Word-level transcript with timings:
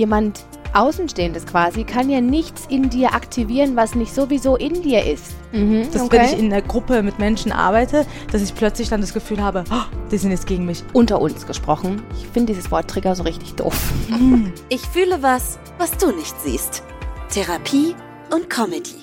jemand 0.00 0.44
Außenstehendes 0.72 1.46
quasi 1.46 1.84
kann 1.84 2.08
ja 2.08 2.20
nichts 2.20 2.66
in 2.68 2.90
dir 2.90 3.12
aktivieren, 3.12 3.74
was 3.76 3.94
nicht 3.94 4.14
sowieso 4.14 4.56
in 4.56 4.82
dir 4.82 5.04
ist. 5.04 5.34
Mhm, 5.52 5.88
dass 5.92 6.02
okay. 6.02 6.18
wenn 6.18 6.24
ich 6.26 6.38
in 6.38 6.52
einer 6.52 6.62
Gruppe 6.62 7.02
mit 7.02 7.18
Menschen 7.18 7.50
arbeite, 7.50 8.06
dass 8.30 8.40
ich 8.40 8.54
plötzlich 8.54 8.88
dann 8.88 9.00
das 9.00 9.12
Gefühl 9.12 9.42
habe, 9.42 9.64
oh, 9.70 9.96
die 10.10 10.16
sind 10.16 10.30
jetzt 10.30 10.46
gegen 10.46 10.66
mich. 10.66 10.84
Unter 10.92 11.20
uns 11.20 11.46
gesprochen. 11.46 12.02
Ich 12.18 12.26
finde 12.28 12.52
dieses 12.52 12.70
Wort 12.70 12.88
Trigger 12.88 13.14
so 13.14 13.24
richtig 13.24 13.54
doof. 13.54 13.92
Mhm. 14.08 14.52
Ich 14.68 14.82
fühle 14.82 15.22
was, 15.22 15.58
was 15.78 15.90
du 15.96 16.12
nicht 16.12 16.34
siehst. 16.40 16.84
Therapie 17.28 17.94
und 18.32 18.48
Comedy. 18.48 19.00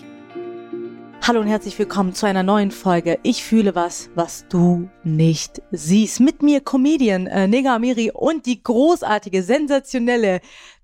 Hallo 1.28 1.42
und 1.42 1.48
herzlich 1.48 1.78
willkommen 1.78 2.14
zu 2.14 2.26
einer 2.26 2.42
neuen 2.42 2.72
Folge. 2.72 3.20
Ich 3.22 3.44
fühle 3.44 3.76
was, 3.76 4.10
was 4.16 4.46
du 4.48 4.90
nicht 5.04 5.62
siehst. 5.72 6.22
Mit 6.22 6.42
mir 6.42 6.62
Comedian 6.62 7.28
äh, 7.28 7.50
Nega 7.50 7.76
Amiri 7.76 8.12
und 8.14 8.46
die 8.46 8.64
großartige, 8.64 9.44
sensationelle 9.44 10.40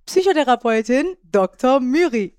Psychotherapeutin 0.06 1.16
Dr. 1.32 1.80
Myri. 1.80 2.38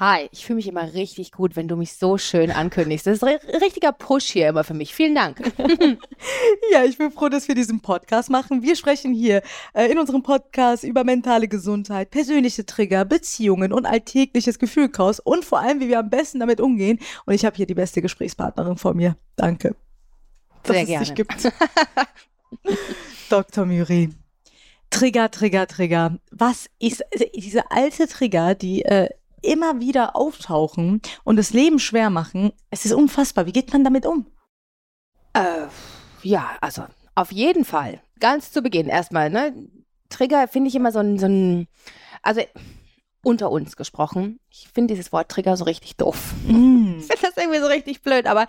Hi, 0.00 0.28
ich 0.32 0.44
fühle 0.44 0.56
mich 0.56 0.66
immer 0.66 0.92
richtig 0.92 1.30
gut, 1.30 1.54
wenn 1.54 1.68
du 1.68 1.76
mich 1.76 1.92
so 1.92 2.18
schön 2.18 2.50
ankündigst. 2.50 3.06
Das 3.06 3.14
ist 3.14 3.22
ein 3.22 3.38
richtiger 3.62 3.92
Push 3.92 4.24
hier 4.24 4.48
immer 4.48 4.64
für 4.64 4.74
mich. 4.74 4.92
Vielen 4.92 5.14
Dank. 5.14 5.38
ja, 6.72 6.82
ich 6.84 6.98
bin 6.98 7.12
froh, 7.12 7.28
dass 7.28 7.46
wir 7.46 7.54
diesen 7.54 7.80
Podcast 7.80 8.28
machen. 8.28 8.62
Wir 8.62 8.74
sprechen 8.74 9.14
hier 9.14 9.42
äh, 9.72 9.86
in 9.86 10.00
unserem 10.00 10.24
Podcast 10.24 10.82
über 10.82 11.04
mentale 11.04 11.46
Gesundheit, 11.46 12.10
persönliche 12.10 12.66
Trigger, 12.66 13.04
Beziehungen 13.04 13.72
und 13.72 13.86
alltägliches 13.86 14.58
Gefühlchaos 14.58 15.20
und 15.20 15.44
vor 15.44 15.60
allem, 15.60 15.78
wie 15.78 15.86
wir 15.86 16.00
am 16.00 16.10
besten 16.10 16.40
damit 16.40 16.60
umgehen. 16.60 16.98
Und 17.24 17.34
ich 17.34 17.44
habe 17.44 17.54
hier 17.54 17.66
die 17.66 17.74
beste 17.74 18.02
Gesprächspartnerin 18.02 18.76
vor 18.76 18.94
mir. 18.94 19.16
Danke. 19.36 19.76
Sehr 20.66 20.80
dass 20.80 20.86
gerne. 20.86 21.02
Es 21.04 21.08
dich 21.08 21.14
gibt. 21.14 21.52
Dr. 23.30 23.64
Myri. 23.64 24.10
Trigger, 24.94 25.28
Trigger, 25.28 25.66
Trigger. 25.66 26.18
Was 26.30 26.66
ist 26.78 27.02
also 27.12 27.26
diese 27.34 27.68
alte 27.72 28.06
Trigger, 28.06 28.54
die 28.54 28.84
äh, 28.84 29.08
immer 29.42 29.80
wieder 29.80 30.14
auftauchen 30.14 31.02
und 31.24 31.34
das 31.34 31.52
Leben 31.52 31.80
schwer 31.80 32.10
machen? 32.10 32.52
Es 32.70 32.84
ist 32.84 32.92
unfassbar. 32.92 33.44
Wie 33.46 33.52
geht 33.52 33.72
man 33.72 33.82
damit 33.82 34.06
um? 34.06 34.26
Äh, 35.32 35.66
ja, 36.22 36.48
also 36.60 36.84
auf 37.16 37.32
jeden 37.32 37.64
Fall. 37.64 38.02
Ganz 38.20 38.52
zu 38.52 38.62
Beginn 38.62 38.86
erstmal, 38.86 39.30
ne? 39.30 39.52
Trigger 40.10 40.46
finde 40.46 40.68
ich 40.68 40.76
immer 40.76 40.92
so 40.92 41.00
ein, 41.00 41.18
so 41.18 41.26
ein, 41.26 41.66
also 42.22 42.42
unter 43.24 43.50
uns 43.50 43.74
gesprochen. 43.74 44.38
Ich 44.48 44.68
finde 44.72 44.94
dieses 44.94 45.12
Wort 45.12 45.28
Trigger 45.28 45.56
so 45.56 45.64
richtig 45.64 45.96
doof. 45.96 46.34
Mm. 46.46 46.84
Ich 47.00 47.06
finde 47.06 47.22
das 47.22 47.36
irgendwie 47.36 47.58
so 47.58 47.66
richtig 47.66 48.00
blöd, 48.02 48.26
aber 48.26 48.46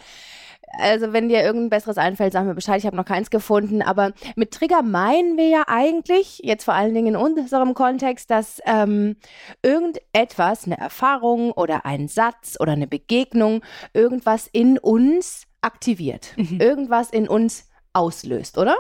also 0.77 1.13
wenn 1.13 1.30
dir 1.30 1.44
irgendein 1.44 1.69
besseres 1.69 1.97
einfällt, 1.97 2.33
sag 2.33 2.45
mir 2.45 2.55
Bescheid, 2.55 2.80
ich 2.80 2.85
habe 2.85 2.95
noch 2.95 3.05
keins 3.05 3.30
gefunden. 3.30 3.81
Aber 3.81 4.11
mit 4.35 4.52
Trigger 4.52 4.81
meinen 4.81 5.38
wir 5.38 5.47
ja 5.47 5.63
eigentlich, 5.67 6.41
jetzt 6.44 6.66
vor 6.66 6.73
allen 6.73 6.94
Dingen 6.94 7.16
in 7.16 7.16
unserem 7.16 7.73
Kontext, 7.73 8.30
dass 8.31 8.61
ähm, 8.66 9.17
irgendetwas, 9.61 10.66
eine 10.66 10.77
Erfahrung 10.77 11.52
oder 11.52 11.85
ein 11.85 12.07
Satz 12.07 12.57
oder 12.59 12.73
eine 12.73 12.88
Begegnung, 12.88 13.61
irgendwas 13.94 14.47
in 14.52 14.77
uns 14.77 15.44
aktiviert, 15.61 16.33
mhm. 16.38 16.59
irgendwas 16.59 17.09
in 17.09 17.27
uns 17.27 17.69
auslöst, 17.94 18.57
oder? 18.57 18.75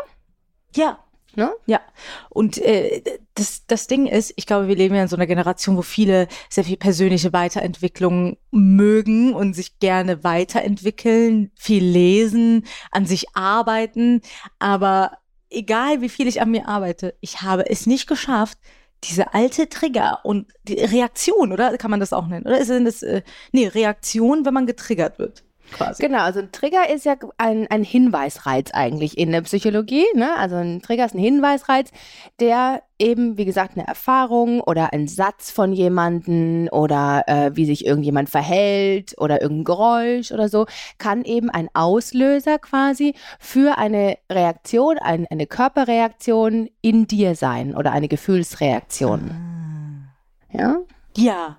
Ja, 0.75 0.99
Ne? 1.35 1.51
Ja. 1.65 1.81
Und 2.29 2.57
äh, 2.57 3.01
das, 3.33 3.65
das 3.67 3.87
Ding 3.87 4.07
ist, 4.07 4.33
ich 4.35 4.45
glaube, 4.45 4.67
wir 4.67 4.75
leben 4.75 4.95
ja 4.95 5.01
in 5.01 5.07
so 5.07 5.15
einer 5.15 5.27
Generation, 5.27 5.77
wo 5.77 5.81
viele 5.81 6.27
sehr 6.49 6.63
viel 6.63 6.77
persönliche 6.77 7.33
Weiterentwicklung 7.33 8.37
mögen 8.51 9.33
und 9.33 9.53
sich 9.53 9.79
gerne 9.79 10.23
weiterentwickeln, 10.23 11.51
viel 11.55 11.83
lesen, 11.83 12.65
an 12.91 13.05
sich 13.05 13.35
arbeiten. 13.35 14.21
Aber 14.59 15.17
egal, 15.49 16.01
wie 16.01 16.09
viel 16.09 16.27
ich 16.27 16.41
an 16.41 16.51
mir 16.51 16.67
arbeite, 16.67 17.15
ich 17.19 17.41
habe 17.41 17.69
es 17.69 17.85
nicht 17.85 18.07
geschafft, 18.07 18.57
diese 19.03 19.33
alte 19.33 19.69
Trigger 19.69 20.19
und 20.23 20.47
die 20.63 20.75
Reaktion, 20.79 21.51
oder 21.51 21.77
kann 21.77 21.91
man 21.91 21.99
das 21.99 22.13
auch 22.13 22.27
nennen? 22.27 22.45
Oder 22.45 22.59
ist 22.59 22.69
es 22.69 22.83
das, 22.83 23.03
äh, 23.03 23.21
nee, 23.51 23.67
Reaktion, 23.67 24.45
wenn 24.45 24.53
man 24.53 24.65
getriggert 24.65 25.19
wird? 25.19 25.43
Quasi. 25.75 26.01
Genau, 26.01 26.19
also 26.19 26.39
ein 26.39 26.51
Trigger 26.51 26.89
ist 26.89 27.05
ja 27.05 27.15
ein, 27.37 27.67
ein 27.67 27.83
Hinweisreiz 27.83 28.71
eigentlich 28.73 29.17
in 29.17 29.31
der 29.31 29.41
Psychologie. 29.41 30.05
Ne? 30.13 30.35
Also 30.37 30.55
ein 30.55 30.81
Trigger 30.81 31.05
ist 31.05 31.15
ein 31.15 31.19
Hinweisreiz, 31.19 31.91
der 32.39 32.81
eben, 32.97 33.37
wie 33.37 33.45
gesagt, 33.45 33.77
eine 33.77 33.87
Erfahrung 33.87 34.61
oder 34.61 34.93
ein 34.93 35.07
Satz 35.07 35.51
von 35.51 35.73
jemandem 35.73 36.69
oder 36.71 37.23
äh, 37.27 37.51
wie 37.55 37.65
sich 37.65 37.85
irgendjemand 37.85 38.29
verhält 38.29 39.15
oder 39.17 39.41
irgendein 39.41 39.65
Geräusch 39.65 40.31
oder 40.31 40.49
so, 40.49 40.65
kann 40.97 41.23
eben 41.23 41.49
ein 41.49 41.69
Auslöser 41.73 42.57
quasi 42.57 43.13
für 43.39 43.77
eine 43.77 44.17
Reaktion, 44.31 44.97
ein, 44.97 45.27
eine 45.29 45.45
Körperreaktion 45.45 46.69
in 46.81 47.07
dir 47.07 47.35
sein 47.35 47.75
oder 47.75 47.91
eine 47.91 48.07
Gefühlsreaktion. 48.07 49.31
Ah. 49.31 50.57
Ja? 50.57 50.77
Ja, 51.17 51.57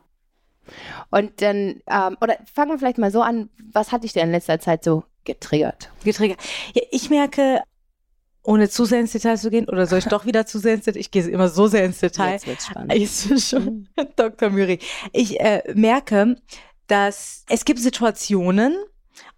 und 1.10 1.41
dann, 1.43 1.81
ähm, 1.87 2.16
oder 2.21 2.37
fangen 2.53 2.71
wir 2.71 2.78
vielleicht 2.78 2.99
mal 2.99 3.10
so 3.10 3.22
an, 3.22 3.50
was 3.72 3.93
hat 3.93 4.04
dich 4.04 4.12
denn 4.12 4.27
in 4.27 4.32
letzter 4.32 4.60
Zeit 4.60 4.84
so 4.84 5.04
getriggert? 5.25 5.91
Getriggert. 6.04 6.41
Ja, 6.75 6.82
ich 6.91 7.10
merke, 7.10 7.62
ohne 8.43 8.69
zu 8.69 8.84
sehr 8.84 9.00
ins 9.00 9.12
Detail 9.12 9.37
zu 9.37 9.50
gehen, 9.50 9.69
oder 9.69 9.87
soll 9.87 9.99
ich 9.99 10.06
doch 10.06 10.25
wieder 10.25 10.47
zu 10.47 10.59
sehr 10.59 10.75
ins 10.75 10.84
Detail? 10.84 11.00
Ich 11.00 11.10
gehe 11.10 11.26
immer 11.26 11.49
so 11.49 11.66
sehr 11.66 11.84
ins 11.84 11.99
Detail. 11.99 12.32
Jetzt 12.32 12.47
wird's 12.47 12.66
spannend. 12.66 12.94
Ist 12.94 13.49
schon, 13.49 13.88
Dr. 14.16 14.50
Müri. 14.50 14.78
Ich 15.12 15.41
äh, 15.41 15.62
merke, 15.75 16.37
dass 16.87 17.44
es 17.49 17.65
gibt 17.65 17.81
Situationen, 17.81 18.76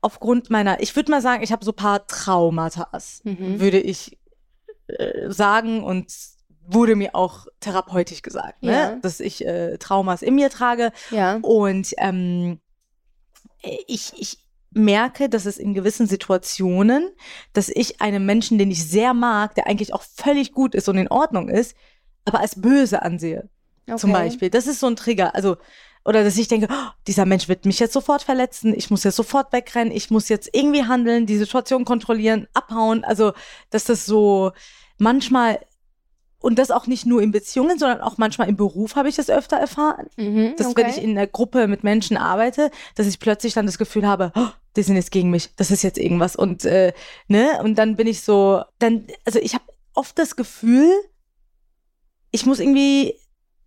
aufgrund 0.01 0.51
meiner, 0.51 0.81
ich 0.81 0.95
würde 0.95 1.11
mal 1.11 1.23
sagen, 1.23 1.43
ich 1.43 1.53
habe 1.53 1.65
so 1.65 1.73
ein 1.73 1.77
paar 1.77 2.07
Traumata, 2.07 2.89
mhm. 3.25 3.61
würde 3.61 3.81
ich 3.81 4.19
äh, 4.87 5.31
sagen 5.31 5.83
und 5.83 6.13
wurde 6.71 6.97
mir 6.97 7.15
auch 7.15 7.47
therapeutisch 7.61 8.23
gesagt, 8.23 8.63
ne? 8.63 8.73
Ja. 8.73 8.97
dass 8.97 9.21
ich 9.21 9.45
äh, 9.47 9.79
Traumas 9.79 10.23
in 10.23 10.35
mir 10.35 10.51
trage. 10.51 10.93
Ja. 11.11 11.39
Und 11.43 11.95
ähm, 11.99 12.61
ich, 13.87 14.13
ich 14.17 14.39
merke, 14.71 15.29
dass 15.29 15.47
es 15.47 15.57
in 15.57 15.75
gewissen 15.75 16.07
Situationen, 16.07 17.11
dass 17.53 17.69
ich 17.69 18.01
einen 18.01 18.27
Menschen, 18.27 18.59
den 18.59 18.71
ich 18.71 18.87
sehr 18.87 19.15
mag, 19.15 19.55
der 19.55 19.67
eigentlich 19.67 19.95
auch 19.95 20.03
völlig 20.03 20.53
gut 20.53 20.75
ist 20.75 20.89
und 20.89 20.99
in 20.99 21.09
Ordnung 21.09 21.49
ist, 21.49 21.75
aber 22.25 22.41
als 22.41 22.61
böse 22.61 23.03
ansehe. 23.03 23.49
Okay. 23.87 23.97
Zum 23.97 24.13
Beispiel. 24.13 24.51
Das 24.51 24.67
ist 24.67 24.81
so 24.81 24.87
ein 24.87 24.97
Trigger. 24.97 25.35
Also, 25.35 25.57
oder 26.05 26.23
dass 26.23 26.37
ich 26.37 26.49
denke, 26.49 26.69
oh, 26.71 26.91
dieser 27.07 27.25
Mensch 27.25 27.49
wird 27.49 27.65
mich 27.65 27.79
jetzt 27.81 27.95
sofort 27.95 28.23
verletzen, 28.23 28.75
ich 28.75 28.91
muss 28.91 29.05
jetzt 29.05 29.17
sofort 29.17 29.53
wegrennen, 29.53 29.93
ich 29.93 30.11
muss 30.11 30.29
jetzt 30.29 30.51
irgendwie 30.53 30.85
handeln, 30.85 31.25
die 31.25 31.39
Situation 31.39 31.87
kontrollieren, 31.87 32.47
abhauen. 32.53 33.05
Also, 33.05 33.33
dass 33.71 33.85
das 33.85 34.05
so 34.05 34.53
manchmal 34.99 35.61
und 36.41 36.59
das 36.59 36.71
auch 36.71 36.87
nicht 36.87 37.05
nur 37.05 37.21
in 37.21 37.33
Beziehungen, 37.33 37.79
sondern 37.79 38.01
auch 38.01 38.17
manchmal 38.17 38.49
im 38.49 38.57
Beruf 38.57 38.97
habe 38.97 39.09
ich 39.09 39.17
das 39.17 39.29
öfter 39.29 39.57
erfahren. 39.57 40.07
Mhm, 40.17 40.55
dass 40.57 40.69
okay. 40.69 40.83
wenn 40.83 40.91
ich 40.91 41.03
in 41.03 41.11
einer 41.11 41.27
Gruppe 41.27 41.67
mit 41.67 41.83
Menschen 41.83 42.17
arbeite, 42.17 42.71
dass 42.95 43.07
ich 43.07 43.19
plötzlich 43.19 43.55
dann 43.55 43.67
das 43.67 43.79
Gefühl 43.79 44.07
habe, 44.07 44.33
oh, 44.37 44.49
die 44.77 44.83
sind 44.83 44.97
jetzt 44.97 45.11
gegen 45.11 45.31
mich, 45.31 45.51
das 45.57 45.71
ist 45.71 45.83
jetzt 45.83 45.99
irgendwas. 45.99 46.37
Und 46.37 46.65
äh, 46.65 46.93
ne, 47.27 47.61
und 47.63 47.77
dann 47.77 47.97
bin 47.97 48.07
ich 48.07 48.23
so, 48.23 48.63
dann, 48.79 49.07
also 49.25 49.41
ich 49.41 49.55
habe 49.55 49.65
oft 49.95 50.19
das 50.19 50.37
Gefühl, 50.37 50.93
ich 52.31 52.47
muss 52.47 52.61
irgendwie 52.61 53.15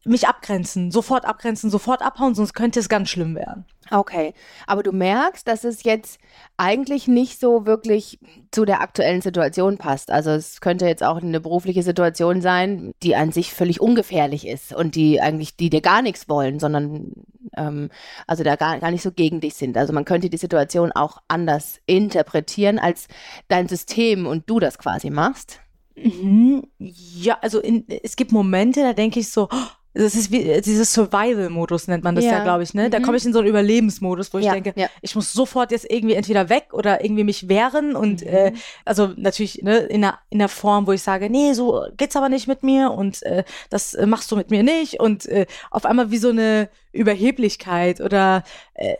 mich 0.04 0.28
abgrenzen, 0.28 0.92
sofort 0.92 1.26
abgrenzen, 1.26 1.70
sofort 1.70 2.02
abhauen, 2.02 2.34
sonst 2.34 2.54
könnte 2.54 2.80
es 2.80 2.90
ganz 2.90 3.10
schlimm 3.10 3.36
werden. 3.36 3.66
Okay, 3.92 4.34
aber 4.66 4.84
du 4.84 4.94
merkst, 4.94 5.48
dass 5.48 5.64
es 5.64 5.84
jetzt 5.84 6.20
eigentlich 6.58 7.08
nicht 7.08 7.40
so 7.40 7.66
wirklich 7.66 8.20
zu 8.52 8.66
der 8.66 8.82
aktuellen 8.82 9.22
Situation 9.22 9.78
passt. 9.78 10.10
Also 10.10 10.32
es 10.32 10.62
könnte 10.62 10.88
jetzt 10.88 11.04
auch 11.04 11.18
eine 11.18 11.40
berufliche 11.40 11.84
Situation 11.84 12.42
sein, 12.42 12.94
die 13.04 13.16
an 13.16 13.32
sich 13.32 13.54
völlig 13.54 13.82
ungefährlich 13.82 14.48
ist 14.48 14.74
und 14.74 14.96
die 14.96 15.22
eigentlich, 15.22 15.58
die 15.58 15.70
dir 15.70 15.82
gar 15.82 16.02
nichts 16.02 16.30
wollen, 16.30 16.60
sondern 16.60 17.12
ähm, 17.58 17.90
also 18.28 18.44
da 18.44 18.56
gar, 18.56 18.80
gar 18.80 18.92
nicht 18.92 19.04
so 19.04 19.12
gegen 19.12 19.42
dich 19.42 19.56
sind. 19.56 19.78
Also 19.78 19.94
man 19.94 20.06
könnte 20.06 20.30
die 20.30 20.38
Situation 20.38 20.92
auch 20.94 21.22
anders 21.28 21.80
interpretieren, 21.86 22.80
als 22.80 23.08
dein 23.50 23.68
System 23.68 24.26
und 24.26 24.50
du 24.50 24.60
das 24.60 24.78
quasi 24.78 25.10
machst. 25.10 25.60
Mhm. 25.96 26.64
Ja, 26.80 27.38
also 27.42 27.60
in, 27.60 27.86
es 28.04 28.16
gibt 28.16 28.32
Momente, 28.32 28.82
da 28.82 28.94
denke 28.94 29.20
ich 29.20 29.30
so, 29.30 29.50
oh, 29.52 29.68
das 29.94 30.16
ist 30.16 30.32
wie 30.32 30.44
äh, 30.44 30.62
dieses 30.62 30.94
Survival-Modus 30.94 31.88
nennt 31.88 32.04
man 32.04 32.16
das 32.16 32.24
ja, 32.24 32.32
ja 32.34 32.44
glaube 32.44 32.64
ich, 32.64 32.74
ne? 32.74 32.90
Da 32.90 33.00
mhm. 33.00 33.04
komme 33.04 33.18
ich 33.18 33.26
in 33.26 33.34
so 33.34 33.40
einen 33.40 33.50
Überlebensmodus, 33.50 34.34
wo 34.34 34.38
ich 34.38 34.46
ja, 34.46 34.54
denke, 34.54 34.74
ja. 34.76 34.88
ich 35.02 35.16
muss 35.16 35.34
sofort 35.34 35.72
jetzt 35.72 35.90
irgendwie 35.90 36.16
entweder 36.16 36.50
weg 36.50 36.70
oder 36.74 37.04
irgendwie 37.04 37.24
mich 37.24 37.50
wehren 37.50 37.96
und 37.96 38.22
mhm. 38.22 38.28
äh, 38.28 38.54
also 38.86 39.12
natürlich 39.16 39.62
ne, 39.64 39.80
in 39.80 40.04
einer 40.04 40.20
in 40.30 40.40
der 40.40 40.50
Form, 40.50 40.88
wo 40.88 40.94
ich 40.94 41.02
sage, 41.02 41.30
nee, 41.30 41.54
so 41.54 41.86
geht's 41.98 42.16
aber 42.16 42.30
nicht 42.30 42.48
mit 42.48 42.64
mir 42.64 42.92
und 42.92 43.22
äh, 43.24 43.44
das 43.70 43.94
äh, 43.94 44.06
machst 44.06 44.32
du 44.32 44.36
mit 44.36 44.50
mir 44.50 44.64
nicht 44.64 45.00
und 45.00 45.26
äh, 45.26 45.46
auf 45.70 45.86
einmal 45.86 46.12
wie 46.12 46.18
so 46.18 46.30
eine 46.30 46.70
Überheblichkeit 46.94 48.00
oder 48.00 48.44
äh, 48.76 48.96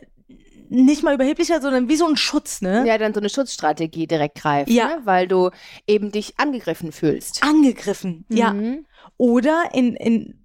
nicht 0.68 1.02
mal 1.02 1.14
Überheblichkeit, 1.14 1.62
sondern 1.62 1.88
wie 1.88 1.96
so 1.96 2.06
ein 2.06 2.16
Schutz, 2.16 2.62
ne? 2.62 2.84
Ja, 2.86 2.96
dann 2.96 3.12
so 3.12 3.20
eine 3.20 3.28
Schutzstrategie 3.28 4.06
direkt 4.06 4.40
greift, 4.40 4.70
ja. 4.70 4.88
Ne? 4.88 5.00
weil 5.04 5.28
du 5.28 5.50
eben 5.86 6.10
dich 6.10 6.38
angegriffen 6.38 6.92
fühlst. 6.92 7.42
Angegriffen, 7.42 8.24
mhm. 8.28 8.36
ja. 8.36 8.54
Oder 9.18 9.64
in, 9.74 9.94
in 9.94 10.41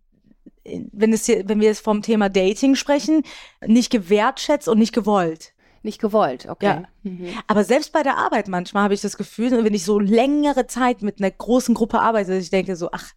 wenn, 0.91 1.13
es 1.13 1.25
hier, 1.25 1.47
wenn 1.47 1.59
wir 1.59 1.67
jetzt 1.67 1.83
vom 1.83 2.01
Thema 2.01 2.29
Dating 2.29 2.75
sprechen, 2.75 3.23
nicht 3.65 3.91
gewertschätzt 3.91 4.67
und 4.67 4.79
nicht 4.79 4.93
gewollt. 4.93 5.53
Nicht 5.83 6.01
gewollt, 6.01 6.47
okay. 6.49 6.65
Ja. 6.65 6.83
Mhm. 7.03 7.29
Aber 7.47 7.63
selbst 7.63 7.93
bei 7.93 8.03
der 8.03 8.17
Arbeit 8.17 8.47
manchmal 8.47 8.83
habe 8.83 8.93
ich 8.93 9.01
das 9.01 9.15
Gefühl, 9.17 9.63
wenn 9.63 9.73
ich 9.73 9.85
so 9.85 9.99
längere 9.99 10.67
Zeit 10.67 11.01
mit 11.01 11.19
einer 11.19 11.31
großen 11.31 11.75
Gruppe 11.75 11.99
arbeite, 12.01 12.31
dass 12.33 12.43
ich 12.43 12.49
denke 12.49 12.75
so, 12.75 12.89
ach, 12.91 13.13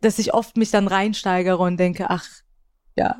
dass 0.00 0.18
ich 0.18 0.34
oft 0.34 0.56
mich 0.56 0.70
dann 0.70 0.86
reinsteigere 0.86 1.58
und 1.58 1.78
denke, 1.78 2.10
ach, 2.10 2.28
ja, 2.96 3.18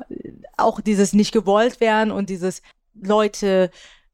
auch 0.57 0.79
dieses 0.79 1.13
nicht 1.13 1.33
gewollt 1.33 1.81
werden 1.81 2.11
und 2.11 2.29
dieses 2.29 2.61
Leute 2.93 3.71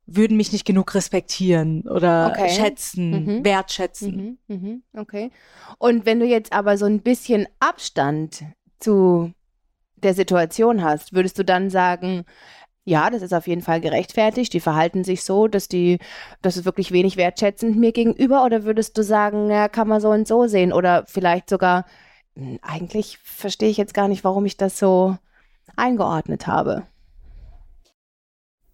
würden 0.08 0.38
mich 0.38 0.52
nicht 0.52 0.66
genug 0.66 0.96
respektieren 0.96 1.84
oder 1.88 2.32
Okay. 2.32 2.50
schätzen, 2.50 3.26
Mhm. 3.26 3.46
wertschätzen. 3.46 4.40
Mhm, 4.48 4.56
mhm, 4.56 4.84
okay. 4.98 5.32
Und 5.78 6.06
wenn 6.06 6.20
du 6.20 6.26
jetzt 6.26 6.52
aber 6.54 6.78
so 6.78 6.86
ein 6.86 7.02
bisschen 7.02 7.48
Abstand 7.60 8.44
zu 8.82 9.32
der 9.96 10.14
Situation 10.14 10.84
hast, 10.84 11.14
würdest 11.14 11.38
du 11.40 11.46
dann 11.46 11.70
sagen, 11.70 12.26
ja, 12.84 13.10
das 13.12 13.22
ist 13.22 13.34
auf 13.34 13.46
jeden 13.48 13.62
Fall 13.62 13.80
gerechtfertigt, 13.80 14.52
die 14.54 14.60
verhalten 14.60 15.04
sich 15.04 15.24
so, 15.24 15.48
dass 15.48 15.68
die, 15.68 16.00
das 16.42 16.58
ist 16.58 16.66
wirklich 16.66 16.92
wenig 16.92 17.16
wertschätzend 17.16 17.78
mir 17.78 17.92
gegenüber, 17.92 18.44
oder 18.44 18.64
würdest 18.64 18.98
du 18.98 19.04
sagen, 19.04 19.50
ja, 19.52 19.68
kann 19.70 19.88
man 19.88 20.02
so 20.02 20.10
und 20.10 20.28
so 20.28 20.48
sehen, 20.48 20.74
oder 20.74 21.06
vielleicht 21.08 21.48
sogar, 21.50 21.86
hm, 22.36 22.58
eigentlich 22.64 23.20
verstehe 23.24 23.70
ich 23.70 23.78
jetzt 23.78 23.94
gar 23.94 24.08
nicht, 24.08 24.24
warum 24.24 24.46
ich 24.46 24.58
das 24.58 24.80
so 24.80 25.16
eingeordnet 25.76 26.48
habe. 26.48 26.88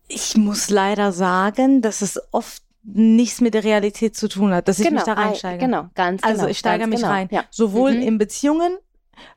Ich 0.07 0.37
muss 0.37 0.69
leider 0.69 1.11
sagen, 1.11 1.81
dass 1.81 2.01
es 2.01 2.19
oft 2.31 2.63
nichts 2.83 3.41
mit 3.41 3.53
der 3.53 3.65
Realität 3.65 4.15
zu 4.15 4.29
tun 4.29 4.53
hat, 4.53 4.69
dass 4.69 4.79
ich 4.79 4.89
mich 4.89 5.03
da 5.03 5.17
ei- 5.17 5.23
reinsteige. 5.25 5.65
Genau, 5.65 5.87
ganz 5.95 6.23
Also 6.23 6.37
genau. 6.39 6.49
ich 6.49 6.57
steigere 6.59 6.79
ganz 6.87 6.91
mich 6.91 7.01
genau. 7.01 7.11
rein. 7.13 7.27
Ja. 7.31 7.43
Sowohl 7.49 7.95
Mhm. 7.95 8.01
in 8.01 8.17
Beziehungen, 8.17 8.77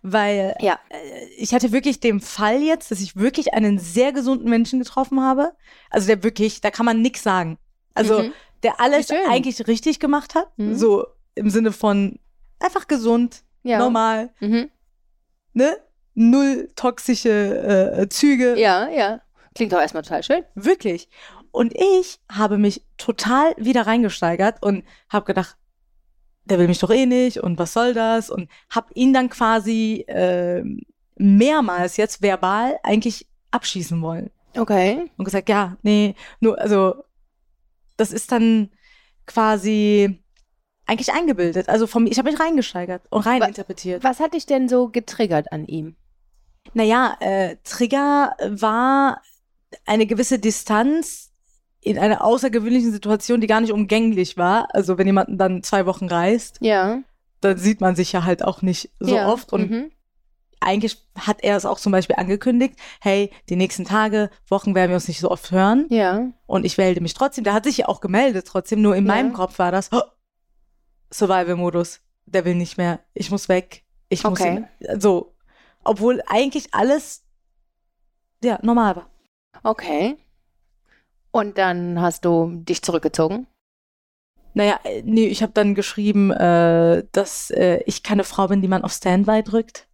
weil 0.03 0.55
Ja. 0.61 0.79
äh, 0.89 1.25
ich 1.37 1.55
hatte 1.55 1.73
wirklich 1.73 2.01
den 2.01 2.21
Fall 2.21 2.61
jetzt, 2.63 2.91
dass 2.91 3.01
ich 3.01 3.17
wirklich 3.17 3.55
einen 3.55 3.79
sehr 3.79 4.13
gesunden 4.13 4.49
Menschen 4.51 4.79
getroffen 4.79 5.21
habe. 5.21 5.53
Also 5.91 6.07
der 6.07 6.23
wirklich, 6.23 6.61
da 6.61 6.71
kann 6.71 6.87
man 6.87 7.01
nichts 7.03 7.23
sagen. 7.23 7.59
Also 7.95 8.23
Mhm. 8.25 8.33
der 8.63 8.81
alles 8.81 9.11
eigentlich 9.11 9.67
richtig 9.67 9.99
gemacht 10.01 10.35
hat. 10.35 10.49
Mhm. 10.59 10.75
So 10.77 11.07
im 11.35 11.51
Sinne 11.51 11.73
von 11.73 12.19
einfach 12.59 12.87
gesund, 12.87 13.43
ja. 13.63 13.79
normal, 13.79 14.31
Mhm. 14.41 14.71
ne? 15.55 15.77
Null 16.15 16.69
toxische 16.77 17.99
äh, 18.01 18.09
Züge. 18.09 18.59
Ja, 18.59 18.89
ja. 18.89 19.21
Klingt 19.55 19.73
doch 19.73 19.81
erstmal 19.81 20.03
total 20.03 20.23
schön. 20.23 20.43
Wirklich. 20.55 21.09
Und 21.53 21.73
ich 21.75 22.21
habe 22.31 22.59
mich 22.59 22.85
total 22.99 23.55
wieder 23.57 23.87
reingesteigert 23.87 24.63
und 24.63 24.85
habe 25.09 25.25
gedacht, 25.27 25.57
der 26.45 26.59
will 26.59 26.69
mich 26.69 26.79
doch 26.79 26.91
eh 26.91 27.07
nicht 27.07 27.39
und 27.39 27.59
was 27.59 27.73
soll 27.73 27.95
das? 27.95 28.31
Und 28.31 28.49
habe 28.71 28.93
ihn 28.95 29.13
dann 29.13 29.29
quasi 29.29 30.05
ähm, 30.09 30.81
mehrmals 31.17 31.97
jetzt 31.97 32.23
verbal 32.23 32.79
eigentlich 32.83 33.27
abschießen 33.51 34.01
wollen. 34.03 34.31
Okay. 34.57 35.11
Und 35.17 35.25
gesagt, 35.25 35.49
ja, 35.49 35.77
nee, 35.83 36.15
nur, 36.41 36.59
also 36.59 37.05
das 37.97 38.13
ist 38.13 38.33
dann 38.33 38.71
quasi 39.27 40.23
eigentlich 40.87 41.13
eingebildet. 41.13 41.69
Also 41.69 41.87
von 41.87 42.03
mir, 42.03 42.11
ich 42.11 42.19
habe 42.19 42.31
mich 42.31 42.41
reingesteigert 42.41 43.03
und 43.11 43.25
reininterpretiert. 43.25 44.03
Was 44.03 44.19
hat 44.19 44.35
dich 44.35 44.47
denn 44.47 44.69
so 44.69 44.89
getriggert 44.89 45.53
an 45.53 45.67
ihm? 45.67 45.97
Naja, 46.75 47.17
äh, 47.21 47.57
Trigger 47.63 48.35
war 48.41 49.23
eine 49.87 50.07
gewisse 50.07 50.39
Distanz 50.39 51.30
in 51.83 51.99
einer 51.99 52.23
außergewöhnlichen 52.25 52.93
Situation, 52.93 53.41
die 53.41 53.47
gar 53.47 53.61
nicht 53.61 53.73
umgänglich 53.73 54.37
war. 54.37 54.69
Also 54.75 54.99
wenn 54.99 55.07
jemand 55.07 55.41
dann 55.41 55.63
zwei 55.63 55.87
Wochen 55.87 56.09
reist, 56.09 56.59
Ja. 56.61 57.03
dann 57.41 57.57
sieht 57.59 57.81
man 57.81 57.97
sich 57.97 58.13
ja 58.13 58.25
halt 58.25 58.45
auch 58.45 58.63
nicht 58.63 58.91
so 59.01 59.15
ja. 59.15 59.29
oft. 59.33 59.53
Und 59.53 59.71
mhm. 59.71 59.91
eigentlich 60.61 60.99
hat 61.19 61.43
er 61.43 61.57
es 61.57 61.65
auch 61.65 61.79
zum 61.79 61.93
Beispiel 61.93 62.17
angekündigt, 62.17 62.75
hey, 63.01 63.31
die 63.49 63.57
nächsten 63.57 63.85
Tage, 63.87 64.29
Wochen 64.49 64.75
werden 64.75 64.91
wir 64.91 64.97
uns 64.97 65.09
nicht 65.09 65.21
so 65.21 65.31
oft 65.31 65.51
hören. 65.53 65.87
Ja. 65.89 66.29
Und 66.47 66.67
ich 66.67 66.77
melde 66.77 67.01
mich 67.01 67.15
trotzdem. 67.15 67.45
Der 67.45 67.55
hat 67.55 67.65
sich 67.65 67.79
ja 67.79 67.89
auch 67.89 68.01
gemeldet 68.01 68.47
trotzdem. 68.47 68.83
Nur 68.83 68.95
in 68.95 69.07
Ja. 69.07 69.15
meinem 69.15 69.33
Kopf 69.33 69.59
war 69.59 69.73
das 69.73 69.91
oh, 69.93 70.03
Survival-Modus. 71.13 72.01
Der 72.27 72.45
will 72.45 72.55
nicht 72.55 72.77
mehr. 72.77 73.01
Ich 73.15 73.31
muss 73.31 73.49
weg. 73.49 73.85
Ich 74.09 74.23
muss 74.25 74.39
Okay. 74.41 74.65
ihn, 74.81 75.01
so. 75.01 75.35
Obwohl 75.83 76.23
eigentlich 76.27 76.75
alles 76.75 77.25
ja 78.45 78.59
normal 78.63 78.97
war. 78.97 79.11
Okay. 79.63 80.17
Und 81.33 81.59
dann 81.59 82.01
hast 82.01 82.25
du 82.25 82.51
dich 82.57 82.83
zurückgezogen? 82.83 83.47
Naja, 84.55 84.81
äh, 84.85 85.03
nee, 85.05 85.27
ich 85.27 85.43
habe 85.43 85.53
dann 85.53 85.75
geschrieben, 85.75 86.31
äh, 86.33 87.05
dass 87.13 87.51
äh, 87.51 87.83
ich 87.87 88.03
keine 88.03 88.25
Frau 88.25 88.49
bin, 88.49 88.63
die 88.63 88.69
man 88.69 88.83
auf 88.83 88.93
Standby 88.93 89.43
drückt. 89.43 89.87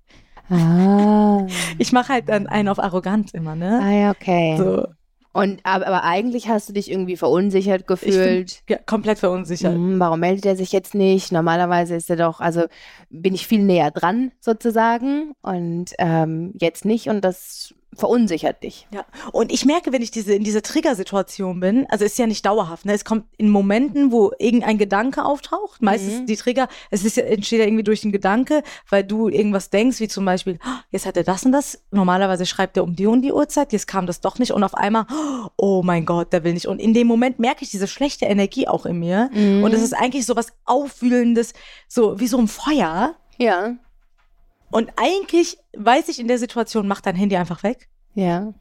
Ah. 0.49 1.47
Ich 1.79 1.93
mache 1.93 2.13
halt 2.15 2.29
dann 2.29 2.47
einen 2.47 2.69
auf 2.69 2.79
arrogant 2.79 3.35
immer, 3.35 3.55
ne? 3.57 3.81
Ah 3.83 3.91
ja, 3.93 4.11
okay. 4.13 4.57
So, 4.57 4.87
Und 5.33 5.61
aber, 5.65 5.87
aber 5.87 6.05
eigentlich 6.05 6.49
hast 6.49 6.69
du 6.69 6.73
dich 6.73 6.91
irgendwie 6.91 7.17
verunsichert 7.17 7.83
ich 7.83 8.17
bin 8.17 8.43
gefühlt. 8.47 8.63
ja, 8.69 8.79
komplett 8.79 9.19
verunsichert. 9.19 9.75
Hm, 9.75 10.01
warum 10.01 10.21
meldet 10.21 10.47
er 10.47 10.57
sich 10.57 10.73
jetzt 10.73 10.95
nicht? 10.95 11.31
Normalerweise 11.33 11.95
ist 11.97 12.09
er 12.11 12.17
doch, 12.17 12.41
also 12.41 12.65
bin 13.11 13.35
ich 13.35 13.47
viel 13.47 13.63
näher 13.63 13.91
dran 13.91 14.33
sozusagen 14.41 15.33
und 15.43 15.93
ähm, 15.99 16.55
jetzt 16.59 16.85
nicht 16.87 17.09
und 17.09 17.23
das 17.23 17.75
verunsichert 17.97 18.63
dich. 18.63 18.87
Ja, 18.93 19.05
und 19.33 19.53
ich 19.53 19.65
merke, 19.65 19.93
wenn 19.93 20.03
ich 20.03 20.11
diese, 20.11 20.35
in 20.35 20.45
dieser 20.45 20.63
Triggersituation 20.63 21.61
bin, 21.61 21.87
also 21.89 22.05
ist 22.05 22.19
ja 22.19 22.27
nicht 22.27 22.45
dauerhaft, 22.47 22.85
ne? 22.85 22.93
Es 22.95 23.05
kommt 23.05 23.25
in 23.37 23.49
Momenten, 23.51 24.13
wo 24.13 24.33
irgendein 24.39 24.79
Gedanke 24.79 25.25
auftaucht. 25.25 25.83
Meistens 25.83 26.21
Mhm. 26.21 26.27
die 26.27 26.37
Trigger, 26.37 26.69
es 26.91 27.05
ist 27.05 27.17
ja, 27.17 27.25
entsteht 27.25 27.59
ja 27.61 27.65
irgendwie 27.67 27.85
durch 27.85 28.03
den 28.03 28.13
Gedanke, 28.13 28.63
weil 28.89 29.05
du 29.05 29.29
irgendwas 29.29 29.71
denkst, 29.71 30.01
wie 30.01 30.09
zum 30.09 30.25
Beispiel, 30.25 30.59
"Ah, 30.63 30.81
jetzt 30.91 31.07
hat 31.07 31.17
er 31.17 31.25
das 31.25 31.45
und 31.45 31.53
das. 31.53 31.83
Normalerweise 31.91 32.47
schreibt 32.47 32.77
er 32.77 32.85
um 32.85 32.95
die 32.95 33.07
und 33.07 33.23
die 33.23 33.33
Uhrzeit, 33.33 33.73
jetzt 33.73 33.87
kam 33.87 34.07
das 34.07 34.21
doch 34.21 34.39
nicht 34.39 34.53
und 34.53 34.63
auf 34.63 34.75
einmal, 34.75 35.07
oh 35.57 35.83
mein 35.85 36.05
Gott, 36.07 36.33
der 36.33 36.45
will 36.45 36.53
nicht. 36.55 36.67
Und 36.67 36.79
in 36.81 36.95
dem 36.95 37.07
Moment 37.07 37.39
merke 37.39 37.65
ich 37.65 37.71
diese 37.71 37.89
schlechte 37.89 38.27
Energie 38.27 38.69
auch 38.69 38.87
in 38.87 38.99
mir. 38.99 39.31
Mhm. 39.33 39.65
Und 39.65 39.73
es 39.73 39.83
ist 39.83 39.93
eigentlich 39.95 40.27
so 40.27 40.37
was 40.37 40.49
Aufwühlendes, 40.65 41.53
so 41.89 42.19
wie 42.21 42.27
so 42.27 42.39
ein 42.39 42.49
Feuer. 42.49 43.15
ja, 43.39 43.77
Und 44.77 44.91
eigentlich 44.97 45.57
weiß 45.77 46.09
ich 46.09 46.19
in 46.19 46.29
der 46.29 46.39
Situation, 46.39 46.87
mach 46.87 47.01
dein 47.01 47.17
Handy 47.17 47.37
einfach 47.37 47.63
weg. 47.63 47.89
ja. 48.15 48.53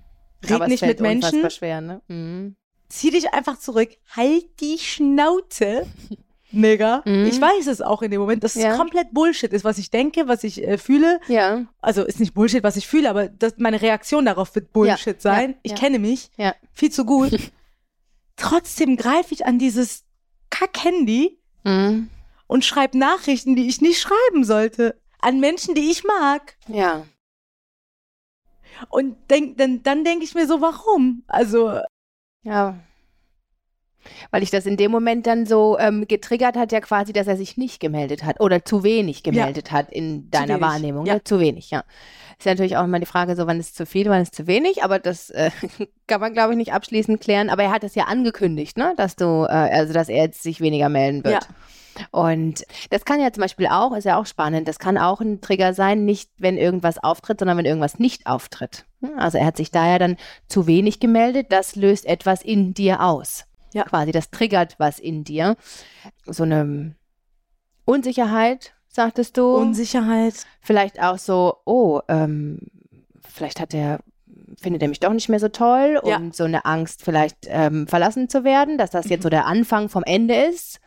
Red 0.43 0.51
Aber 0.51 0.67
nicht 0.67 0.83
mit 0.85 0.99
Menschen. 0.99 1.49
schwer, 1.49 1.81
ne? 1.81 2.01
Mhm. 2.07 2.55
zieh 2.87 3.09
dich 3.09 3.33
einfach 3.33 3.57
zurück, 3.57 3.89
halt 4.15 4.45
die 4.59 4.77
Schnauze. 4.77 5.87
Nigga. 6.51 7.01
Mhm. 7.05 7.25
Ich 7.25 7.41
weiß 7.41 7.65
es 7.67 7.81
auch 7.81 8.01
in 8.03 8.11
dem 8.11 8.21
Moment, 8.21 8.43
dass 8.43 8.53
Ja. 8.53 8.71
es 8.73 8.77
komplett 8.77 9.11
Bullshit 9.11 9.51
ist, 9.51 9.63
was 9.65 9.77
ich 9.79 9.89
denke, 9.89 10.27
was 10.27 10.43
ich 10.43 10.61
äh, 10.65 10.77
fühle. 10.77 11.19
Ja, 11.27 11.65
Also 11.81 12.03
ist 12.03 12.19
nicht 12.19 12.33
Bullshit, 12.35 12.63
was 12.63 12.75
ich 12.77 12.85
fühle, 12.87 13.09
aber 13.09 13.27
das, 13.27 13.55
meine 13.57 13.81
Reaktion 13.81 14.25
darauf 14.25 14.53
wird 14.55 14.71
Bullshit 14.71 15.15
Ja, 15.15 15.19
sein. 15.21 15.49
ja, 15.51 15.57
ich 15.63 15.75
kenne 15.75 15.97
mich 15.99 16.29
ja. 16.37 16.53
viel 16.73 16.91
zu 16.91 17.05
gut. 17.05 17.31
Trotzdem 18.35 18.97
greife 18.97 19.33
ich 19.33 19.45
an 19.45 19.57
dieses 19.59 20.03
Kack-Handy 20.49 21.39
Mhm. 21.63 22.09
und 22.47 22.63
schreibe 22.63 22.97
Nachrichten, 22.99 23.55
die 23.55 23.67
ich 23.67 23.81
nicht 23.81 23.99
schreiben 23.99 24.43
sollte. 24.43 25.01
An 25.25 25.39
Menschen, 25.39 25.73
die 25.73 25.89
ich 25.89 26.03
mag. 26.03 26.55
Ja. 26.67 27.03
Und 28.89 29.15
denk, 29.31 29.57
dann, 29.57 29.81
dann 29.81 30.03
denke 30.03 30.23
ich 30.23 30.35
mir 30.35 30.45
so, 30.45 30.61
warum? 30.61 31.23
Also, 31.27 31.79
Ja. 32.43 32.75
Weil 34.29 34.43
ich 34.43 34.51
das 34.51 34.67
in 34.67 34.77
dem 34.77 34.91
Moment 34.91 35.25
dann 35.25 35.47
so 35.47 35.79
ähm, 35.79 36.07
getriggert 36.07 36.55
hat, 36.55 36.71
ja 36.71 36.79
quasi, 36.79 37.11
dass 37.11 37.25
er 37.25 37.37
sich 37.37 37.57
nicht 37.57 37.79
gemeldet 37.79 38.23
hat 38.23 38.39
oder 38.39 38.63
zu 38.63 38.83
wenig 38.83 39.23
gemeldet 39.23 39.71
hat 39.71 39.91
in 39.91 40.29
deiner 40.29 40.61
Wahrnehmung. 40.61 41.07
ja. 41.07 41.15
Ne? 41.15 41.23
Zu 41.23 41.39
wenig, 41.39 41.71
ja. 41.71 41.83
Ist 42.37 42.45
ja 42.45 42.51
natürlich 42.51 42.77
auch 42.77 42.83
immer 42.83 42.99
die 42.99 43.07
Frage, 43.07 43.35
so 43.35 43.47
wann 43.47 43.59
ist 43.59 43.75
zu 43.75 43.87
viel, 43.87 44.07
wann 44.09 44.21
ist 44.21 44.35
zu 44.35 44.45
wenig, 44.45 44.83
aber 44.83 44.99
das 44.99 45.31
äh, 45.31 45.49
kann 46.07 46.21
man, 46.21 46.33
glaube 46.33 46.53
ich, 46.53 46.57
nicht 46.57 46.73
abschließend 46.73 47.19
klären. 47.19 47.49
Aber 47.49 47.63
er 47.63 47.71
hat 47.71 47.83
es 47.83 47.95
ja 47.95 48.03
angekündigt, 48.03 48.77
ne? 48.77 48.93
Dass 48.95 49.15
du, 49.15 49.45
äh, 49.45 49.53
also 49.53 49.91
dass 49.91 50.07
er 50.07 50.25
jetzt 50.25 50.43
sich 50.43 50.61
weniger 50.61 50.89
melden 50.89 51.23
wird. 51.23 51.43
Ja. 51.45 51.55
Und 52.11 52.65
das 52.89 53.05
kann 53.05 53.19
ja 53.21 53.31
zum 53.31 53.41
Beispiel 53.41 53.67
auch, 53.67 53.95
ist 53.95 54.03
ja 54.05 54.17
auch 54.19 54.25
spannend, 54.25 54.67
das 54.67 54.79
kann 54.79 54.97
auch 54.97 55.21
ein 55.21 55.41
Trigger 55.41 55.73
sein, 55.73 56.05
nicht 56.05 56.29
wenn 56.37 56.57
irgendwas 56.57 56.97
auftritt, 57.03 57.39
sondern 57.39 57.57
wenn 57.57 57.65
irgendwas 57.65 57.99
nicht 57.99 58.27
auftritt. 58.27 58.85
Hm, 59.01 59.17
Also 59.17 59.37
er 59.37 59.45
hat 59.45 59.57
sich 59.57 59.71
da 59.71 59.87
ja 59.87 59.99
dann 59.99 60.17
zu 60.47 60.67
wenig 60.67 60.99
gemeldet, 60.99 61.47
das 61.51 61.75
löst 61.75 62.05
etwas 62.05 62.41
in 62.41 62.73
dir 62.73 63.01
aus. 63.01 63.45
Ja. 63.73 63.83
Quasi, 63.83 64.11
das 64.11 64.29
triggert 64.29 64.75
was 64.77 64.99
in 64.99 65.23
dir. 65.23 65.57
So 66.25 66.43
eine 66.43 66.95
Unsicherheit, 67.85 68.73
sagtest 68.87 69.37
du. 69.37 69.55
Unsicherheit. 69.55 70.33
Vielleicht 70.61 71.01
auch 71.01 71.17
so, 71.17 71.57
oh, 71.65 71.99
ähm, 72.07 72.59
vielleicht 73.27 73.59
hat 73.59 73.73
er, 73.73 73.99
findet 74.59 74.81
er 74.81 74.87
mich 74.87 74.99
doch 75.01 75.11
nicht 75.13 75.29
mehr 75.29 75.39
so 75.39 75.49
toll 75.49 75.99
Ja. 76.05 76.17
und 76.17 76.35
so 76.35 76.45
eine 76.45 76.65
Angst, 76.65 77.03
vielleicht 77.03 77.37
ähm, 77.47 77.87
verlassen 77.87 78.29
zu 78.29 78.43
werden, 78.43 78.77
dass 78.77 78.91
das 78.91 79.09
jetzt 79.09 79.23
so 79.23 79.29
der 79.29 79.45
Anfang 79.45 79.89
vom 79.89 80.03
Ende 80.03 80.35
ist. 80.35 80.79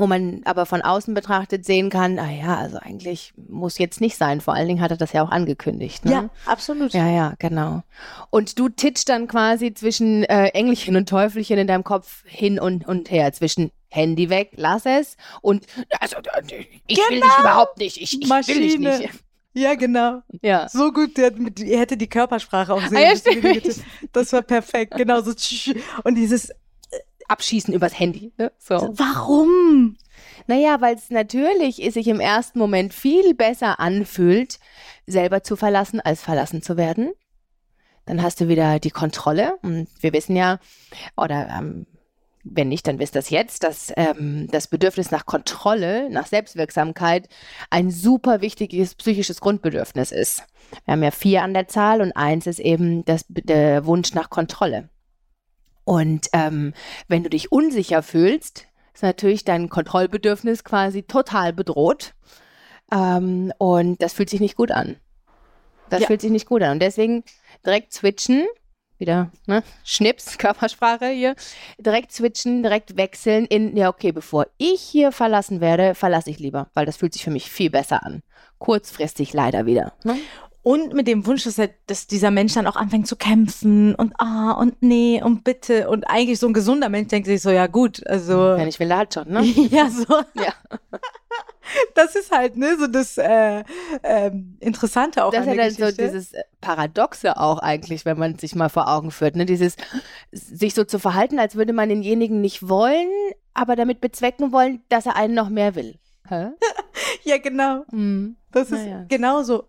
Wo 0.00 0.06
man 0.06 0.40
aber 0.44 0.66
von 0.66 0.82
außen 0.82 1.14
betrachtet 1.14 1.64
sehen 1.64 1.90
kann, 1.90 2.18
ah 2.18 2.30
ja, 2.30 2.56
also 2.56 2.78
eigentlich 2.78 3.32
muss 3.48 3.78
jetzt 3.78 4.00
nicht 4.00 4.16
sein. 4.16 4.40
Vor 4.40 4.54
allen 4.54 4.68
Dingen 4.68 4.80
hat 4.80 4.90
er 4.90 4.96
das 4.96 5.12
ja 5.12 5.22
auch 5.22 5.30
angekündigt. 5.30 6.04
Ne? 6.04 6.12
Ja, 6.12 6.30
absolut. 6.46 6.92
Ja, 6.92 7.08
ja, 7.08 7.34
genau. 7.38 7.82
Und 8.30 8.58
du 8.58 8.68
titschst 8.68 9.08
dann 9.08 9.26
quasi 9.28 9.74
zwischen 9.74 10.24
äh, 10.24 10.48
Engelchen 10.48 10.96
und 10.96 11.08
Teufelchen 11.08 11.58
in 11.58 11.66
deinem 11.66 11.84
Kopf 11.84 12.24
hin 12.26 12.58
und, 12.60 12.86
und 12.86 13.10
her, 13.10 13.32
zwischen 13.32 13.70
Handy 13.90 14.28
weg, 14.28 14.50
lass 14.56 14.84
es 14.84 15.16
und 15.40 15.64
also 15.98 16.16
ich 16.86 16.98
will 16.98 17.20
dich 17.20 17.38
überhaupt 17.40 17.78
nicht, 17.78 17.96
ich, 17.96 18.20
ich 18.20 18.28
will 18.28 18.44
dich 18.60 18.78
Maschine. 18.78 18.98
nicht. 18.98 19.10
Ja, 19.54 19.74
genau. 19.74 20.20
Ja. 20.42 20.68
So 20.68 20.92
gut, 20.92 21.16
der, 21.16 21.32
mit- 21.32 21.58
er 21.58 21.80
hätte 21.80 21.96
die 21.96 22.06
Körpersprache 22.06 22.72
auch 22.74 22.86
sehen 22.86 22.98
Ah, 22.98 23.14
ja, 23.14 23.14
die 23.14 23.72
Das 24.12 24.32
war 24.34 24.42
perfekt. 24.42 24.94
Genau 24.96 25.20
so. 25.22 25.32
Und 26.04 26.14
dieses, 26.16 26.52
Abschießen 27.28 27.72
übers 27.74 27.98
Handy. 27.98 28.32
Ne? 28.38 28.52
So. 28.58 28.74
warum? 28.96 29.96
Naja, 30.46 30.80
weil 30.80 30.96
es 30.96 31.10
natürlich 31.10 31.76
sich 31.92 32.08
im 32.08 32.20
ersten 32.20 32.58
Moment 32.58 32.94
viel 32.94 33.34
besser 33.34 33.78
anfühlt, 33.80 34.58
selber 35.06 35.42
zu 35.42 35.56
verlassen, 35.56 36.00
als 36.00 36.22
verlassen 36.22 36.62
zu 36.62 36.76
werden. 36.76 37.12
Dann 38.06 38.22
hast 38.22 38.40
du 38.40 38.48
wieder 38.48 38.78
die 38.80 38.90
Kontrolle. 38.90 39.58
Und 39.62 39.88
wir 40.00 40.12
wissen 40.12 40.34
ja, 40.34 40.58
oder 41.16 41.48
ähm, 41.50 41.86
wenn 42.44 42.68
nicht, 42.68 42.86
dann 42.86 42.98
wisst 42.98 43.16
das 43.16 43.30
jetzt, 43.30 43.62
dass 43.62 43.92
ähm, 43.96 44.46
das 44.50 44.68
Bedürfnis 44.68 45.10
nach 45.10 45.26
Kontrolle, 45.26 46.08
nach 46.10 46.26
Selbstwirksamkeit 46.26 47.28
ein 47.70 47.90
super 47.90 48.40
wichtiges 48.40 48.94
psychisches 48.94 49.40
Grundbedürfnis 49.40 50.12
ist. 50.12 50.44
Wir 50.84 50.92
haben 50.92 51.02
ja 51.02 51.10
vier 51.10 51.42
an 51.42 51.54
der 51.54 51.68
Zahl 51.68 52.00
und 52.00 52.12
eins 52.12 52.46
ist 52.46 52.60
eben 52.60 53.04
das, 53.04 53.24
der 53.28 53.86
Wunsch 53.86 54.14
nach 54.14 54.30
Kontrolle. 54.30 54.88
Und 55.88 56.28
ähm, 56.34 56.74
wenn 57.08 57.22
du 57.22 57.30
dich 57.30 57.50
unsicher 57.50 58.02
fühlst, 58.02 58.66
ist 58.92 59.02
natürlich 59.02 59.44
dein 59.44 59.70
Kontrollbedürfnis 59.70 60.62
quasi 60.62 61.02
total 61.02 61.54
bedroht. 61.54 62.14
Ähm, 62.92 63.52
und 63.56 64.02
das 64.02 64.12
fühlt 64.12 64.28
sich 64.28 64.40
nicht 64.40 64.56
gut 64.56 64.70
an. 64.70 64.96
Das 65.88 66.00
Ja. 66.00 66.06
fühlt 66.08 66.20
sich 66.20 66.30
nicht 66.30 66.46
gut 66.46 66.62
an. 66.62 66.72
Und 66.72 66.80
deswegen 66.80 67.24
direkt 67.64 67.94
switchen, 67.94 68.46
wieder, 68.98 69.30
ne? 69.46 69.62
Schnips, 69.82 70.36
Körpersprache 70.38 71.06
hier. 71.08 71.34
Direkt 71.78 72.12
switchen, 72.12 72.62
direkt 72.62 72.98
wechseln 72.98 73.46
in, 73.46 73.74
ja, 73.74 73.88
okay, 73.88 74.12
bevor 74.12 74.46
ich 74.58 74.82
hier 74.82 75.10
verlassen 75.10 75.62
werde, 75.62 75.94
verlasse 75.94 76.28
ich 76.28 76.38
lieber, 76.38 76.68
weil 76.74 76.84
das 76.84 76.98
fühlt 76.98 77.14
sich 77.14 77.24
für 77.24 77.30
mich 77.30 77.50
viel 77.50 77.70
besser 77.70 78.04
an. 78.04 78.22
Kurzfristig 78.58 79.32
leider 79.32 79.64
wieder. 79.64 79.94
Ne? 80.04 80.16
Und 80.68 80.92
mit 80.92 81.06
dem 81.08 81.24
Wunsch, 81.24 81.44
dass, 81.44 81.56
er, 81.58 81.70
dass 81.86 82.08
dieser 82.08 82.30
Mensch 82.30 82.52
dann 82.52 82.66
auch 82.66 82.76
anfängt 82.76 83.06
zu 83.06 83.16
kämpfen 83.16 83.94
und 83.94 84.12
ah 84.18 84.52
und 84.52 84.82
nee 84.82 85.22
und 85.22 85.42
bitte. 85.42 85.88
Und 85.88 86.04
eigentlich 86.04 86.38
so 86.38 86.46
ein 86.46 86.52
gesunder 86.52 86.90
Mensch 86.90 87.08
denkt 87.08 87.26
sich 87.26 87.40
so, 87.40 87.48
ja 87.48 87.68
gut, 87.68 88.06
also. 88.06 88.36
Wenn 88.54 88.68
ich 88.68 88.78
will, 88.78 88.94
halt 88.94 89.14
schon, 89.14 89.30
ne? 89.30 89.40
ja, 89.70 89.88
so. 89.88 90.20
Ja. 90.34 90.52
Das 91.94 92.14
ist 92.16 92.30
halt, 92.32 92.56
ne, 92.56 92.76
so 92.78 92.86
das 92.86 93.18
äh, 93.18 93.62
ähm, 94.02 94.56
Interessante 94.58 95.22
auch 95.22 95.32
Das 95.32 95.46
ist 95.46 95.58
dann 95.58 95.90
so 95.90 95.96
dieses 95.96 96.32
Paradoxe 96.62 97.36
auch 97.36 97.58
eigentlich, 97.58 98.06
wenn 98.06 98.18
man 98.18 98.38
sich 98.38 98.54
mal 98.54 98.70
vor 98.70 98.88
Augen 98.88 99.10
führt, 99.10 99.36
ne? 99.36 99.44
Dieses 99.44 99.76
sich 100.32 100.72
so 100.72 100.84
zu 100.84 100.98
verhalten, 100.98 101.38
als 101.38 101.56
würde 101.56 101.74
man 101.74 101.90
denjenigen 101.90 102.40
nicht 102.40 102.68
wollen, 102.68 103.08
aber 103.52 103.76
damit 103.76 104.00
bezwecken 104.00 104.50
wollen, 104.50 104.82
dass 104.88 105.04
er 105.04 105.16
einen 105.16 105.34
noch 105.34 105.50
mehr 105.50 105.74
will. 105.74 105.98
Hä? 106.26 106.52
ja, 107.24 107.36
genau. 107.36 107.84
Hm. 107.90 108.36
Das 108.50 108.70
ist 108.70 108.84
Naja. 108.84 109.04
genauso. 109.08 109.64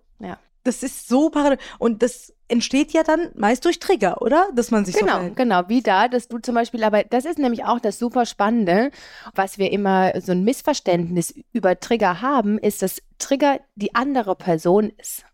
Das 0.69 0.83
ist 0.83 1.07
so 1.07 1.29
paradox. 1.29 1.63
Und 1.79 2.03
das 2.03 2.33
entsteht 2.47 2.91
ja 2.93 3.03
dann 3.03 3.29
meist 3.35 3.65
durch 3.65 3.79
Trigger, 3.79 4.21
oder? 4.21 4.47
Dass 4.55 4.71
man 4.71 4.85
sich 4.85 4.95
so 4.95 5.01
Genau, 5.01 5.13
verhält. 5.17 5.35
genau, 5.35 5.61
wie 5.67 5.81
da, 5.81 6.07
dass 6.07 6.27
du 6.27 6.37
zum 6.39 6.55
Beispiel, 6.55 6.83
aber 6.83 7.03
das 7.03 7.25
ist 7.25 7.39
nämlich 7.39 7.65
auch 7.65 7.79
das 7.79 7.97
super 7.99 8.25
Spannende, 8.25 8.91
was 9.35 9.57
wir 9.57 9.71
immer 9.71 10.19
so 10.21 10.31
ein 10.31 10.43
Missverständnis 10.43 11.33
über 11.53 11.79
Trigger 11.79 12.21
haben, 12.21 12.57
ist, 12.57 12.81
dass 12.81 13.01
Trigger 13.17 13.59
die 13.75 13.95
andere 13.95 14.35
Person 14.35 14.91
ist. 14.97 15.25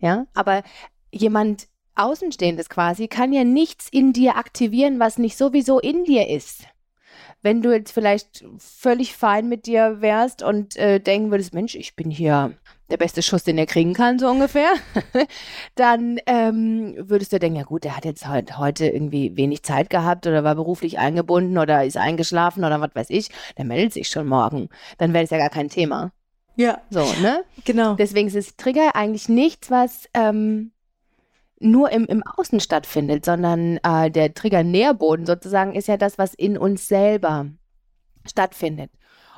Ja, 0.00 0.26
aber 0.34 0.62
jemand 1.10 1.68
Außenstehendes 1.94 2.68
quasi 2.68 3.08
kann 3.08 3.32
ja 3.32 3.44
nichts 3.44 3.88
in 3.90 4.12
dir 4.12 4.36
aktivieren, 4.36 5.00
was 5.00 5.18
nicht 5.18 5.36
sowieso 5.36 5.80
in 5.80 6.04
dir 6.04 6.28
ist. 6.28 6.62
Wenn 7.42 7.62
du 7.62 7.72
jetzt 7.72 7.92
vielleicht 7.92 8.44
völlig 8.58 9.14
fein 9.14 9.48
mit 9.48 9.66
dir 9.66 10.00
wärst 10.00 10.42
und 10.42 10.76
äh, 10.76 11.00
denken 11.00 11.30
würdest, 11.30 11.54
Mensch, 11.54 11.74
ich 11.74 11.94
bin 11.96 12.10
hier 12.10 12.52
der 12.90 12.96
beste 12.96 13.22
Schuss, 13.22 13.44
den 13.44 13.58
er 13.58 13.66
kriegen 13.66 13.92
kann, 13.92 14.18
so 14.18 14.28
ungefähr, 14.28 14.70
dann 15.74 16.18
ähm, 16.26 16.94
würdest 16.98 17.32
du 17.32 17.38
denken, 17.38 17.58
ja 17.58 17.64
gut, 17.64 17.84
der 17.84 17.96
hat 17.96 18.04
jetzt 18.04 18.26
heut, 18.28 18.56
heute 18.58 18.86
irgendwie 18.86 19.36
wenig 19.36 19.62
Zeit 19.62 19.90
gehabt 19.90 20.26
oder 20.26 20.42
war 20.44 20.54
beruflich 20.54 20.98
eingebunden 20.98 21.58
oder 21.58 21.84
ist 21.84 21.96
eingeschlafen 21.96 22.64
oder 22.64 22.80
was 22.80 22.94
weiß 22.94 23.10
ich, 23.10 23.28
der 23.56 23.64
meldet 23.64 23.92
sich 23.92 24.08
schon 24.08 24.26
morgen. 24.26 24.68
Dann 24.96 25.12
wäre 25.12 25.24
es 25.24 25.30
ja 25.30 25.38
gar 25.38 25.50
kein 25.50 25.68
Thema. 25.68 26.12
Ja, 26.56 26.80
So, 26.90 27.04
ne? 27.22 27.44
genau. 27.64 27.94
Deswegen 27.94 28.26
ist 28.26 28.36
das 28.36 28.56
Trigger 28.56 28.96
eigentlich 28.96 29.28
nichts, 29.28 29.70
was 29.70 30.08
ähm, 30.12 30.72
nur 31.60 31.90
im, 31.90 32.06
im 32.06 32.22
Außen 32.22 32.60
stattfindet, 32.60 33.24
sondern 33.24 33.78
äh, 33.82 34.10
der 34.10 34.34
Trigger-Nährboden 34.34 35.26
sozusagen 35.26 35.74
ist 35.74 35.88
ja 35.88 35.96
das, 35.96 36.18
was 36.18 36.34
in 36.34 36.56
uns 36.56 36.88
selber 36.88 37.46
stattfindet. 38.26 38.90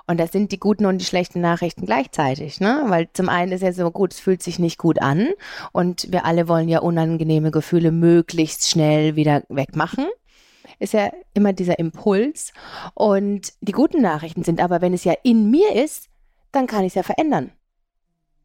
Und 0.06 0.18
das 0.18 0.32
sind 0.32 0.50
die 0.50 0.58
guten 0.58 0.86
und 0.86 0.98
die 0.98 1.04
schlechten 1.04 1.40
Nachrichten 1.40 1.86
gleichzeitig, 1.86 2.58
ne? 2.58 2.82
Weil 2.88 3.08
zum 3.12 3.28
einen 3.28 3.52
ist 3.52 3.62
ja 3.62 3.72
so 3.72 3.90
gut, 3.92 4.12
es 4.12 4.18
fühlt 4.18 4.42
sich 4.42 4.58
nicht 4.58 4.76
gut 4.76 5.00
an 5.00 5.28
und 5.72 6.10
wir 6.10 6.24
alle 6.24 6.48
wollen 6.48 6.68
ja 6.68 6.80
unangenehme 6.80 7.52
Gefühle 7.52 7.92
möglichst 7.92 8.68
schnell 8.68 9.14
wieder 9.14 9.44
wegmachen. 9.48 10.06
Ist 10.80 10.94
ja 10.94 11.12
immer 11.34 11.52
dieser 11.52 11.78
Impuls. 11.78 12.52
Und 12.94 13.52
die 13.60 13.72
guten 13.72 14.00
Nachrichten 14.00 14.42
sind 14.42 14.60
aber, 14.60 14.80
wenn 14.80 14.94
es 14.94 15.04
ja 15.04 15.14
in 15.22 15.50
mir 15.50 15.76
ist, 15.76 16.08
dann 16.52 16.66
kann 16.66 16.82
ich 16.82 16.88
es 16.88 16.94
ja 16.94 17.02
verändern. 17.02 17.52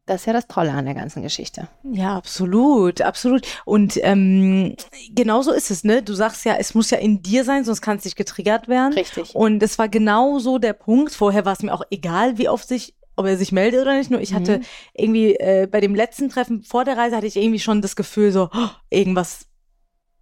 Das 0.06 0.20
ist 0.22 0.26
ja 0.26 0.32
das 0.32 0.46
Tolle 0.46 0.70
an 0.72 0.84
der 0.84 0.94
ganzen 0.94 1.22
Geschichte. 1.22 1.66
Ja, 1.82 2.16
absolut, 2.16 3.00
absolut. 3.02 3.44
Und 3.64 3.98
ähm, 4.02 4.76
genauso 5.10 5.50
ist 5.50 5.70
es, 5.72 5.82
ne? 5.82 6.00
Du 6.02 6.14
sagst 6.14 6.44
ja, 6.44 6.54
es 6.56 6.74
muss 6.74 6.90
ja 6.90 6.98
in 6.98 7.22
dir 7.22 7.42
sein, 7.44 7.64
sonst 7.64 7.80
kann 7.82 7.96
es 7.96 8.04
nicht 8.04 8.16
getriggert 8.16 8.68
werden. 8.68 8.92
Richtig. 8.92 9.34
Und 9.34 9.60
es 9.64 9.78
war 9.78 9.88
genau 9.88 10.38
so 10.38 10.58
der 10.58 10.74
Punkt. 10.74 11.12
Vorher 11.12 11.44
war 11.44 11.54
es 11.54 11.62
mir 11.62 11.74
auch 11.74 11.82
egal, 11.90 12.38
wie 12.38 12.48
oft 12.48 12.68
sich, 12.68 12.94
ob 13.16 13.26
er 13.26 13.36
sich 13.36 13.50
meldet 13.50 13.80
oder 13.82 13.96
nicht. 13.96 14.10
Nur 14.12 14.20
ich 14.20 14.32
hatte 14.32 14.58
Mhm. 14.58 14.64
irgendwie 14.94 15.34
äh, 15.34 15.66
bei 15.68 15.80
dem 15.80 15.94
letzten 15.96 16.28
Treffen 16.28 16.62
vor 16.62 16.84
der 16.84 16.96
Reise 16.96 17.16
hatte 17.16 17.26
ich 17.26 17.36
irgendwie 17.36 17.58
schon 17.58 17.82
das 17.82 17.96
Gefühl, 17.96 18.30
so 18.30 18.48
oh, 18.54 18.68
irgendwas. 18.90 19.45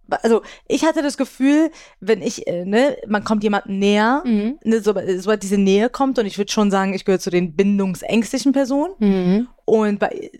Also 0.09 0.41
ich 0.67 0.85
hatte 0.85 1.01
das 1.01 1.17
Gefühl, 1.17 1.71
wenn 1.99 2.21
ich, 2.21 2.47
äh, 2.47 2.65
ne, 2.65 2.97
man 3.07 3.23
kommt 3.23 3.43
jemandem 3.43 3.79
näher, 3.79 4.21
Mhm. 4.25 4.59
ne, 4.63 4.79
so, 4.81 4.93
sobald 5.17 5.43
diese 5.43 5.57
Nähe 5.57 5.89
kommt 5.89 6.19
und 6.19 6.25
ich 6.25 6.37
würde 6.37 6.51
schon 6.51 6.71
sagen, 6.71 6.93
ich 6.93 7.05
gehöre 7.05 7.19
zu 7.19 7.29
den 7.29 7.55
bindungsängstlichen 7.55 8.51
Personen. 8.51 8.93
Mhm. 8.99 9.47
Und 9.65 9.99
bei 9.99 10.31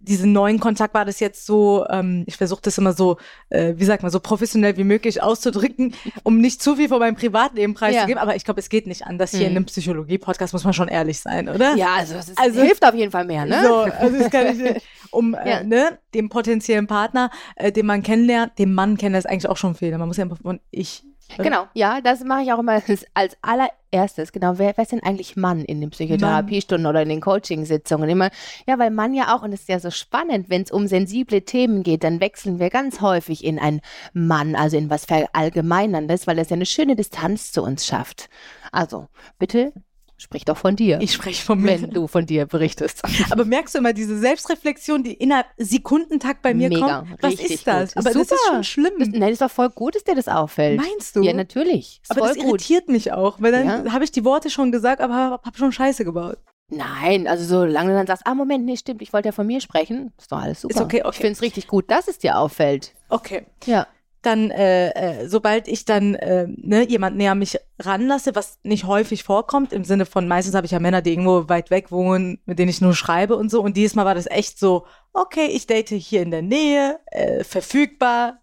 diesem 0.00 0.32
neuen 0.32 0.58
Kontakt 0.60 0.94
war 0.94 1.04
das 1.04 1.20
jetzt 1.20 1.44
so, 1.46 1.84
ähm, 1.90 2.24
ich 2.26 2.36
versuche 2.36 2.60
das 2.62 2.78
immer 2.78 2.92
so, 2.94 3.18
äh, 3.50 3.74
wie 3.76 3.84
sagt 3.84 4.02
man, 4.02 4.10
so 4.10 4.18
professionell 4.18 4.76
wie 4.78 4.84
möglich 4.84 5.22
auszudrücken, 5.22 5.94
um 6.22 6.38
nicht 6.38 6.62
zu 6.62 6.76
viel 6.76 6.88
von 6.88 6.98
meinem 6.98 7.16
Privatleben 7.16 7.74
preiszugeben. 7.74 8.18
Aber 8.18 8.34
ich 8.34 8.44
glaube, 8.44 8.60
es 8.60 8.68
geht 8.70 8.86
nicht 8.86 9.06
anders. 9.06 9.30
Hier 9.32 9.40
Mhm. 9.40 9.46
in 9.46 9.56
einem 9.56 9.64
Psychologie-Podcast 9.66 10.52
muss 10.54 10.64
man 10.64 10.72
schon 10.72 10.88
ehrlich 10.88 11.20
sein, 11.20 11.48
oder? 11.48 11.74
Ja, 11.76 11.94
also 11.98 12.14
es 12.14 12.30
ist, 12.30 12.38
Also- 12.40 12.62
hilft 12.62 12.84
auf 12.84 12.94
jeden 12.94 13.10
Fall 13.12 13.24
mehr, 13.26 13.44
ne? 13.44 13.62
So, 13.62 13.74
also 13.76 14.16
das 14.18 14.30
kann 14.30 14.46
ich 14.46 14.58
nicht, 14.58 14.86
um 15.10 15.34
Ja. 15.34 15.58
äh, 15.60 15.64
ne, 15.64 15.98
dem 16.14 16.28
potenziellen 16.30 16.86
Partner, 16.86 17.30
äh, 17.56 17.70
den 17.70 17.84
man 17.86 18.02
kennenlernt, 18.02 18.58
den 18.58 18.72
Mann 18.72 18.96
kennen, 18.96 19.12
das 19.14 19.24
ist 19.26 19.30
eigentlich 19.30 19.48
auch 19.48 19.56
schon 19.58 19.74
Fehler. 19.74 19.98
Man 19.98 20.08
muss 20.08 20.16
ja 20.16 20.24
einfach 20.24 20.38
von 20.40 20.60
ich. 20.70 21.04
Äh, 21.38 21.42
Genau, 21.42 21.66
ja, 21.74 22.00
das 22.00 22.22
mache 22.24 22.42
ich 22.42 22.52
auch 22.52 22.58
immer 22.58 22.80
als- 23.14 23.36
allererstes. 23.42 24.32
Genau, 24.32 24.58
wer, 24.58 24.76
wer 24.76 24.82
ist 24.82 24.92
denn 24.92 25.02
eigentlich 25.02 25.36
Mann 25.36 25.64
in 25.64 25.80
den 25.80 25.90
Psychotherapiestunden 25.90 26.86
oder 26.86 27.02
in 27.02 27.08
den 27.08 27.20
Coachingsitzungen? 27.20 28.08
Immer, 28.08 28.30
ja, 28.66 28.78
weil 28.78 28.90
Mann 28.90 29.14
ja 29.14 29.34
auch, 29.34 29.42
und 29.42 29.52
es 29.52 29.60
ist 29.60 29.68
ja 29.68 29.80
so 29.80 29.90
spannend, 29.90 30.48
wenn 30.50 30.62
es 30.62 30.70
um 30.70 30.86
sensible 30.86 31.42
Themen 31.42 31.82
geht, 31.82 32.04
dann 32.04 32.20
wechseln 32.20 32.58
wir 32.58 32.70
ganz 32.70 33.00
häufig 33.00 33.44
in 33.44 33.58
ein 33.58 33.80
Mann, 34.12 34.54
also 34.56 34.76
in 34.76 34.90
was 34.90 35.04
Verallgemeinerndes, 35.04 36.26
weil 36.26 36.36
das 36.36 36.50
ja 36.50 36.54
eine 36.56 36.66
schöne 36.66 36.96
Distanz 36.96 37.52
zu 37.52 37.62
uns 37.62 37.86
schafft. 37.86 38.28
Also, 38.72 39.08
bitte 39.38 39.72
sprich 40.20 40.44
doch 40.44 40.56
von 40.56 40.76
dir, 40.76 40.98
Ich 41.00 41.12
spreche 41.14 41.42
von 41.42 41.60
mir. 41.60 41.80
wenn 41.80 41.90
du 41.90 42.06
von 42.06 42.26
dir 42.26 42.46
berichtest. 42.46 43.02
Aber 43.30 43.44
merkst 43.44 43.74
du 43.74 43.78
immer 43.78 43.92
diese 43.92 44.18
Selbstreflexion, 44.18 45.02
die 45.02 45.14
innerhalb 45.14 45.46
Sekundentakt 45.56 46.42
bei 46.42 46.54
mir 46.54 46.68
Mega, 46.68 47.00
kommt? 47.00 47.22
Was 47.22 47.34
ist 47.34 47.66
das? 47.66 47.94
gut. 47.94 47.96
Aber 48.06 48.10
Ist 48.10 48.16
das 48.16 48.22
ist 48.22 48.28
super. 48.44 48.54
schon 48.54 48.64
schlimm. 48.64 48.92
Das, 48.98 49.08
nein, 49.08 49.32
ist 49.32 49.40
doch 49.42 49.50
voll 49.50 49.70
gut, 49.70 49.94
dass 49.94 50.04
dir 50.04 50.14
das 50.14 50.28
auffällt. 50.28 50.80
Meinst 50.80 51.16
du? 51.16 51.22
Ja, 51.22 51.32
natürlich. 51.32 52.00
Ist 52.02 52.10
aber 52.10 52.20
das 52.28 52.36
gut. 52.36 52.46
irritiert 52.46 52.88
mich 52.88 53.12
auch, 53.12 53.40
weil 53.40 53.52
dann 53.52 53.86
Ja. 53.86 53.92
habe 53.92 54.04
ich 54.04 54.12
die 54.12 54.24
Worte 54.24 54.50
schon 54.50 54.70
gesagt, 54.72 55.00
aber 55.00 55.14
habe 55.14 55.40
hab 55.44 55.56
schon 55.56 55.72
Scheiße 55.72 56.04
gebaut. 56.04 56.38
Nein, 56.72 57.26
also 57.26 57.44
solange 57.44 57.90
du 57.90 57.96
dann 57.96 58.06
sagst, 58.06 58.24
ah, 58.26 58.34
Moment, 58.34 58.64
nee, 58.64 58.76
stimmt, 58.76 59.02
ich 59.02 59.12
wollte 59.12 59.26
ja 59.28 59.32
von 59.32 59.44
mir 59.46 59.60
sprechen, 59.60 60.12
ist 60.18 60.30
doch 60.30 60.38
alles 60.38 60.60
super. 60.60 60.74
Ist 60.76 60.80
okay, 60.80 61.00
okay. 61.00 61.10
Ich 61.10 61.16
finde 61.16 61.32
es 61.32 61.42
richtig 61.42 61.66
gut, 61.66 61.90
dass 61.90 62.06
es 62.06 62.18
dir 62.18 62.38
auffällt. 62.38 62.94
Okay. 63.08 63.44
Ja. 63.66 63.88
Dann, 64.22 64.50
äh, 64.50 64.90
äh, 65.22 65.28
sobald 65.28 65.66
ich 65.66 65.86
dann 65.86 66.14
äh, 66.14 66.46
ne, 66.48 66.86
jemand 66.86 67.16
näher 67.16 67.34
mich 67.34 67.58
ranlasse, 67.78 68.34
was 68.34 68.58
nicht 68.62 68.84
häufig 68.84 69.24
vorkommt, 69.24 69.72
im 69.72 69.84
Sinne 69.84 70.04
von, 70.04 70.28
meistens 70.28 70.54
habe 70.54 70.66
ich 70.66 70.72
ja 70.72 70.78
Männer, 70.78 71.00
die 71.00 71.10
irgendwo 71.12 71.48
weit 71.48 71.70
weg 71.70 71.90
wohnen, 71.90 72.38
mit 72.44 72.58
denen 72.58 72.68
ich 72.68 72.80
nur 72.82 72.94
schreibe 72.94 73.36
und 73.36 73.50
so. 73.50 73.62
Und 73.62 73.76
dieses 73.78 73.94
Mal 73.94 74.04
war 74.04 74.14
das 74.14 74.26
echt 74.26 74.58
so, 74.58 74.84
okay, 75.14 75.46
ich 75.46 75.66
date 75.66 75.88
hier 75.88 76.20
in 76.22 76.30
der 76.30 76.42
Nähe, 76.42 77.00
äh, 77.06 77.44
verfügbar, 77.44 78.40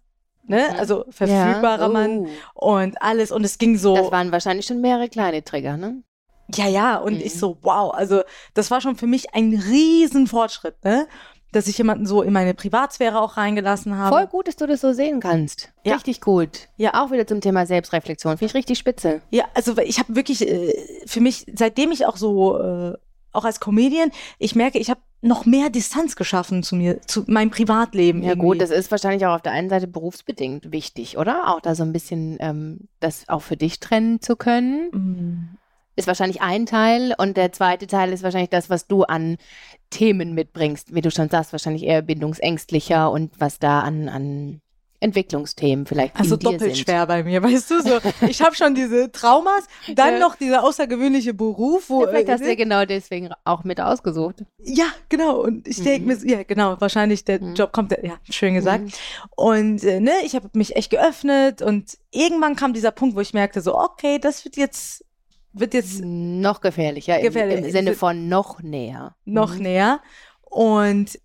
ne? 0.48 0.66
Mhm. 0.72 0.78
Also 0.80 1.04
verfügbarer 1.10 1.88
Oh. 1.88 1.92
Mann 1.92 2.26
und 2.54 3.00
alles. 3.00 3.30
Und 3.30 3.44
es 3.44 3.58
ging 3.58 3.76
so. 3.76 3.94
Das 3.94 4.10
waren 4.10 4.32
wahrscheinlich 4.32 4.66
schon 4.66 4.80
mehrere 4.80 5.08
kleine 5.08 5.44
Trigger, 5.44 5.76
ne? 5.76 6.02
Ja, 6.54 6.66
ja, 6.66 6.96
und 6.96 7.14
Mhm. 7.16 7.20
ich 7.20 7.38
so, 7.38 7.58
wow, 7.60 7.92
also 7.94 8.22
das 8.54 8.70
war 8.70 8.80
schon 8.80 8.96
für 8.96 9.06
mich 9.06 9.34
ein 9.34 9.52
riesen 9.70 10.26
Fortschritt, 10.26 10.82
ne? 10.82 11.06
Dass 11.52 11.66
ich 11.66 11.78
jemanden 11.78 12.06
so 12.06 12.22
in 12.22 12.32
meine 12.32 12.52
Privatsphäre 12.52 13.20
auch 13.20 13.36
reingelassen 13.36 13.96
habe. 13.96 14.14
Voll 14.14 14.26
gut, 14.26 14.48
dass 14.48 14.56
du 14.56 14.66
das 14.66 14.80
so 14.80 14.92
sehen 14.92 15.20
kannst. 15.20 15.72
Ja. 15.84 15.94
Richtig 15.94 16.20
gut. 16.20 16.68
Ja. 16.76 17.02
Auch 17.02 17.10
wieder 17.10 17.26
zum 17.26 17.40
Thema 17.40 17.64
Selbstreflexion. 17.64 18.36
Finde 18.36 18.50
ich 18.50 18.54
richtig 18.54 18.78
spitze. 18.78 19.22
Ja, 19.30 19.44
also 19.54 19.76
ich 19.78 19.98
habe 19.98 20.14
wirklich 20.14 20.46
äh, 20.46 20.74
für 21.06 21.20
mich, 21.20 21.46
seitdem 21.54 21.90
ich 21.90 22.04
auch 22.04 22.16
so, 22.16 22.58
äh, 22.60 22.94
auch 23.32 23.44
als 23.44 23.60
Comedian, 23.60 24.10
ich 24.38 24.54
merke, 24.54 24.78
ich 24.78 24.90
habe 24.90 25.00
noch 25.20 25.46
mehr 25.46 25.68
Distanz 25.70 26.16
geschaffen 26.16 26.62
zu 26.62 26.76
mir, 26.76 27.00
zu 27.02 27.24
meinem 27.26 27.50
Privatleben. 27.50 28.22
Ja 28.22 28.30
irgendwie. 28.30 28.46
gut, 28.46 28.60
das 28.60 28.70
ist 28.70 28.90
wahrscheinlich 28.90 29.26
auch 29.26 29.34
auf 29.34 29.42
der 29.42 29.52
einen 29.52 29.68
Seite 29.68 29.88
berufsbedingt 29.88 30.70
wichtig, 30.70 31.18
oder? 31.18 31.48
Auch 31.48 31.60
da 31.60 31.74
so 31.74 31.82
ein 31.82 31.92
bisschen 31.92 32.36
ähm, 32.40 32.88
das 33.00 33.28
auch 33.28 33.42
für 33.42 33.56
dich 33.56 33.80
trennen 33.80 34.20
zu 34.20 34.36
können. 34.36 34.90
Mm. 34.92 35.57
Ist 35.98 36.06
wahrscheinlich 36.06 36.40
ein 36.40 36.64
Teil 36.66 37.14
und 37.18 37.36
der 37.36 37.52
zweite 37.52 37.86
Teil 37.86 38.12
ist 38.12 38.22
wahrscheinlich 38.22 38.50
das, 38.50 38.70
was 38.70 38.86
du 38.86 39.02
an 39.04 39.36
Themen 39.90 40.34
mitbringst, 40.34 40.94
wie 40.94 41.00
du 41.00 41.10
schon 41.10 41.28
sagst, 41.28 41.52
wahrscheinlich 41.52 41.82
eher 41.84 42.02
bindungsängstlicher 42.02 43.10
und 43.10 43.32
was 43.40 43.58
da 43.58 43.80
an, 43.80 44.08
an 44.08 44.60
Entwicklungsthemen 45.00 45.86
vielleicht 45.86 46.16
Also 46.18 46.36
doppelt 46.36 46.60
sind. 46.74 46.76
schwer 46.78 47.06
bei 47.06 47.22
mir, 47.22 47.40
weißt 47.42 47.70
du? 47.70 47.82
So, 47.82 47.98
ich 48.28 48.42
habe 48.42 48.54
schon 48.56 48.74
diese 48.74 49.12
Traumas, 49.12 49.64
dann 49.94 50.14
Ja. 50.14 50.18
noch 50.18 50.34
dieser 50.34 50.64
außergewöhnliche 50.64 51.34
Beruf, 51.34 51.88
wo 51.88 52.02
Ja, 52.02 52.08
vielleicht 52.08 52.28
hast 52.28 52.42
du 52.44 52.48
ja 52.48 52.54
genau 52.56 52.84
deswegen 52.84 53.30
auch 53.44 53.62
mit 53.64 53.80
ausgesucht. 53.80 54.44
ja 54.58 54.86
genau 55.08 55.40
und 55.42 55.68
ich 55.68 55.80
denke 55.82 56.00
Mhm. 56.00 56.06
mir, 56.08 56.16
so, 56.16 56.26
ja 56.26 56.42
genau, 56.42 56.80
wahrscheinlich 56.80 57.24
der 57.24 57.40
Mhm. 57.40 57.54
Job 57.54 57.72
kommt, 57.72 57.92
ja 58.02 58.14
schön 58.28 58.54
gesagt. 58.54 58.84
Mhm. 58.84 58.90
Und 59.36 59.84
äh, 59.84 60.00
ne, 60.00 60.12
ich 60.24 60.34
habe 60.34 60.48
mich 60.54 60.74
echt 60.74 60.90
geöffnet 60.90 61.62
und 61.62 61.96
irgendwann 62.10 62.56
kam 62.56 62.72
dieser 62.72 62.90
Punkt, 62.90 63.14
wo 63.16 63.20
ich 63.20 63.32
merkte, 63.34 63.60
so 63.60 63.78
okay, 63.78 64.18
das 64.18 64.44
wird 64.44 64.56
jetzt 64.56 65.04
wird 65.60 65.74
jetzt 65.74 66.00
Noch 66.04 66.60
gefährlicher, 66.60 67.20
Gefährlich. 67.20 67.58
Im, 67.58 67.64
im 67.64 67.70
Sinne 67.70 67.94
von 67.94 68.28
noch 68.28 68.62
näher. 68.62 69.16
noch 69.24 69.54
Mhm. 69.54 69.62
näher 69.62 70.00
und 70.42 71.18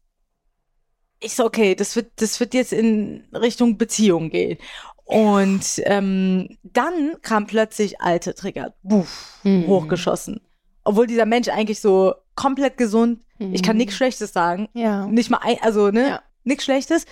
ich 1.20 1.36
so 1.36 1.46
okay, 1.46 1.76
das 1.76 1.96
wird 1.96 2.12
das 2.18 2.40
wird 2.40 2.54
jetzt 2.54 2.74
in 2.74 3.26
Richtung 3.34 3.78
Beziehung 3.78 4.30
gehen. 4.30 4.58
Und 5.06 5.82
ähm, 5.86 6.58
dann 6.64 7.18
kam 7.22 7.46
plötzlich 7.48 8.00
alte 8.02 8.36
Trigger, 8.36 8.74
buff, 8.84 9.40
Mhm. 9.44 9.68
hochgeschossen. 9.68 10.42
Obwohl 10.84 11.08
dieser 11.08 11.26
Mensch 11.26 11.48
eigentlich 11.50 11.80
so 11.82 12.14
komplett 12.36 12.78
gesund, 12.78 13.22
ich 13.40 13.62
kann 13.64 13.76
Mhm. 13.76 13.80
nichts 13.80 13.96
Schlechtes 13.96 14.32
sagen, 14.34 14.70
Ja. 14.74 15.06
nicht 15.08 15.30
mal 15.30 15.40
ein, 15.44 15.58
also 15.62 15.90
ne, 15.92 16.08
Ja. 16.10 16.24
nichts 16.44 16.64
Schlechtes. 16.66 17.06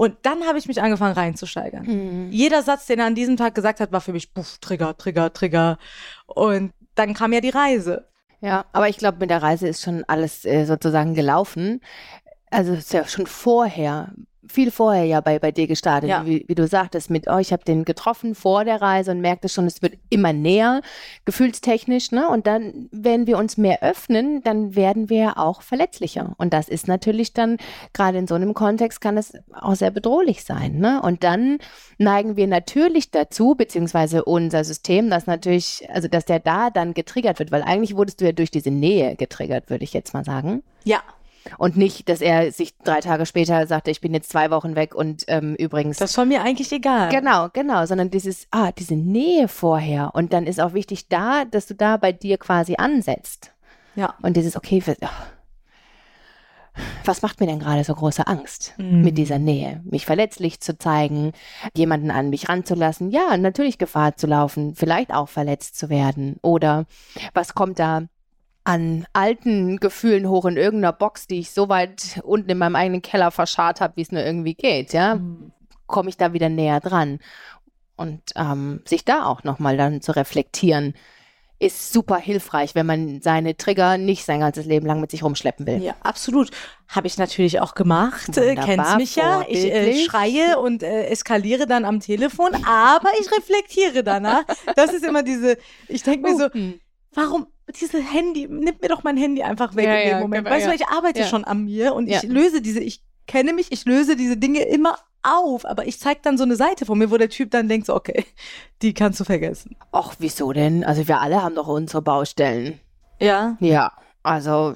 Und 0.00 0.16
dann 0.22 0.46
habe 0.46 0.56
ich 0.56 0.66
mich 0.66 0.80
angefangen 0.80 1.12
reinzusteigern. 1.12 1.84
Mhm. 1.84 2.32
Jeder 2.32 2.62
Satz, 2.62 2.86
den 2.86 3.00
er 3.00 3.04
an 3.04 3.14
diesem 3.14 3.36
Tag 3.36 3.54
gesagt 3.54 3.80
hat, 3.80 3.92
war 3.92 4.00
für 4.00 4.14
mich, 4.14 4.32
buff, 4.32 4.56
Trigger, 4.56 4.96
Trigger, 4.96 5.30
Trigger. 5.30 5.76
Und 6.24 6.72
dann 6.94 7.12
kam 7.12 7.34
ja 7.34 7.42
die 7.42 7.50
Reise. 7.50 8.08
Ja, 8.40 8.64
aber 8.72 8.88
ich 8.88 8.96
glaube, 8.96 9.18
mit 9.18 9.28
der 9.28 9.42
Reise 9.42 9.68
ist 9.68 9.82
schon 9.82 10.02
alles 10.04 10.46
äh, 10.46 10.64
sozusagen 10.64 11.12
gelaufen. 11.12 11.82
Also 12.50 12.72
es 12.72 12.78
ist 12.86 12.92
ja 12.94 13.06
schon 13.06 13.26
vorher, 13.26 14.14
viel 14.50 14.70
vorher 14.70 15.04
ja 15.04 15.20
bei, 15.20 15.38
bei 15.38 15.52
dir 15.52 15.66
gestartet, 15.66 16.10
Ja. 16.10 16.26
wie, 16.26 16.44
wie 16.48 16.54
du 16.54 16.66
sagtest, 16.66 17.10
mit 17.10 17.28
euch. 17.28 17.48
Ich 17.48 17.52
habe 17.52 17.64
den 17.64 17.84
getroffen 17.84 18.34
vor 18.34 18.64
der 18.64 18.82
Reise 18.82 19.12
und 19.12 19.20
merkte 19.20 19.48
schon, 19.48 19.66
es 19.66 19.82
wird 19.82 19.94
immer 20.10 20.32
näher, 20.32 20.82
gefühlstechnisch. 21.24 22.12
Ne? 22.12 22.28
Und 22.28 22.46
dann, 22.46 22.88
wenn 22.90 23.26
wir 23.26 23.38
uns 23.38 23.56
mehr 23.56 23.82
öffnen, 23.82 24.42
dann 24.42 24.74
werden 24.74 25.08
wir 25.08 25.38
auch 25.38 25.62
verletzlicher. 25.62 26.34
Und 26.38 26.52
das 26.52 26.68
ist 26.68 26.88
natürlich 26.88 27.32
dann, 27.32 27.56
gerade 27.92 28.18
in 28.18 28.26
so 28.26 28.34
einem 28.34 28.54
Kontext, 28.54 29.00
kann 29.00 29.16
es 29.16 29.32
auch 29.52 29.74
sehr 29.74 29.90
bedrohlich 29.90 30.44
sein. 30.44 30.78
Ne? 30.78 31.00
Und 31.02 31.24
dann 31.24 31.58
neigen 31.98 32.36
wir 32.36 32.46
natürlich 32.46 33.10
dazu, 33.10 33.54
beziehungsweise 33.54 34.24
unser 34.24 34.64
System, 34.64 35.10
dass 35.10 35.26
natürlich, 35.26 35.88
also 35.92 36.08
dass 36.08 36.24
der 36.24 36.40
da 36.40 36.70
dann 36.70 36.94
getriggert 36.94 37.38
wird, 37.38 37.52
weil 37.52 37.62
eigentlich 37.62 37.96
wurdest 37.96 38.20
du 38.20 38.24
ja 38.26 38.32
durch 38.32 38.50
diese 38.50 38.70
Nähe 38.70 39.16
getriggert, 39.16 39.70
würde 39.70 39.84
ich 39.84 39.92
jetzt 39.92 40.14
mal 40.14 40.24
sagen. 40.24 40.62
Ja, 40.84 41.00
Und 41.58 41.76
nicht, 41.76 42.08
dass 42.08 42.20
er 42.20 42.52
sich 42.52 42.76
drei 42.78 43.00
Tage 43.00 43.26
später 43.26 43.66
sagte, 43.66 43.90
ich 43.90 44.00
bin 44.00 44.12
jetzt 44.14 44.30
zwei 44.30 44.50
Wochen 44.50 44.76
weg 44.76 44.94
und 44.94 45.24
ähm, 45.28 45.54
übrigens. 45.56 45.96
das 45.98 46.16
war 46.16 46.24
mir 46.24 46.42
eigentlich 46.42 46.70
egal. 46.72 47.10
Genau, 47.10 47.48
genau, 47.52 47.86
sondern 47.86 48.10
dieses, 48.10 48.46
ah, 48.50 48.72
diese 48.72 48.94
Nähe 48.94 49.48
vorher. 49.48 50.10
Und 50.14 50.32
dann 50.32 50.46
ist 50.46 50.60
auch 50.60 50.74
wichtig 50.74 51.08
da, 51.08 51.44
dass 51.44 51.66
du 51.66 51.74
da 51.74 51.96
bei 51.96 52.12
dir 52.12 52.38
quasi 52.38 52.76
ansetzt. 52.76 53.52
Ja. 53.96 54.14
Und 54.22 54.36
dieses, 54.36 54.56
okay, 54.56 54.82
was, 54.86 54.96
ach, 55.02 55.26
was 57.04 57.22
macht 57.22 57.40
mir 57.40 57.46
denn 57.46 57.58
gerade 57.58 57.84
so 57.84 57.94
große 57.94 58.26
Angst 58.26 58.74
Mhm. 58.78 59.02
mit 59.02 59.18
dieser 59.18 59.38
Nähe? 59.38 59.80
Mich 59.84 60.06
verletzlich 60.06 60.60
zu 60.60 60.78
zeigen, 60.78 61.32
jemanden 61.74 62.10
an 62.10 62.30
mich 62.30 62.48
ranzulassen, 62.48 63.10
ja, 63.10 63.36
natürlich 63.36 63.78
Gefahr 63.78 64.16
zu 64.16 64.26
laufen, 64.26 64.74
vielleicht 64.74 65.12
auch 65.12 65.28
verletzt 65.28 65.76
zu 65.78 65.88
werden. 65.88 66.36
Oder 66.42 66.86
was 67.34 67.54
kommt 67.54 67.78
da 67.78 68.02
an 68.70 69.04
alten 69.12 69.78
Gefühlen 69.78 70.28
hoch 70.28 70.44
in 70.44 70.56
irgendeiner 70.56 70.92
Box, 70.92 71.26
die 71.26 71.40
ich 71.40 71.50
so 71.50 71.68
weit 71.68 72.20
unten 72.22 72.50
in 72.50 72.58
meinem 72.58 72.76
eigenen 72.76 73.02
Keller 73.02 73.32
verscharrt 73.32 73.80
habe, 73.80 73.96
wie 73.96 74.02
es 74.02 74.12
nur 74.12 74.22
irgendwie 74.22 74.54
geht, 74.54 74.92
ja? 74.92 75.16
Mhm. 75.16 75.50
komme 75.88 76.08
ich 76.08 76.16
da 76.16 76.32
wieder 76.32 76.48
näher 76.48 76.78
dran. 76.78 77.18
Und 77.96 78.22
ähm, 78.36 78.80
sich 78.86 79.04
da 79.04 79.26
auch 79.26 79.42
nochmal 79.42 79.76
dann 79.76 80.02
zu 80.02 80.14
reflektieren, 80.14 80.94
ist 81.58 81.92
super 81.92 82.16
hilfreich, 82.16 82.76
wenn 82.76 82.86
man 82.86 83.20
seine 83.20 83.56
Trigger 83.56 83.98
nicht 83.98 84.24
sein 84.24 84.38
ganzes 84.38 84.66
Leben 84.66 84.86
lang 84.86 85.00
mit 85.00 85.10
sich 85.10 85.24
rumschleppen 85.24 85.66
will. 85.66 85.82
Ja, 85.82 85.96
absolut. 86.04 86.50
Habe 86.86 87.08
ich 87.08 87.18
natürlich 87.18 87.60
auch 87.60 87.74
gemacht. 87.74 88.38
Äh, 88.38 88.50
Wunderbar, 88.50 88.64
kennst 88.64 88.96
mich 88.98 89.16
ja. 89.16 89.44
Ich 89.48 89.64
äh, 89.64 90.04
schreie 90.04 90.60
und 90.60 90.84
äh, 90.84 91.06
eskaliere 91.06 91.66
dann 91.66 91.84
am 91.84 91.98
Telefon, 91.98 92.54
aber 92.64 93.10
ich 93.20 93.30
reflektiere 93.32 94.04
danach. 94.04 94.44
Das 94.76 94.92
ist 94.92 95.04
immer 95.04 95.24
diese, 95.24 95.58
ich 95.88 96.04
denke 96.04 96.30
mir 96.30 96.38
so, 96.38 96.52
hm. 96.52 96.80
Warum 97.14 97.46
diese 97.80 97.98
Handy, 98.02 98.46
nimm 98.48 98.74
mir 98.80 98.88
doch 98.88 99.02
mein 99.04 99.16
Handy 99.16 99.42
einfach 99.42 99.74
weg 99.76 99.84
Ja, 99.86 99.94
in 99.94 100.00
dem 100.00 100.10
ja, 100.10 100.20
Moment. 100.20 100.44
genau, 100.44 100.56
weißt 100.56 100.66
du, 100.66 100.70
ja. 100.70 100.76
ich 100.76 100.86
arbeite 100.88 101.20
Ja. 101.20 101.26
schon 101.26 101.44
an 101.44 101.64
mir 101.64 101.94
und 101.94 102.08
ich 102.08 102.22
löse 102.24 102.60
diese, 102.62 102.80
ich 102.80 103.02
kenne 103.26 103.52
mich, 103.52 103.70
ich 103.70 103.84
löse 103.84 104.16
diese 104.16 104.36
Dinge 104.36 104.62
immer 104.62 104.98
auf, 105.22 105.64
aber 105.66 105.86
ich 105.86 106.00
zeige 106.00 106.20
dann 106.22 106.38
so 106.38 106.44
eine 106.44 106.56
Seite 106.56 106.86
von 106.86 106.98
mir, 106.98 107.10
wo 107.10 107.16
der 107.16 107.28
Typ 107.28 107.50
dann 107.50 107.68
denkt 107.68 107.86
so, 107.86 107.94
okay, 107.94 108.24
die 108.82 108.94
kannst 108.94 109.20
du 109.20 109.24
vergessen. 109.24 109.76
Ach, 109.92 110.14
wieso 110.18 110.52
denn? 110.52 110.82
Also 110.84 111.06
wir 111.06 111.20
alle 111.20 111.42
haben 111.42 111.54
doch 111.54 111.68
unsere 111.68 112.02
Baustellen. 112.02 112.80
Ja. 113.20 113.56
Ja, 113.60 113.92
also 114.22 114.74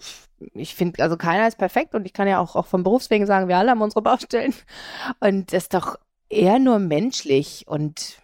ich 0.52 0.74
finde, 0.74 1.02
also 1.02 1.16
keiner 1.16 1.48
ist 1.48 1.56
perfekt 1.58 1.94
und 1.94 2.04
ich 2.04 2.12
kann 2.12 2.28
ja 2.28 2.38
auch, 2.38 2.54
auch 2.56 2.66
vom 2.66 2.82
Berufswegen 2.82 3.26
sagen, 3.26 3.48
wir 3.48 3.56
alle 3.56 3.70
haben 3.70 3.80
unsere 3.82 4.02
Baustellen. 4.02 4.54
Und 5.20 5.52
das 5.52 5.64
ist 5.64 5.74
doch 5.74 5.96
eher 6.28 6.58
nur 6.58 6.78
menschlich 6.78 7.64
und 7.66 8.18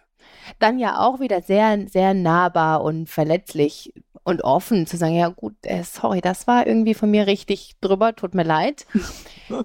dann 0.59 0.79
ja 0.79 0.99
auch 0.99 1.19
wieder 1.19 1.41
sehr, 1.41 1.87
sehr 1.87 2.13
nahbar 2.13 2.83
und 2.83 3.09
verletzlich 3.09 3.93
und 4.23 4.43
offen 4.43 4.85
zu 4.85 4.97
sagen, 4.97 5.15
ja 5.15 5.29
gut, 5.29 5.55
äh, 5.63 5.83
sorry, 5.83 6.21
das 6.21 6.45
war 6.45 6.67
irgendwie 6.67 6.93
von 6.93 7.09
mir 7.09 7.25
richtig 7.25 7.75
drüber, 7.81 8.15
tut 8.15 8.35
mir 8.35 8.43
leid. 8.43 8.85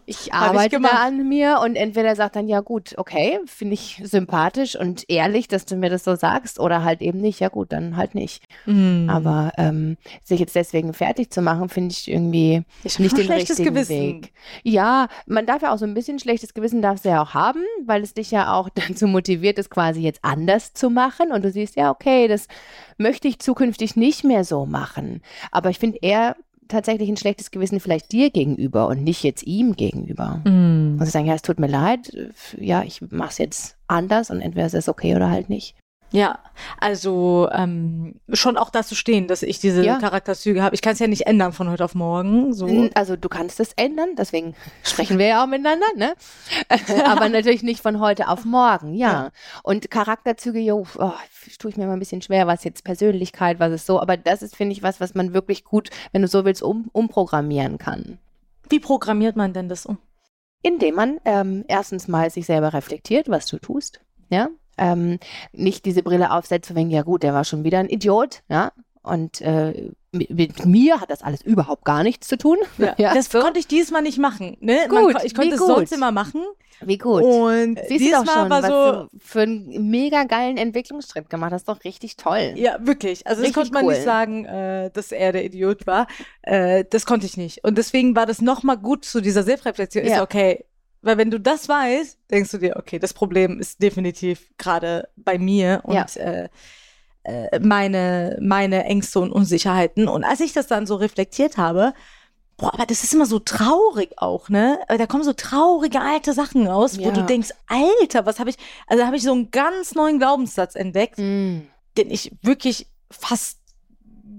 Ich 0.04 0.26
ich 0.26 0.32
arbeite 0.32 0.76
gemacht. 0.76 0.92
da 0.92 1.04
an 1.04 1.28
mir 1.28 1.60
und 1.62 1.76
entweder 1.76 2.16
sagt 2.16 2.34
dann, 2.34 2.48
ja 2.48 2.58
gut, 2.58 2.94
okay, 2.96 3.38
finde 3.46 3.74
ich 3.74 4.02
sympathisch 4.02 4.74
und 4.74 5.04
ehrlich, 5.08 5.46
dass 5.46 5.64
du 5.64 5.76
mir 5.76 5.90
das 5.90 6.02
so 6.02 6.16
sagst 6.16 6.58
oder 6.58 6.82
halt 6.82 7.02
eben 7.02 7.20
nicht, 7.20 7.38
ja 7.38 7.48
gut, 7.48 7.70
dann 7.70 7.96
halt 7.96 8.16
nicht. 8.16 8.42
Mhm. 8.64 9.08
Aber 9.08 9.52
ähm, 9.58 9.96
sich 10.24 10.40
jetzt 10.40 10.56
deswegen 10.56 10.92
fertig 10.92 11.30
zu 11.30 11.40
machen, 11.40 11.68
finde 11.68 11.92
ich 11.92 12.10
irgendwie 12.10 12.64
ich 12.82 12.98
nicht 12.98 13.16
den 13.16 13.26
schlechtes 13.26 13.58
richtigen 13.58 13.74
Gewissen. 13.74 14.22
Weg. 14.22 14.32
Ja, 14.64 15.06
man 15.26 15.46
darf 15.46 15.62
ja 15.62 15.72
auch 15.72 15.78
so 15.78 15.84
ein 15.84 15.94
bisschen 15.94 16.18
schlechtes 16.18 16.52
Gewissen 16.52 16.82
darfst 16.82 17.04
du 17.04 17.10
ja 17.10 17.22
auch 17.22 17.34
haben, 17.34 17.62
weil 17.84 18.02
es 18.02 18.12
dich 18.12 18.32
ja 18.32 18.54
auch 18.54 18.68
dazu 18.74 19.06
motiviert, 19.06 19.58
es 19.58 19.70
quasi 19.70 20.00
jetzt 20.00 20.20
anders 20.22 20.72
zu 20.72 20.90
machen. 20.90 21.30
Und 21.30 21.44
du 21.44 21.52
siehst, 21.52 21.76
ja, 21.76 21.90
okay, 21.90 22.26
das 22.26 22.48
möchte 22.98 23.28
ich 23.28 23.38
zukünftig 23.38 23.94
nicht 23.94 24.24
mehr 24.24 24.44
so 24.46 24.66
machen. 24.66 25.20
Aber 25.50 25.70
ich 25.70 25.78
finde 25.78 25.98
eher 26.00 26.36
tatsächlich 26.68 27.08
ein 27.08 27.16
schlechtes 27.16 27.50
Gewissen 27.50 27.80
vielleicht 27.80 28.12
dir 28.12 28.30
gegenüber 28.30 28.88
und 28.88 29.04
nicht 29.04 29.22
jetzt 29.22 29.44
ihm 29.44 29.76
gegenüber. 29.76 30.42
Mhm. 30.44 30.96
Und 30.98 31.04
zu 31.04 31.10
sagen, 31.10 31.26
ja, 31.26 31.34
es 31.34 31.42
tut 31.42 31.60
mir 31.60 31.68
leid, 31.68 32.10
ja, 32.58 32.82
ich 32.82 33.00
mache 33.10 33.30
es 33.30 33.38
jetzt 33.38 33.76
anders 33.86 34.30
und 34.30 34.40
entweder 34.40 34.66
ist 34.66 34.74
es 34.74 34.88
okay 34.88 35.14
oder 35.14 35.30
halt 35.30 35.48
nicht. 35.48 35.76
Ja, 36.16 36.38
also 36.80 37.48
ähm, 37.52 38.14
schon 38.32 38.56
auch 38.56 38.70
dazu 38.70 38.94
stehen, 38.94 39.28
dass 39.28 39.42
ich 39.42 39.58
diese 39.60 39.84
Ja. 39.84 39.98
Charakterzüge 39.98 40.62
habe. 40.62 40.74
Ich 40.74 40.80
kann 40.80 40.94
es 40.94 40.98
ja 40.98 41.08
nicht 41.08 41.26
ändern 41.26 41.52
von 41.52 41.68
heute 41.70 41.84
auf 41.84 41.94
morgen. 41.94 42.54
So. 42.54 42.88
Also 42.94 43.16
du 43.16 43.28
kannst 43.28 43.60
es 43.60 43.72
ändern, 43.74 44.10
deswegen 44.16 44.54
sprechen 44.82 45.18
wir 45.18 45.26
ja 45.26 45.42
auch 45.42 45.46
miteinander, 45.46 45.86
ne? 45.94 46.14
Aber 47.04 47.28
natürlich 47.28 47.62
nicht 47.62 47.82
von 47.82 48.00
heute 48.00 48.28
auf 48.28 48.46
morgen, 48.46 48.94
ja. 48.94 49.12
Ja. 49.12 49.30
Und 49.62 49.90
Charakterzüge, 49.90 50.58
jo, 50.58 50.86
oh, 50.98 51.12
tue 51.58 51.70
ich 51.70 51.76
mir 51.76 51.86
mal 51.86 51.92
ein 51.92 51.98
bisschen 51.98 52.22
schwer, 52.22 52.46
was 52.46 52.64
jetzt 52.64 52.82
Persönlichkeit, 52.84 53.60
was 53.60 53.72
ist 53.72 53.86
so, 53.86 54.00
aber 54.00 54.16
das 54.16 54.40
ist, 54.40 54.56
finde 54.56 54.72
ich, 54.72 54.82
was, 54.82 55.00
was 55.00 55.14
man 55.14 55.34
wirklich 55.34 55.64
gut, 55.64 55.90
wenn 56.12 56.22
du 56.22 56.28
so 56.28 56.46
willst, 56.46 56.62
um, 56.62 56.88
umprogrammieren 56.92 57.76
kann. 57.76 58.18
Wie 58.70 58.80
programmiert 58.80 59.36
man 59.36 59.52
denn 59.52 59.68
das 59.68 59.84
um? 59.84 59.98
Indem 60.62 60.94
man 60.94 61.20
ähm, 61.26 61.64
erstens 61.68 62.08
mal 62.08 62.30
sich 62.30 62.46
selber 62.46 62.72
reflektiert, 62.72 63.28
was 63.28 63.44
du 63.46 63.58
tust, 63.58 64.00
ja. 64.30 64.48
Ähm, 64.78 65.18
nicht 65.52 65.84
diese 65.86 66.02
Brille 66.02 66.30
aufsetzt, 66.32 66.74
wegen, 66.74 66.90
ja 66.90 67.02
gut, 67.02 67.22
der 67.22 67.32
war 67.34 67.44
schon 67.44 67.64
wieder 67.64 67.78
ein 67.78 67.88
Idiot, 67.88 68.42
ja. 68.48 68.72
Und 69.02 69.40
äh, 69.40 69.90
mit, 70.10 70.30
mit 70.30 70.66
mir 70.66 71.00
hat 71.00 71.10
das 71.10 71.22
alles 71.22 71.40
überhaupt 71.42 71.84
gar 71.84 72.02
nichts 72.02 72.26
zu 72.26 72.36
tun. 72.36 72.58
Ja, 72.78 72.94
das 73.14 73.30
so. 73.30 73.38
konnte 73.40 73.60
ich 73.60 73.68
dieses 73.68 73.92
Mal 73.92 74.02
nicht 74.02 74.18
machen. 74.18 74.56
Ne? 74.60 74.80
Gut, 74.88 75.14
ko- 75.14 75.20
ich 75.24 75.34
konnte 75.34 75.54
es 75.54 75.60
sonst 75.60 75.92
immer 75.92 76.10
machen. 76.10 76.42
Wie 76.80 76.98
gut. 76.98 77.22
Und 77.22 77.78
Siehst 77.78 77.90
du 77.90 77.98
dieses 77.98 78.24
Mal 78.24 78.34
schon, 78.34 78.50
war 78.50 78.62
was 78.62 78.66
so. 78.68 79.02
du 79.04 79.18
für 79.18 79.40
einen 79.42 79.90
mega 79.90 80.24
geilen 80.24 80.56
Entwicklungsschritt 80.58 81.30
gemacht 81.30 81.52
hast. 81.52 81.68
Doch 81.68 81.84
richtig 81.84 82.16
toll. 82.16 82.52
Ja, 82.56 82.76
wirklich. 82.84 83.26
Also 83.26 83.40
das 83.42 83.48
Richtig 83.50 83.54
konnte 83.54 83.72
man 83.74 83.84
cool. 83.86 83.92
nicht 83.94 84.04
sagen, 84.04 84.44
äh, 84.44 84.90
dass 84.90 85.10
er 85.12 85.32
der 85.32 85.44
Idiot 85.44 85.86
war. 85.86 86.06
Äh, 86.42 86.84
das 86.90 87.06
konnte 87.06 87.24
ich 87.26 87.36
nicht. 87.38 87.64
Und 87.64 87.78
deswegen 87.78 88.14
war 88.16 88.26
das 88.26 88.42
nochmal 88.42 88.76
gut 88.76 89.04
zu 89.06 89.20
dieser 89.22 89.42
Selbstreflexion. 89.44 90.04
Ist 90.04 90.10
Ja. 90.10 90.22
okay. 90.22 90.64
Weil 91.06 91.18
wenn 91.18 91.30
du 91.30 91.38
das 91.40 91.68
weißt, 91.68 92.18
denkst 92.30 92.50
du 92.50 92.58
dir, 92.58 92.76
okay, 92.76 92.98
das 92.98 93.14
Problem 93.14 93.60
ist 93.60 93.80
definitiv 93.80 94.50
gerade 94.58 95.08
bei 95.16 95.38
mir 95.38 95.80
und 95.84 95.94
Ja. 95.94 96.06
äh, 96.16 96.48
äh, 97.22 97.58
meine, 97.60 98.36
meine 98.40 98.84
Ängste 98.84 99.20
und 99.20 99.30
Unsicherheiten. 99.32 100.08
Und 100.08 100.24
als 100.24 100.40
ich 100.40 100.52
das 100.52 100.66
dann 100.66 100.86
so 100.86 100.96
reflektiert 100.96 101.56
habe, 101.58 101.94
boah, 102.56 102.74
aber 102.74 102.86
das 102.86 103.04
ist 103.04 103.14
immer 103.14 103.26
so 103.26 103.38
traurig 103.38 104.10
auch, 104.16 104.48
ne? 104.48 104.78
Da 104.88 105.06
kommen 105.06 105.22
so 105.24 105.32
traurige 105.32 106.00
alte 106.00 106.32
Sachen 106.32 106.66
raus, 106.66 106.98
wo 106.98 107.02
Ja. 107.04 107.10
du 107.12 107.22
denkst, 107.24 107.50
Alter, 107.68 108.26
was 108.26 108.38
habe 108.40 108.50
ich, 108.50 108.56
also 108.86 109.00
da 109.00 109.06
habe 109.06 109.16
ich 109.16 109.22
so 109.22 109.32
einen 109.32 109.50
ganz 109.50 109.94
neuen 109.94 110.18
Glaubenssatz 110.18 110.74
entdeckt 110.74 111.18
Mm. 111.18 111.60
den 111.96 112.10
ich 112.10 112.32
wirklich 112.42 112.86
fast 113.10 113.58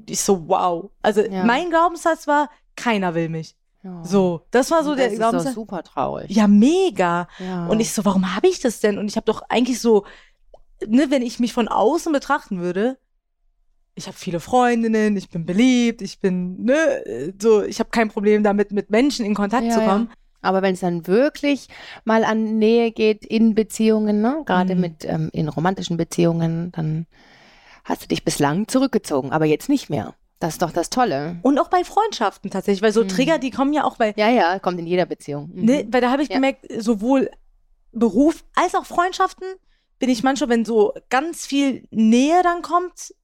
ich 0.10 0.22
so, 0.22 0.48
wow. 0.48 0.90
Also 1.02 1.22
Ja. 1.22 1.44
mein 1.44 1.70
Glaubenssatz 1.70 2.28
war, 2.28 2.50
keiner 2.76 3.14
will 3.16 3.30
mich. 3.30 3.56
Ja. 3.88 4.04
So, 4.04 4.42
das 4.52 4.70
war 4.72 4.84
so 4.84 4.90
das 4.92 4.98
der 4.98 5.08
ist 5.08 5.22
doch 5.22 5.30
Glaubenssatz. 5.30 5.54
super 5.56 5.84
traurig. 5.84 6.30
Ja, 6.30 6.48
mega. 6.48 7.28
Ja. 7.40 7.68
Und 7.68 7.80
ich 7.80 7.94
so, 7.94 8.04
warum 8.06 8.36
habe 8.36 8.48
ich 8.48 8.60
das 8.60 8.80
denn? 8.82 8.98
Und 8.98 9.08
ich 9.08 9.16
habe 9.16 9.26
doch 9.26 9.42
eigentlich 9.50 9.80
so, 9.80 10.06
ne, 10.86 11.08
wenn 11.10 11.22
ich 11.22 11.40
mich 11.40 11.54
von 11.54 11.68
außen 11.68 12.12
betrachten 12.12 12.60
würde, 12.60 12.98
ich 13.96 14.08
habe 14.08 14.18
viele 14.18 14.40
Freundinnen, 14.40 15.16
ich 15.18 15.30
bin 15.30 15.46
beliebt, 15.46 16.02
ich 16.02 16.20
bin, 16.20 16.64
ne, 16.64 17.34
so, 17.42 17.64
ich 17.64 17.80
habe 17.80 17.90
kein 17.90 18.10
Problem 18.10 18.44
damit, 18.44 18.72
mit 18.72 18.90
Menschen 18.90 19.26
in 19.26 19.34
Kontakt 19.34 19.66
Ja, 19.68 19.72
zu 19.74 19.80
kommen. 19.82 20.12
Aber 20.42 20.62
wenn 20.62 20.76
es 20.76 20.82
dann 20.82 21.08
wirklich 21.08 21.68
mal 22.06 22.24
an 22.24 22.60
Nähe 22.60 22.92
geht 22.92 23.26
in 23.26 23.56
Beziehungen, 23.56 24.22
ne? 24.22 24.44
gerade 24.46 24.76
Mhm. 24.76 24.82
mit 24.82 25.06
ähm, 25.06 25.30
in 25.34 25.50
romantischen 25.50 25.98
Beziehungen, 25.98 26.72
dann 26.74 27.08
hast 27.86 28.04
du 28.04 28.08
dich 28.08 28.24
bislang 28.24 28.68
zurückgezogen, 28.68 29.32
aber 29.32 29.46
jetzt 29.46 29.68
nicht 29.70 29.90
mehr. 29.90 30.14
Das 30.40 30.54
ist 30.54 30.62
doch 30.62 30.72
das 30.72 30.90
Tolle. 30.90 31.38
Und 31.42 31.58
auch 31.60 31.68
bei 31.70 31.84
Freundschaften 31.84 32.52
tatsächlich, 32.52 32.82
weil 32.84 32.92
so 32.94 33.04
Mhm. 33.04 33.08
Trigger, 33.08 33.40
die 33.40 33.50
kommen 33.52 33.74
ja 33.74 33.84
auch 33.84 33.98
bei, 33.98 34.14
Ja, 34.18 34.30
ja, 34.30 34.60
kommt 34.60 34.80
in 34.80 34.86
jeder 34.86 35.06
Beziehung. 35.06 35.50
Mhm. 35.54 35.66
ne, 35.66 35.88
weil 35.90 36.02
da 36.02 36.12
habe 36.12 36.22
ich 36.22 36.30
Ja. 36.30 36.36
gemerkt, 36.36 36.66
sowohl 36.78 37.30
Beruf 37.92 38.44
als 38.56 38.76
auch 38.76 38.86
Freundschaften 38.86 39.48
bin 40.00 40.10
ich 40.10 40.22
manchmal, 40.22 40.50
wenn 40.50 40.66
so 40.66 40.94
ganz 41.10 41.48
viel 41.48 41.88
Nähe 41.90 42.44
dann 42.44 42.62
kommt, 42.62 43.16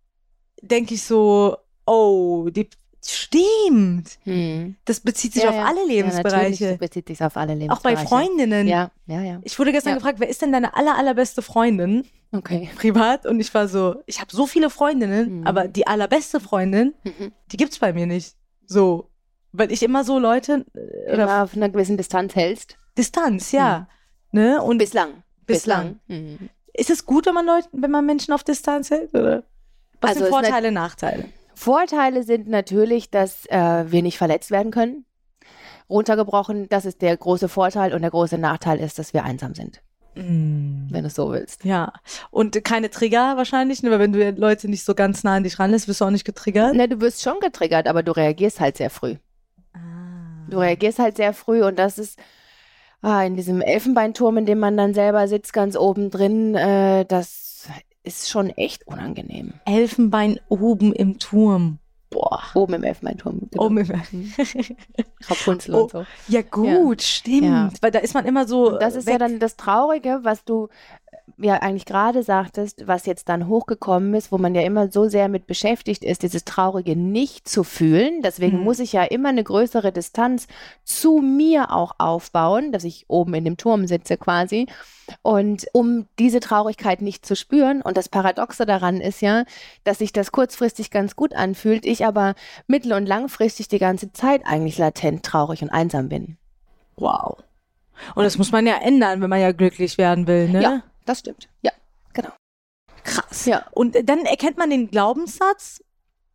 denke 0.61 0.95
ich 0.95 1.03
so, 1.03 1.57
oh, 1.85 2.49
die 2.49 2.67
stimmt. 3.11 4.17
Mhm. 4.25 4.75
Das 4.85 4.99
bezieht 4.99 5.33
sich 5.33 5.43
Ja, 5.43 5.49
auf 5.49 5.55
ja. 5.55 5.65
alle 5.65 5.81
Ja, 5.81 5.87
Lebensbereiche. 5.87 6.63
natürlich 6.63 6.79
bezieht 6.79 7.07
sich 7.07 7.23
auf 7.23 7.35
alle 7.37 7.53
auch 7.53 7.57
Lebensbereiche. 7.57 7.95
bei 8.03 8.07
Freundinnen. 8.07 8.67
Ja, 8.67 8.91
ja, 9.07 9.21
ja. 9.21 9.39
Ich 9.43 9.57
wurde 9.59 9.71
gestern 9.71 9.91
Ja. 9.91 9.95
gefragt, 9.97 10.19
wer 10.19 10.29
ist 10.29 10.41
denn 10.41 10.51
deine 10.51 10.75
aller, 10.75 10.95
allerbeste 10.97 11.41
Freundin 11.41 12.05
Okay. 12.31 12.69
privat? 12.75 13.25
Und 13.25 13.39
ich 13.39 13.53
war 13.53 13.67
so, 13.67 13.95
ich 14.05 14.19
habe 14.21 14.35
so 14.35 14.45
viele 14.47 14.69
Freundinnen, 14.69 15.39
Mhm. 15.39 15.47
aber 15.47 15.67
die 15.67 15.87
allerbeste 15.87 16.39
Freundin, 16.39 16.93
Mhm. 17.03 17.31
die 17.51 17.57
gibt's 17.57 17.79
bei 17.79 17.93
mir 17.93 18.05
nicht. 18.05 18.35
So, 18.65 19.09
weil 19.51 19.71
ich 19.71 19.83
immer 19.83 20.03
so 20.03 20.19
Leute 20.19 20.65
äh, 20.73 21.13
oder 21.13 21.23
Immer 21.23 21.43
auf 21.43 21.55
einer 21.55 21.69
gewissen 21.69 21.97
Distanz 21.97 22.35
hältst. 22.35 22.77
Distanz, 22.97 23.51
ja. 23.51 23.87
Ne? 24.31 24.61
Und 24.61 24.77
Bislang. 24.77 25.23
Bislang. 25.45 25.99
Mhm. 26.07 26.49
ist 26.73 26.89
es 26.89 27.05
gut, 27.05 27.25
wenn 27.27 27.33
man 27.35 27.45
Leute, 27.45 27.67
wenn 27.71 27.91
man 27.91 28.05
Menschen 28.05 28.33
auf 28.33 28.43
Distanz 28.43 28.89
hält? 28.89 29.13
Oder? 29.13 29.43
Was 30.01 30.11
Also 30.11 30.19
sind 30.21 30.23
es 30.23 30.29
Vorteile, 30.29 30.71
Nachteile? 30.71 31.25
Vorteile 31.55 32.23
sind 32.23 32.47
natürlich, 32.47 33.09
dass 33.09 33.45
äh, 33.47 33.85
wir 33.91 34.01
nicht 34.01 34.17
verletzt 34.17 34.51
werden 34.51 34.71
können. 34.71 35.05
Runtergebrochen, 35.89 36.69
das 36.69 36.85
ist 36.85 37.01
der 37.01 37.15
große 37.15 37.49
Vorteil 37.49 37.93
und 37.93 38.01
der 38.01 38.11
große 38.11 38.37
Nachteil 38.37 38.79
ist, 38.79 38.99
dass 38.99 39.13
wir 39.13 39.23
einsam 39.23 39.53
sind, 39.53 39.81
wenn 40.15 40.89
du 40.89 41.07
es 41.07 41.15
so 41.15 41.31
willst. 41.31 41.65
Ja. 41.65 41.93
Und 42.31 42.63
keine 42.63 42.89
Trigger 42.89 43.37
wahrscheinlich, 43.37 43.83
ne? 43.83 43.91
weil 43.91 43.99
wenn 43.99 44.13
du 44.13 44.31
Leute 44.31 44.69
nicht 44.69 44.85
so 44.85 44.95
ganz 44.95 45.23
nah 45.23 45.35
an 45.35 45.43
dich 45.43 45.59
ranlässt, 45.59 45.87
wirst 45.87 46.01
du 46.01 46.05
auch 46.05 46.09
nicht 46.09 46.25
getriggert. 46.25 46.73
Ne, 46.73 46.87
du 46.87 47.01
wirst 47.01 47.21
schon 47.21 47.39
getriggert, 47.41 47.87
aber 47.87 48.01
du 48.01 48.11
reagierst 48.11 48.59
halt 48.59 48.77
sehr 48.77 48.89
früh. 48.89 49.17
Ah. 49.73 49.79
Du 50.49 50.57
reagierst 50.57 50.99
halt 50.99 51.17
sehr 51.17 51.33
früh 51.33 51.63
und 51.63 51.77
das 51.77 51.97
ist 51.97 52.17
ah, 53.01 53.23
in 53.23 53.35
diesem 53.35 53.61
Elfenbeinturm, 53.61 54.37
in 54.37 54.45
dem 54.45 54.59
man 54.59 54.77
dann 54.77 54.93
selber 54.93 55.27
sitzt, 55.27 55.53
ganz 55.53 55.75
oben 55.75 56.09
drin, 56.09 56.55
äh, 56.55 57.05
das 57.05 57.52
ist 58.03 58.29
schon 58.29 58.49
echt 58.49 58.87
unangenehm. 58.87 59.53
Elfenbein 59.65 60.39
oben 60.49 60.93
im 60.93 61.19
Turm. 61.19 61.79
Boah. 62.09 62.43
Oben 62.53 62.73
im 62.75 62.83
Elfenbeinturm. 62.83 63.47
genau. 63.49 63.65
Oben 63.65 63.77
im 63.79 63.89
Rapunzel 65.27 65.73
Oh, 65.73 65.83
und 65.83 65.91
so. 65.91 66.05
Ja, 66.27 66.41
gut, 66.43 67.01
stimmt. 67.01 67.43
Ja. 67.43 67.69
Weil 67.81 67.89
da 67.91 67.99
ist 67.99 68.13
man 68.13 68.25
immer 68.25 68.47
so. 68.47 68.73
Und 68.73 68.81
das 68.81 68.95
ist 68.95 69.07
weg. 69.07 69.13
ja 69.13 69.17
dann 69.19 69.39
das 69.39 69.55
Traurige, 69.55 70.19
was 70.21 70.43
du 70.45 70.67
ja 71.37 71.55
eigentlich 71.55 71.85
gerade 71.85 72.23
sagtest, 72.23 72.87
was 72.87 73.05
jetzt 73.05 73.29
dann 73.29 73.47
hochgekommen 73.47 74.13
ist, 74.13 74.31
wo 74.31 74.37
man 74.37 74.55
ja 74.55 74.61
immer 74.61 74.91
so 74.91 75.07
sehr 75.07 75.29
mit 75.29 75.47
beschäftigt 75.47 76.03
ist, 76.03 76.23
dieses 76.23 76.45
Traurige 76.45 76.95
nicht 76.95 77.47
zu 77.47 77.63
fühlen. 77.63 78.21
Deswegen 78.21 78.57
Mhm. 78.59 78.63
muss 78.63 78.79
ich 78.79 78.93
ja 78.93 79.03
immer 79.03 79.29
eine 79.29 79.43
größere 79.43 79.91
Distanz 79.91 80.47
zu 80.83 81.17
mir 81.19 81.71
auch 81.71 81.95
aufbauen, 81.97 82.71
dass 82.71 82.83
ich 82.83 83.05
oben 83.07 83.33
in 83.33 83.45
dem 83.45 83.57
Turm 83.57 83.87
sitze 83.87 84.17
quasi. 84.17 84.67
Und 85.21 85.65
um 85.73 86.07
diese 86.19 86.39
Traurigkeit 86.39 87.01
nicht 87.01 87.25
zu 87.25 87.35
spüren, 87.35 87.81
und 87.81 87.97
das 87.97 88.07
Paradoxe 88.09 88.65
daran 88.65 89.01
ist 89.01 89.21
ja, 89.21 89.43
dass 89.83 89.97
sich 89.99 90.13
das 90.13 90.31
kurzfristig 90.31 90.91
ganz 90.91 91.15
gut 91.15 91.33
anfühlt, 91.33 91.85
ich 91.85 92.05
aber 92.05 92.35
mittel- 92.67 92.93
und 92.93 93.05
langfristig 93.05 93.67
die 93.67 93.79
ganze 93.79 94.13
Zeit 94.13 94.43
eigentlich 94.45 94.77
latent 94.77 95.23
traurig 95.23 95.61
und 95.61 95.69
einsam 95.71 96.07
bin. 96.09 96.37
Wow. 96.95 97.37
Und 98.15 98.23
das 98.23 98.37
muss 98.37 98.51
man 98.51 98.65
ja 98.65 98.75
ändern, 98.81 99.21
wenn 99.21 99.29
man 99.29 99.41
ja 99.41 99.51
glücklich 99.51 99.97
werden 99.97 100.25
will, 100.25 100.49
ne? 100.49 100.61
Ja, 100.61 100.83
das 101.05 101.19
stimmt. 101.19 101.49
Ja, 101.61 101.71
genau. 102.13 102.29
Krass. 103.03 103.45
Ja. 103.45 103.65
Und 103.71 103.97
dann 104.07 104.25
erkennt 104.25 104.57
man 104.57 104.69
den 104.69 104.89
Glaubenssatz 104.89 105.83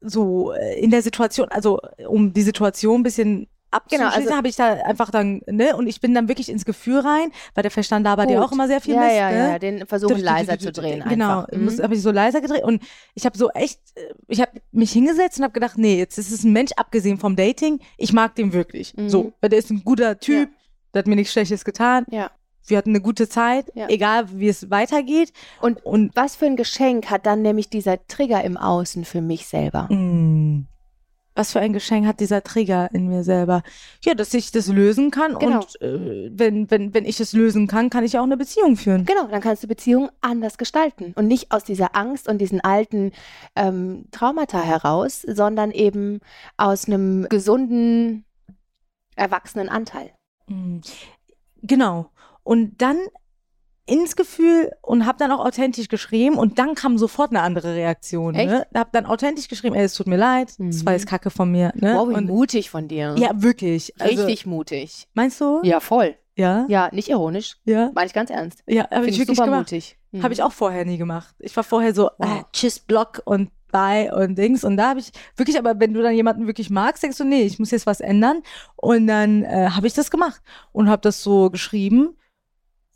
so 0.01 0.53
äh, 0.53 0.79
in 0.81 0.91
der 0.91 1.03
Situation, 1.03 1.49
also 1.51 1.81
um 2.07 2.33
die 2.33 2.43
Situation 2.43 3.01
ein 3.01 3.03
bisschen 3.03 3.49
abzuschließen, 3.71 4.11
Genau, 4.13 4.25
also- 4.25 4.37
habe 4.37 4.49
ich 4.49 4.57
da 4.57 4.75
einfach 4.85 5.11
dann, 5.11 5.43
ne? 5.47 5.77
Und 5.77 5.89
ich 5.89 6.01
bin 6.01 6.15
dann 6.15 6.29
wirklich 6.29 6.49
ins 6.49 6.65
Gefühl 6.65 7.01
rein, 7.01 7.31
weil 7.55 7.63
der 7.63 7.71
Verstand 7.71 8.05
labert 8.05 8.31
ja 8.31 8.43
auch 8.43 8.53
immer 8.53 8.67
sehr 8.67 8.81
viel 8.81 8.95
ja, 8.95 9.01
Mist, 9.01 9.15
ja, 9.17 9.31
ne? 9.31 9.39
ja, 9.51 9.59
den 9.59 9.87
versuchen 9.87 10.21
leiser 10.21 10.59
zu 10.59 10.73
drehen 10.73 11.05
Genau. 11.09 11.45
Mhm. 11.53 11.83
habe 11.83 11.95
ich 11.95 12.01
so 12.03 12.11
leiser 12.11 12.41
gedreht 12.41 12.63
und 12.65 12.83
ich 13.15 13.27
habe 13.27 13.37
so 13.37 13.51
echt, 13.51 13.81
äh, 13.97 14.15
ich 14.29 14.41
habe 14.41 14.53
mich 14.73 14.93
hingesetzt 14.93 15.39
und 15.39 15.45
habe 15.45 15.53
gedacht, 15.53 15.77
nee, 15.77 15.99
jetzt 15.99 16.17
ist 16.17 16.31
es 16.33 16.45
ein 16.45 16.53
Mensch, 16.53 16.73
abgesehen 16.77 17.19
vom 17.19 17.37
Dating, 17.37 17.81
ich 17.99 18.13
mag 18.13 18.35
den 18.37 18.53
wirklich. 18.55 18.95
Mhm. 18.97 19.09
So, 19.11 19.33
weil 19.41 19.51
der 19.51 19.59
ist 19.59 19.71
ein 19.71 19.83
guter 19.85 20.19
Typ, 20.19 20.49
der 20.95 21.01
hat 21.01 21.07
mir 21.07 21.17
nichts 21.17 21.33
Schlechtes 21.33 21.65
getan, 21.65 22.05
Ja. 22.11 22.31
Wir 22.71 22.79
hatten 22.79 22.91
eine 22.91 23.01
gute 23.01 23.29
Zeit, 23.29 23.67
Ja. 23.75 23.89
egal 23.89 24.27
wie 24.39 24.49
es 24.49 24.71
weitergeht. 24.71 25.33
Und 25.61 25.85
Und 25.85 26.15
was 26.17 26.37
für 26.37 26.47
ein 26.47 26.57
Geschenk 26.57 27.11
hat 27.11 27.27
dann 27.27 27.43
nämlich 27.43 27.69
dieser 27.71 28.05
Trigger 28.07 28.43
im 28.45 28.57
Außen 28.57 29.05
für 29.05 29.21
mich 29.21 29.47
selber? 29.47 29.85
Mm. 29.93 30.67
Was 31.35 31.53
für 31.53 31.61
ein 31.61 31.73
Geschenk 31.73 32.05
hat 32.05 32.19
dieser 32.19 32.43
Trigger 32.43 32.89
in 32.93 33.07
mir 33.09 33.23
selber? 33.23 33.63
Ja, 34.05 34.15
dass 34.15 34.35
ich 34.35 34.51
das 34.51 34.67
lösen 34.67 35.13
kann 35.13 35.39
Genau. 35.39 35.59
und 35.61 35.81
äh, 35.81 36.31
wenn, 36.33 36.69
wenn, 36.69 36.93
wenn 36.95 37.05
ich 37.05 37.21
es 37.21 37.33
lösen 37.33 37.69
kann, 37.69 37.91
kann 37.91 38.03
ich 38.03 38.19
auch 38.19 38.25
eine 38.25 38.37
Beziehung 38.37 38.77
führen. 38.77 39.05
Genau, 39.05 39.29
dann 39.29 39.41
kannst 39.41 39.63
du 39.63 39.69
Beziehungen 39.69 40.11
anders 40.21 40.59
gestalten 40.59 41.13
und 41.15 41.29
nicht 41.29 41.53
aus 41.53 41.63
dieser 41.63 41.95
Angst 41.95 42.27
und 42.29 42.39
diesen 42.39 42.61
alten 42.61 43.13
ähm, 43.55 44.07
Traumata 44.11 44.61
heraus, 44.61 45.23
sondern 45.23 45.71
eben 45.71 46.19
aus 46.57 46.87
einem 46.89 47.29
gesunden, 47.29 48.25
erwachsenen 49.15 49.69
Anteil. 49.69 50.11
Mm. 50.49 50.79
Genau. 51.63 52.11
Und 52.49 52.81
dann 52.81 52.97
ins 53.85 54.17
Gefühl 54.17 54.73
und 54.83 55.05
habe 55.07 55.19
dann 55.19 55.31
auch 55.33 55.45
authentisch 55.45 55.89
geschrieben 55.89 56.37
und 56.39 56.59
dann 56.59 56.75
kam 56.75 56.97
sofort 56.99 57.31
eine 57.31 57.41
andere 57.43 57.75
Reaktion. 57.75 58.35
Ne? 58.35 58.67
Hab 58.75 58.93
dann 58.93 59.05
authentisch 59.07 59.49
geschrieben, 59.49 59.75
ey, 59.75 59.85
es 59.85 59.93
tut 59.95 60.07
mir 60.07 60.17
leid, 60.17 60.49
das 60.51 60.59
Mhm. 60.83 60.87
war 60.87 60.93
jetzt 60.95 61.07
Kacke 61.07 61.29
von 61.31 61.51
mir. 61.51 61.73
Ne? 61.75 61.95
Wow, 61.95 62.09
wie 62.09 62.15
und, 62.15 62.27
mutig 62.27 62.71
von 62.71 62.89
dir. 62.89 63.15
ja, 63.19 63.31
wirklich. 63.35 63.93
Also, 64.01 64.25
Richtig 64.25 64.47
mutig. 64.47 65.09
Meinst 65.15 65.41
du? 65.43 65.61
Ja, 65.63 65.81
voll. 65.81 66.17
Ja. 66.37 66.65
Ja, 66.69 66.89
nicht 66.93 67.09
ironisch. 67.09 67.57
Ja. 67.67 67.91
Meine 67.95 68.07
ich 68.07 68.13
ganz 68.15 68.31
ernst. 68.31 68.63
Ja, 68.67 68.85
habe 68.85 68.95
Finde 68.95 69.09
ich 69.09 69.15
ich 69.15 69.19
wirklich 69.21 69.37
super 69.37 69.47
gemacht. 69.47 69.61
mutig. 69.73 69.99
Mhm. 70.13 70.23
Habe 70.23 70.33
ich 70.35 70.43
auch 70.43 70.53
vorher 70.53 70.85
nie 70.87 70.97
gemacht. 70.99 71.35
Ich 71.39 71.55
war 71.57 71.65
vorher 71.65 71.95
so, 71.95 72.11
Wow. 72.19 72.41
äh, 72.41 72.45
tschüss, 72.53 72.79
Block 72.79 73.21
und 73.25 73.51
bye 73.73 74.15
und 74.15 74.37
Dings. 74.37 74.65
Und 74.65 74.77
da 74.77 74.91
habe 74.91 75.01
ich 75.01 75.13
wirklich, 75.37 75.59
aber 75.59 75.79
wenn 75.81 75.93
du 75.95 76.03
dann 76.03 76.15
jemanden 76.15 76.47
wirklich 76.47 76.71
magst, 76.71 77.03
denkst 77.03 77.19
du, 77.19 77.25
nee, 77.25 77.43
ich 77.43 77.59
muss 77.59 77.71
jetzt 77.71 77.87
was 77.87 78.01
ändern. 78.01 78.43
Und 78.77 79.07
dann 79.07 79.45
äh, 79.45 79.69
habe 79.71 79.87
ich 79.87 79.95
das 79.95 80.11
gemacht 80.11 80.41
und 80.73 80.89
habe 80.91 81.01
das 81.03 81.23
so 81.23 81.51
geschrieben 81.51 82.15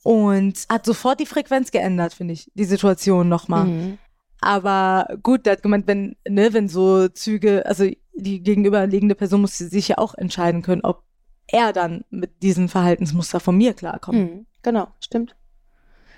und 0.02 0.66
hat 0.68 0.84
sofort 0.84 1.20
die 1.20 1.26
Frequenz 1.26 1.70
geändert, 1.70 2.14
finde 2.14 2.34
ich, 2.34 2.50
die 2.54 2.64
Situation 2.64 3.28
nochmal. 3.28 3.66
Mhm. 3.66 3.98
Aber 4.40 5.06
gut, 5.22 5.46
der 5.46 5.52
hat 5.52 5.62
gemeint, 5.62 5.86
wenn, 5.86 6.16
ne, 6.28 6.52
wenn 6.52 6.68
so 6.68 7.08
Züge, 7.08 7.64
also 7.64 7.88
die 8.14 8.42
gegenüberliegende 8.42 9.14
Person 9.14 9.42
muss 9.42 9.56
sich 9.56 9.88
ja 9.88 9.98
auch 9.98 10.14
entscheiden 10.14 10.62
können, 10.62 10.82
ob 10.82 11.04
er 11.46 11.72
dann 11.72 12.04
mit 12.10 12.42
diesem 12.42 12.68
Verhaltensmuster 12.68 13.40
von 13.40 13.56
mir 13.56 13.74
klarkommt. 13.74 14.18
Mhm. 14.18 14.46
Genau, 14.62 14.88
stimmt. 15.00 15.36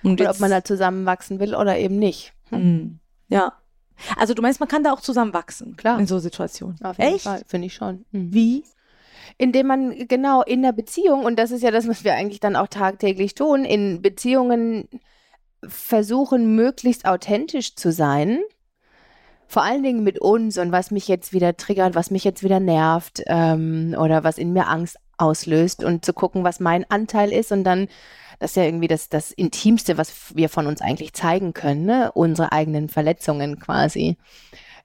Und 0.03 0.21
Oder 0.21 0.31
ob 0.31 0.41
man 0.41 0.51
da 0.51 0.65
zusammenwachsen 0.65 1.41
will 1.41 1.55
oder 1.55 1.79
eben 1.79 1.99
nicht. 1.99 2.33
Mhm. 2.51 2.99
Ja. 3.29 3.55
Also 4.17 4.35
du 4.35 4.43
meinst, 4.43 4.61
man 4.61 4.69
kann 4.69 4.85
da 4.85 4.93
auch 4.93 5.01
zusammen 5.01 5.33
wachsen. 5.33 5.77
Klar. 5.77 5.99
In 5.99 6.07
so 6.07 6.19
Situationen. 6.19 6.81
Auf 6.83 6.99
jeden 6.99 7.15
Echt? 7.15 7.25
Fall, 7.25 7.43
finde 7.47 7.67
ich 7.67 7.75
schon. 7.75 8.05
Mhm. 8.11 8.33
Wie? 8.33 8.65
Indem 9.39 9.67
man 9.67 10.09
genau 10.09 10.43
in 10.43 10.63
der 10.63 10.73
Beziehung, 10.73 11.25
und 11.25 11.39
das 11.39 11.51
ist 11.51 11.63
ja 11.63 11.71
das, 11.71 11.89
was 11.89 12.05
wir 12.05 12.15
eigentlich 12.15 12.41
dann 12.41 12.57
auch 12.57 12.69
tagtäglich 12.69 13.35
tun, 13.35 13.65
in 13.65 14.03
Beziehungen 14.03 14.89
versuchen, 15.67 16.55
möglichst 16.55 17.07
authentisch 17.07 17.75
zu 17.77 17.93
sein. 17.93 18.41
Vor 19.47 19.63
allen 19.63 19.83
Dingen 19.83 20.03
mit 20.03 20.19
uns 20.19 20.59
und 20.59 20.73
was 20.73 20.91
mich 20.91 21.07
jetzt 21.09 21.33
wieder 21.33 21.57
triggert, 21.57 21.95
was 21.95 22.11
mich 22.11 22.25
jetzt 22.25 22.43
wieder 22.43 22.61
nervt 22.61 23.23
ähm, 23.27 23.95
oder 23.99 24.25
was 24.25 24.39
in 24.39 24.53
mir 24.53 24.69
Angst 24.69 24.99
auslöst 25.17 25.85
und 25.85 26.05
zu 26.05 26.13
gucken, 26.13 26.45
was 26.45 26.61
mein 26.61 26.89
Anteil 26.91 27.33
ist 27.33 27.53
und 27.53 27.65
dann, 27.65 27.89
das 28.41 28.53
ist 28.53 28.57
ja 28.57 28.65
irgendwie 28.65 28.89
das, 28.89 29.09
das 29.09 29.31
Intimste, 29.31 29.97
was 29.97 30.35
wir 30.35 30.49
von 30.49 30.67
uns 30.67 30.81
eigentlich 30.81 31.13
zeigen 31.13 31.53
können, 31.53 31.85
ne? 31.85 32.11
unsere 32.13 32.53
eigenen 32.53 32.89
Verletzungen 32.89 33.59
quasi 33.61 34.17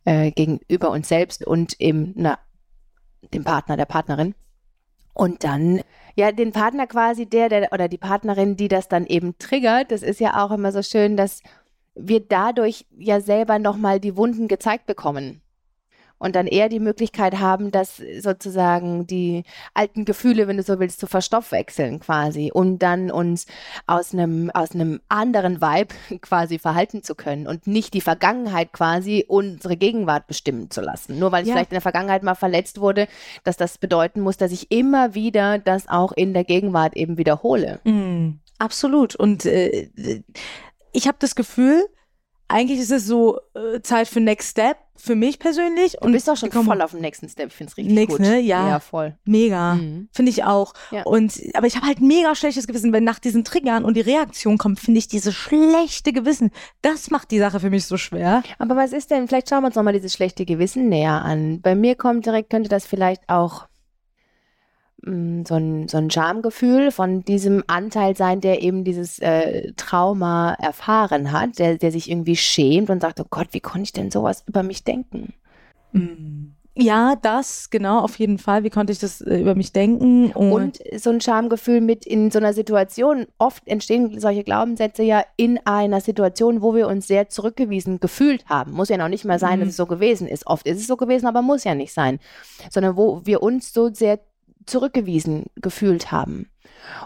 äh, 0.05 0.31
gegenüber 0.31 0.91
uns 0.91 1.07
selbst 1.07 1.45
und 1.45 1.79
eben 1.79 2.13
na, 2.15 2.37
dem 3.33 3.43
Partner, 3.43 3.77
der 3.77 3.85
Partnerin. 3.85 4.35
Und 5.13 5.43
dann, 5.43 5.81
ja, 6.15 6.31
den 6.31 6.51
Partner 6.51 6.87
quasi, 6.87 7.25
der, 7.25 7.49
der 7.49 7.73
oder 7.73 7.87
die 7.87 7.97
Partnerin, 7.97 8.55
die 8.55 8.67
das 8.67 8.87
dann 8.87 9.05
eben 9.05 9.37
triggert, 9.37 9.91
das 9.91 10.01
ist 10.01 10.19
ja 10.19 10.45
auch 10.45 10.51
immer 10.51 10.71
so 10.71 10.81
schön, 10.81 11.17
dass 11.17 11.41
wir 11.95 12.21
dadurch 12.21 12.85
ja 12.97 13.19
selber 13.19 13.59
nochmal 13.59 13.99
die 13.99 14.15
Wunden 14.15 14.47
gezeigt 14.47 14.85
bekommen. 14.85 15.41
Und 16.19 16.35
dann 16.35 16.45
eher 16.47 16.69
die 16.69 16.79
Möglichkeit 16.79 17.39
haben, 17.39 17.71
das 17.71 18.01
sozusagen 18.19 19.07
die 19.07 19.43
alten 19.73 20.05
Gefühle, 20.05 20.47
wenn 20.47 20.57
du 20.57 20.63
so 20.63 20.79
willst, 20.79 20.99
zu 20.99 21.07
verstoffwechseln 21.07 21.99
quasi 21.99 22.51
und 22.53 22.79
dann 22.79 23.09
uns 23.09 23.47
aus 23.87 24.13
einem 24.13 24.51
aus 24.51 24.71
einem 24.71 24.99
anderen 25.09 25.61
Vibe 25.61 25.95
quasi 26.21 26.59
verhalten 26.59 27.01
zu 27.01 27.15
können 27.15 27.47
und 27.47 27.65
nicht 27.65 27.93
die 27.93 28.01
Vergangenheit 28.01 28.73
quasi 28.73 29.25
unsere 29.27 29.77
Gegenwart 29.77 30.27
bestimmen 30.27 30.69
zu 30.69 30.81
lassen. 30.81 31.17
Nur 31.19 31.31
weil 31.31 31.43
ich 31.43 31.47
Ja. 31.49 31.55
vielleicht 31.55 31.71
in 31.71 31.75
der 31.75 31.81
Vergangenheit 31.81 32.23
mal 32.23 32.35
verletzt 32.35 32.79
wurde, 32.79 33.07
dass 33.43 33.57
das 33.57 33.77
bedeuten 33.77 34.21
muss, 34.21 34.37
dass 34.37 34.51
ich 34.51 34.71
immer 34.71 35.15
wieder 35.15 35.57
das 35.57 35.87
auch 35.87 36.11
in 36.11 36.33
der 36.33 36.43
Gegenwart 36.43 36.95
eben 36.97 37.17
wiederhole. 37.17 37.79
Mm, 37.85 38.39
absolut. 38.57 39.15
Und 39.15 39.45
äh, 39.45 39.89
ich 40.91 41.07
habe 41.07 41.17
das 41.19 41.35
Gefühl, 41.35 41.87
eigentlich 42.49 42.79
ist 42.79 42.91
es 42.91 43.05
so 43.05 43.39
äh, 43.53 43.79
Zeit 43.81 44.07
für 44.07 44.19
Next 44.19 44.51
Step 44.51 44.77
für 44.99 45.15
mich 45.15 45.39
persönlich. 45.39 45.95
Du 46.01 46.11
bist 46.11 46.29
auch 46.29 46.35
schon 46.35 46.51
voll 46.51 46.81
auf 46.81 46.91
dem 46.91 46.99
nächsten 46.99 47.29
Step. 47.29 47.47
Ich 47.47 47.53
finde 47.53 47.71
es 47.71 47.77
richtig 47.77 47.93
Nix, 47.93 48.11
gut. 48.11 48.19
ne? 48.19 48.39
Ja. 48.39 48.67
Ja, 48.67 48.79
voll. 48.79 49.15
Mega. 49.23 49.75
Mhm. 49.75 50.09
Finde 50.11 50.29
ich 50.29 50.43
auch. 50.43 50.73
Ja. 50.91 51.03
Und 51.03 51.39
aber 51.53 51.67
ich 51.67 51.77
habe 51.77 51.87
halt 51.87 52.01
mega 52.01 52.35
schlechtes 52.35 52.67
Gewissen, 52.67 52.91
wenn 52.91 53.05
nach 53.05 53.19
diesen 53.19 53.45
Triggern 53.45 53.85
und 53.85 53.95
die 53.95 54.01
Reaktion 54.01 54.57
kommt, 54.57 54.79
finde 54.79 54.97
ich 54.99 55.07
dieses 55.07 55.33
schlechte 55.33 56.11
Gewissen. 56.11 56.51
Das 56.81 57.11
macht 57.11 57.31
die 57.31 57.39
Sache 57.39 57.61
für 57.61 57.69
mich 57.69 57.85
so 57.85 57.95
schwer. 57.95 58.43
Aber 58.57 58.75
was 58.75 58.91
ist 58.91 59.09
denn, 59.11 59.27
vielleicht 59.29 59.49
schauen 59.49 59.61
wir 59.63 59.67
uns 59.67 59.75
nochmal 59.75 59.93
dieses 59.93 60.13
schlechte 60.13 60.45
Gewissen 60.45 60.89
näher 60.89 61.23
an. 61.23 61.61
Bei 61.61 61.75
mir 61.75 61.95
kommt 61.95 62.25
direkt, 62.25 62.49
könnte 62.49 62.67
das 62.69 62.85
vielleicht 62.85 63.21
auch 63.29 63.68
so 65.03 65.55
ein, 65.55 65.87
so 65.87 65.97
ein 65.97 66.09
Schamgefühl 66.11 66.91
von 66.91 67.23
diesem 67.23 67.63
Anteil 67.67 68.15
sein, 68.15 68.41
der 68.41 68.61
eben 68.61 68.83
dieses 68.83 69.19
äh, 69.19 69.71
Trauma 69.77 70.53
erfahren 70.53 71.31
hat, 71.31 71.59
der, 71.59 71.77
der 71.77 71.91
sich 71.91 72.09
irgendwie 72.09 72.35
schämt 72.35 72.89
und 72.89 73.01
sagt, 73.01 73.19
oh 73.19 73.25
Gott, 73.29 73.47
wie 73.51 73.61
konnte 73.61 73.83
ich 73.83 73.93
denn 73.93 74.11
sowas 74.11 74.43
über 74.47 74.63
mich 74.63 74.83
denken? 74.83 75.33
Mm. 75.93 76.51
Ja, 76.81 77.15
das, 77.21 77.69
genau, 77.71 77.99
auf 77.99 78.17
jeden 78.19 78.37
Fall. 78.37 78.63
Wie 78.63 78.69
konnte 78.69 78.93
ich 78.93 78.99
das 78.99 79.19
äh, 79.19 79.41
über 79.41 79.53
mich 79.53 79.73
denken? 79.73 80.31
Und 80.31 80.79
so 80.95 81.09
ein 81.09 81.19
Schamgefühl 81.19 81.81
mit 81.81 82.05
in 82.05 82.31
so 82.31 82.39
einer 82.39 82.53
Situation. 82.53 83.25
Oft 83.37 83.67
entstehen 83.67 84.17
solche 84.19 84.45
Glaubenssätze 84.45 85.03
ja 85.03 85.23
in 85.35 85.59
einer 85.65 85.99
Situation, 85.99 86.61
wo 86.61 86.75
wir 86.75 86.87
uns 86.87 87.07
sehr 87.07 87.27
zurückgewiesen 87.27 87.99
gefühlt 87.99 88.45
haben. 88.45 88.71
Muss 88.71 88.87
ja 88.87 88.97
noch 88.97 89.09
nicht 89.09 89.25
mal 89.25 89.39
sein, 89.39 89.59
Mhm. 89.59 89.63
dass 89.63 89.69
es 89.71 89.75
so 89.77 89.87
gewesen 89.87 90.25
ist. 90.27 90.47
Oft 90.47 90.65
ist 90.67 90.79
es 90.79 90.87
so 90.87 90.95
gewesen, 90.95 91.25
aber 91.27 91.41
muss 91.41 91.65
ja 91.65 91.75
nicht 91.75 91.91
sein. 91.93 92.19
Sondern 92.69 92.95
wo 92.95 93.25
wir 93.25 93.43
uns 93.43 93.73
so 93.73 93.93
sehr 93.93 94.19
zurückgewiesen 94.69 95.45
gefühlt 95.55 96.11
haben. 96.11 96.49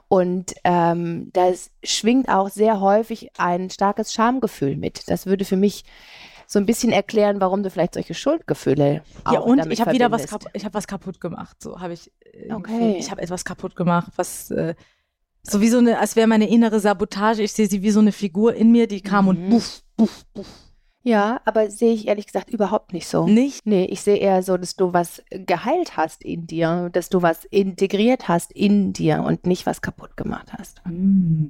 Und 0.07 0.53
ähm, 0.63 1.29
das 1.33 1.71
schwingt 1.83 2.29
auch 2.29 2.49
sehr 2.49 2.79
häufig 2.79 3.29
ein 3.37 3.69
starkes 3.69 4.13
Schamgefühl 4.13 4.75
mit. 4.77 5.03
Das 5.09 5.25
würde 5.25 5.45
für 5.45 5.57
mich 5.57 5.83
so 6.47 6.59
ein 6.59 6.65
bisschen 6.65 6.91
erklären, 6.91 7.41
warum 7.41 7.63
du 7.63 7.69
vielleicht 7.71 7.95
solche 7.95 8.13
Schuldgefühle 8.13 9.01
ja, 9.31 9.39
auch 9.39 9.45
und 9.45 9.57
damit 9.57 9.73
ich 9.73 9.81
habe 9.81 9.93
wieder 9.93 10.11
was 10.11 10.27
kaputt, 10.27 10.51
ich 10.53 10.65
habe 10.65 10.73
was 10.75 10.87
kaputt 10.87 11.19
gemacht. 11.19 11.57
So 11.61 11.79
habe 11.79 11.93
ich. 11.93 12.11
äh, 12.33 12.53
Okay. 12.53 12.95
Ich 12.99 13.09
habe 13.09 13.21
etwas 13.21 13.43
kaputt 13.45 13.75
gemacht, 13.75 14.11
was 14.17 14.51
äh, 14.51 14.75
so 15.41 15.59
wie 15.61 15.69
so 15.69 15.79
eine, 15.79 15.99
als 15.99 16.15
wäre 16.15 16.27
meine 16.27 16.47
innere 16.47 16.79
Sabotage. 16.79 17.41
Ich 17.43 17.53
sehe 17.53 17.67
sie 17.67 17.81
wie 17.81 17.91
so 17.91 17.99
eine 17.99 18.11
Figur 18.11 18.53
in 18.53 18.71
mir, 18.71 18.87
die 18.87 19.01
kam 19.01 19.27
und 19.27 19.39
Mhm. 19.45 19.49
buff, 19.49 19.81
buff, 19.97 20.23
buff. 20.33 20.47
Ja, 21.05 21.41
aber 21.43 21.69
sehe 21.69 21.93
ich 21.93 22.07
ehrlich 22.07 22.27
gesagt 22.27 22.49
überhaupt 22.49 22.93
nicht 22.93 23.07
so. 23.07 23.27
Nicht? 23.27 23.65
Nee, 23.65 23.85
ich 23.85 24.01
sehe 24.01 24.15
eher 24.15 24.41
so, 24.41 24.55
dass 24.55 24.77
du 24.77 24.93
was 24.93 25.21
geheilt 25.29 25.97
hast 25.97 26.23
in 26.23 26.47
dir, 26.47 26.89
dass 26.93 27.09
du 27.09 27.21
was 27.21 27.43
integriert 27.45 28.29
hast 28.29 28.53
in 28.53 28.93
dir 28.93 29.21
und 29.21 29.45
nicht 29.45 29.65
was 29.65 29.81
kaputt 29.81 30.15
gemacht 30.15 30.53
hast. 30.57 30.81
Mm. 30.85 31.47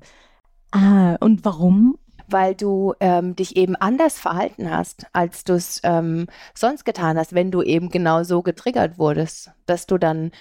Ah, 0.71 1.17
und 1.19 1.45
warum? 1.45 1.99
Weil 2.27 2.55
du 2.55 2.95
ähm, 2.99 3.35
dich 3.35 3.55
eben 3.55 3.75
anders 3.75 4.17
verhalten 4.17 4.71
hast, 4.71 5.05
als 5.13 5.43
du 5.43 5.53
es 5.53 5.81
ähm, 5.83 6.25
sonst 6.55 6.83
getan 6.83 7.19
hast, 7.19 7.33
wenn 7.35 7.51
du 7.51 7.61
eben 7.61 7.89
genau 7.89 8.23
so 8.23 8.41
getriggert 8.41 8.97
wurdest, 8.97 9.51
dass 9.67 9.85
du 9.85 9.99
dann 9.99 10.31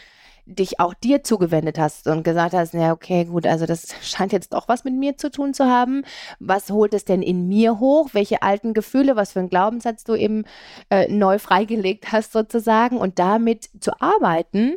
dich 0.47 0.81
auch 0.81 0.95
dir 0.95 1.23
zugewendet 1.23 1.79
hast 1.79 2.09
und 2.09 2.25
gesagt 2.25 2.55
hast, 2.55 2.75
ja, 2.75 2.93
okay, 2.93 3.25
gut, 3.25 3.47
also 3.47 3.67
das 3.67 3.95
scheint 4.03 4.33
jetzt 4.33 4.53
doch 4.53 4.69
was 4.69 4.85
mit 4.85 4.95
mir 4.95 5.17
zu 5.17 5.31
tun 5.31 5.55
zu 5.55 5.67
haben. 5.67 6.05
Was 6.41 6.71
holt 6.71 6.95
es 6.95 7.05
denn 7.05 7.23
in 7.23 7.49
mir 7.49 7.79
hoch? 7.79 8.11
Welche 8.13 8.43
alten 8.43 8.75
Gefühle, 8.75 9.17
was 9.17 9.33
für 9.33 9.41
ein 9.41 9.49
Glaubenssatz 9.49 10.05
du 10.05 10.15
eben 10.15 10.45
äh, 10.91 11.11
neu 11.13 11.39
freigelegt 11.39 12.13
hast 12.13 12.33
sozusagen 12.33 12.99
und 12.99 13.19
damit 13.19 13.71
zu 13.81 13.93
arbeiten 14.01 14.77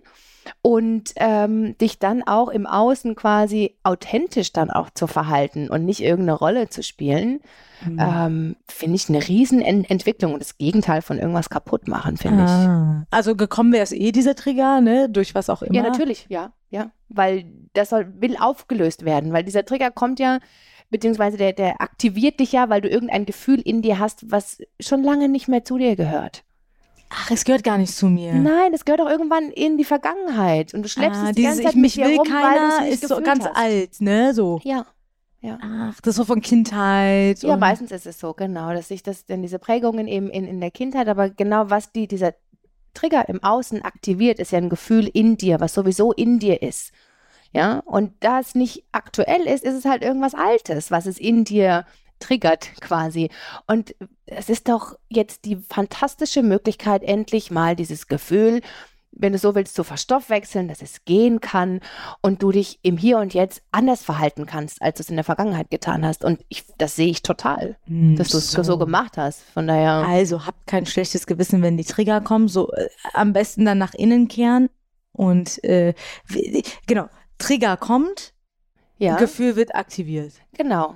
und 0.62 1.14
ähm, 1.18 1.78
dich 1.78 2.00
dann 2.00 2.24
auch 2.24 2.50
im 2.50 2.68
Außen 2.68 3.16
quasi 3.16 3.76
authentisch 3.84 4.54
dann 4.54 4.70
auch 4.70 4.90
zu 4.90 5.08
verhalten 5.08 5.70
und 5.70 5.86
nicht 5.86 6.02
irgendeine 6.02 6.38
Rolle 6.38 6.70
zu 6.70 6.84
spielen, 6.84 7.40
Mhm. 7.84 8.00
ähm, 8.00 8.56
finde 8.68 8.96
ich 8.96 9.10
eine 9.10 9.28
Riesenentwicklung 9.28 10.34
und 10.34 10.40
das 10.40 10.58
Gegenteil 10.58 11.02
von 11.02 11.18
irgendwas 11.18 11.50
kaputt 11.50 11.88
machen, 11.88 12.18
finde 12.18 12.44
ich. 12.44 12.50
Ah. 12.50 13.06
Also 13.12 13.36
gekommen 13.36 13.74
wäre 13.74 13.84
es 13.84 13.92
eh 13.92 14.12
dieser 14.12 14.36
Trigger, 14.36 14.82
ne? 14.82 15.10
Durch 15.10 15.36
was 15.36 15.50
auch 15.50 15.62
immer. 15.62 15.76
Ja, 15.76 15.84
natürlich, 15.84 16.26
ja, 16.30 16.54
ja. 16.70 16.92
Weil 17.10 17.46
das 17.74 17.90
soll, 17.90 18.14
will 18.20 18.38
aufgelöst 18.40 19.06
werden, 19.06 19.34
weil 19.34 19.44
dieser 19.44 19.66
Trigger 19.66 19.92
kommt 19.92 20.20
ja, 20.20 20.40
beziehungsweise 20.90 21.38
der, 21.38 21.54
der 21.54 21.82
aktiviert 21.82 22.40
dich 22.40 22.52
ja, 22.52 22.70
weil 22.70 22.82
du 22.82 22.90
irgendein 22.90 23.26
Gefühl 23.26 23.60
in 23.60 23.82
dir 23.82 24.00
hast, 24.00 24.32
was 24.32 24.60
schon 24.80 25.04
lange 25.04 25.30
nicht 25.30 25.48
mehr 25.48 25.64
zu 25.64 25.78
dir 25.78 25.96
gehört. 25.96 26.44
Ach, 27.10 27.32
es 27.32 27.46
gehört 27.46 27.64
gar 27.64 27.78
nicht 27.78 27.94
zu 27.94 28.08
mir. 28.08 28.34
Nein, 28.34 28.72
das 28.72 28.84
gehört 28.84 29.02
auch 29.02 29.10
irgendwann 29.10 29.52
in 29.52 29.78
die 29.78 29.84
Vergangenheit 29.84 30.74
und 30.74 30.84
du 30.84 30.90
schleppst 30.90 31.22
ah, 31.22 31.30
es 31.30 31.36
die 31.36 31.44
dieses 31.44 31.58
ganze 31.58 31.64
Zeit 31.64 31.76
Ich 31.76 31.82
mich 31.82 31.98
mit 31.98 32.08
will 32.08 32.18
rum, 32.18 32.28
keiner 32.28 32.88
ist 32.88 33.08
so 33.08 33.22
ganz 33.22 33.46
hast. 33.46 33.56
alt, 33.56 34.02
ne? 34.02 34.34
So. 34.34 34.60
Ja, 34.64 34.86
ja. 35.42 35.60
Ach, 35.62 36.02
das 36.02 36.18
war 36.18 36.26
von 36.26 36.42
Kindheit. 36.42 37.44
Ja, 37.44 37.56
meistens 37.56 37.92
ist 37.92 38.08
es 38.08 38.20
so, 38.20 38.34
genau, 38.34 38.74
dass 38.74 38.88
sich 38.88 39.04
das 39.04 39.26
denn 39.26 39.44
diese 39.44 39.60
Prägungen 39.60 40.08
eben 40.08 40.30
in, 40.30 40.46
in 40.46 40.60
der 40.60 40.72
Kindheit, 40.72 41.08
aber 41.08 41.30
genau 41.30 41.70
was 41.70 41.92
die, 41.92 42.08
dieser 42.08 42.34
Trigger 42.96 43.30
im 43.30 43.44
Außen 43.44 43.84
aktiviert, 43.84 44.40
ist 44.40 44.52
ja 44.52 44.58
ein 44.58 44.70
Gefühl 44.70 45.08
in 45.08 45.38
dir, 45.38 45.60
was 45.60 45.74
sowieso 45.74 46.12
in 46.14 46.40
dir 46.40 46.62
ist. 46.62 46.92
Ja, 47.54 47.82
und 47.86 48.12
da 48.20 48.40
es 48.40 48.56
nicht 48.56 48.86
aktuell 48.92 49.42
ist, 49.48 49.64
ist 49.64 49.76
es 49.76 49.86
halt 49.86 50.04
irgendwas 50.04 50.34
Altes, 50.34 50.92
was 50.92 51.06
es 51.06 51.18
in 51.20 51.46
dir 51.46 51.86
triggert 52.26 52.70
quasi. 52.82 53.30
Und 53.68 53.96
es 54.26 54.50
ist 54.50 54.68
doch 54.70 54.96
jetzt 55.10 55.46
die 55.46 55.58
fantastische 55.58 56.44
Möglichkeit, 56.44 57.04
endlich 57.04 57.52
mal 57.52 57.76
dieses 57.76 58.08
Gefühl, 58.08 58.62
wenn 59.18 59.32
du 59.32 59.38
so 59.38 59.56
willst, 59.56 59.76
zu 59.76 59.86
verstoffwechseln, 59.86 60.68
dass 60.68 60.82
es 60.82 61.06
gehen 61.06 61.40
kann 61.40 61.80
und 62.22 62.44
du 62.44 62.52
dich 62.52 62.80
im 62.82 62.98
Hier 62.98 63.18
und 63.20 63.34
Jetzt 63.34 63.62
anders 63.72 64.04
verhalten 64.04 64.46
kannst, 64.46 64.82
als 64.82 64.98
du 64.98 65.04
es 65.04 65.10
in 65.10 65.16
der 65.16 65.24
Vergangenheit 65.24 65.70
getan 65.70 66.06
hast. 66.06 66.26
Und 66.26 66.44
ich, 66.50 66.66
das 66.78 66.98
sehe 66.98 67.08
ich 67.08 67.22
total, 67.22 67.78
Hm, 67.86 68.18
dass 68.18 68.30
du 68.30 68.38
es 68.40 68.52
so. 68.52 68.78
gemacht 68.78 69.16
hast. 69.18 69.42
Von 69.54 69.68
daher, 69.68 70.06
Also 70.06 70.46
habt 70.46 70.68
kein 70.68 70.86
schlechtes 70.86 71.28
Gewissen, 71.28 71.62
wenn 71.62 71.78
die 71.78 71.86
Trigger 71.86 72.20
kommen. 72.20 72.50
So 72.50 72.74
äh, 72.74 72.90
am 73.14 73.32
besten 73.32 73.64
dann 73.64 73.78
nach 73.78 73.94
innen 73.94 74.28
kehren 74.28 74.70
und 75.14 75.64
äh, 75.64 75.94
genau. 76.86 77.08
Trigger 77.38 77.78
kommt, 77.78 78.34
ja, 78.98 79.16
Gefühl 79.16 79.56
wird 79.56 79.76
aktiviert. 79.76 80.34
genau. 80.54 80.96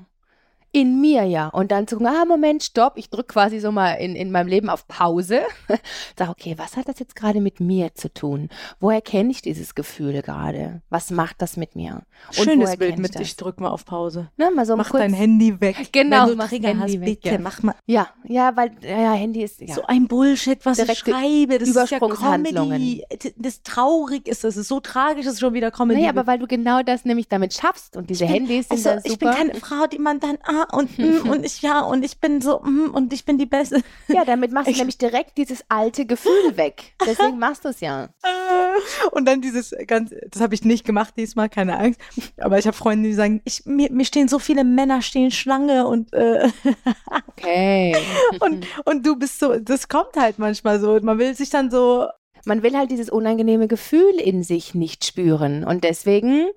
In 0.71 1.01
mir 1.01 1.23
ja. 1.23 1.47
Und 1.47 1.71
dann 1.71 1.87
zu 1.87 1.97
gucken, 1.97 2.13
ah, 2.13 2.25
Moment, 2.25 2.63
stopp, 2.63 2.93
ich 2.97 3.09
drücke 3.09 3.33
quasi 3.33 3.59
so 3.59 3.71
mal 3.71 3.93
in, 3.93 4.15
in 4.15 4.31
meinem 4.31 4.47
Leben 4.47 4.69
auf 4.69 4.87
Pause. 4.87 5.41
Sag, 6.17 6.29
okay, 6.29 6.53
was 6.57 6.77
hat 6.77 6.87
das 6.87 6.99
jetzt 6.99 7.15
gerade 7.15 7.41
mit 7.41 7.59
mir 7.59 7.95
zu 7.95 8.13
tun? 8.13 8.49
Woher 8.79 9.01
kenne 9.01 9.31
ich 9.31 9.41
dieses 9.41 9.73
Gefühl 9.73 10.21
gerade? 10.21 10.81
Was 10.89 11.09
macht 11.09 11.41
das 11.41 11.57
mit 11.57 11.75
mir? 11.75 12.03
Und 12.37 12.45
Schönes 12.45 12.77
Bild 12.77 12.99
mit 12.99 13.15
das? 13.15 13.21
ich 13.23 13.35
drück 13.35 13.59
mal 13.59 13.69
auf 13.69 13.85
Pause. 13.85 14.29
Ne, 14.37 14.51
mal 14.51 14.65
so 14.65 14.75
Mach 14.75 14.89
kurz, 14.89 15.01
dein 15.01 15.13
Handy 15.13 15.59
weg. 15.59 15.89
Genau, 15.91 16.23
Wenn 16.23 16.29
du 16.29 16.35
mach 16.35 16.49
Trigger 16.49 16.67
Handy 16.69 16.93
hast, 16.93 17.01
weg, 17.01 17.21
bitte 17.21 17.35
ja. 17.35 17.39
mach 17.41 17.63
mal 17.63 17.75
Ja, 17.87 18.07
ja, 18.25 18.55
weil 18.55 18.71
ja, 18.81 19.13
Handy 19.13 19.43
ist 19.43 19.61
ja. 19.61 19.73
so 19.73 19.83
ein 19.87 20.07
Bullshit, 20.07 20.63
was 20.65 20.77
Direkte 20.77 21.11
ich 21.11 21.15
schreibe. 21.17 21.57
Das 21.59 21.69
ist 21.69 21.91
ja. 21.91 21.99
Comedy. 21.99 23.03
Das 23.37 23.63
traurig 23.63 24.27
ist, 24.27 24.43
das 24.43 24.57
ist 24.57 24.67
so 24.67 24.79
tragisch, 24.79 25.25
das 25.25 25.35
ist 25.35 25.39
schon 25.39 25.53
wieder 25.53 25.71
Comedy. 25.71 26.01
Naja, 26.01 26.11
aber 26.11 26.27
weil 26.27 26.39
du 26.39 26.47
genau 26.47 26.83
das 26.83 27.05
nämlich 27.05 27.27
damit 27.27 27.53
schaffst 27.53 27.97
und 27.97 28.09
diese 28.09 28.25
Ich 28.25 28.31
bin- 28.31 28.45
Handys 28.45 28.67
sind 28.69 28.85
also, 28.85 28.89
super. 28.99 29.11
ich 29.11 29.19
bin 29.19 29.29
keine 29.29 29.53
Frau, 29.55 29.87
die 29.87 29.99
man 29.99 30.19
dann 30.19 30.37
ah 30.43 30.58
und 30.63 30.97
mm, 30.97 31.27
und 31.29 31.45
ich 31.45 31.61
ja 31.61 31.81
und 31.81 32.03
ich 32.03 32.19
bin 32.19 32.41
so 32.41 32.59
mm, 32.61 32.91
und 32.93 33.11
ich 33.13 33.25
bin 33.25 33.37
die 33.37 33.45
Beste. 33.45 33.81
ja, 34.07 34.25
damit 34.25 34.51
machst 34.51 34.67
du 34.67 34.71
Ich- 34.71 34.77
nämlich 34.77 34.97
direkt 34.97 35.37
dieses 35.37 35.63
alte 35.69 36.05
Gefühl 36.05 36.55
weg. 36.57 36.93
Deswegen 37.05 37.37
machst 37.39 37.65
du 37.65 37.69
es 37.69 37.79
ja. 37.79 38.09
Und 39.11 39.25
dann 39.27 39.41
dieses 39.41 39.73
ganz, 39.87 40.13
das 40.31 40.41
habe 40.41 40.53
ich 40.55 40.63
nicht 40.63 40.85
gemacht 40.85 41.13
diesmal, 41.17 41.49
keine 41.49 41.77
Angst. 41.77 41.99
Aber 42.37 42.57
ich 42.59 42.65
habe 42.67 42.75
Freunde, 42.77 43.09
die 43.09 43.15
sagen, 43.15 43.41
ich, 43.45 43.65
mir, 43.65 43.91
mir 43.91 44.05
stehen 44.05 44.27
so 44.27 44.39
viele 44.39 44.63
Männer 44.63 45.01
stehen 45.01 45.31
Schlange 45.31 45.87
und 45.87 46.13
äh, 46.13 46.47
Okay. 47.27 47.95
und 48.39 48.65
und 48.85 49.05
du 49.05 49.15
bist 49.17 49.39
so, 49.39 49.57
das 49.57 49.87
kommt 49.87 50.15
halt 50.17 50.39
manchmal 50.39 50.79
so. 50.79 50.93
Und 50.93 51.03
man 51.03 51.19
will 51.19 51.35
sich 51.35 51.49
dann 51.49 51.69
so 51.71 52.07
Man 52.45 52.63
will 52.63 52.75
halt 52.77 52.89
dieses 52.91 53.09
unangenehme 53.09 53.67
Gefühl 53.67 54.15
in 54.19 54.43
sich 54.43 54.73
nicht 54.73 55.03
spüren. 55.05 55.63
Und 55.65 55.83
deswegen 55.83 56.47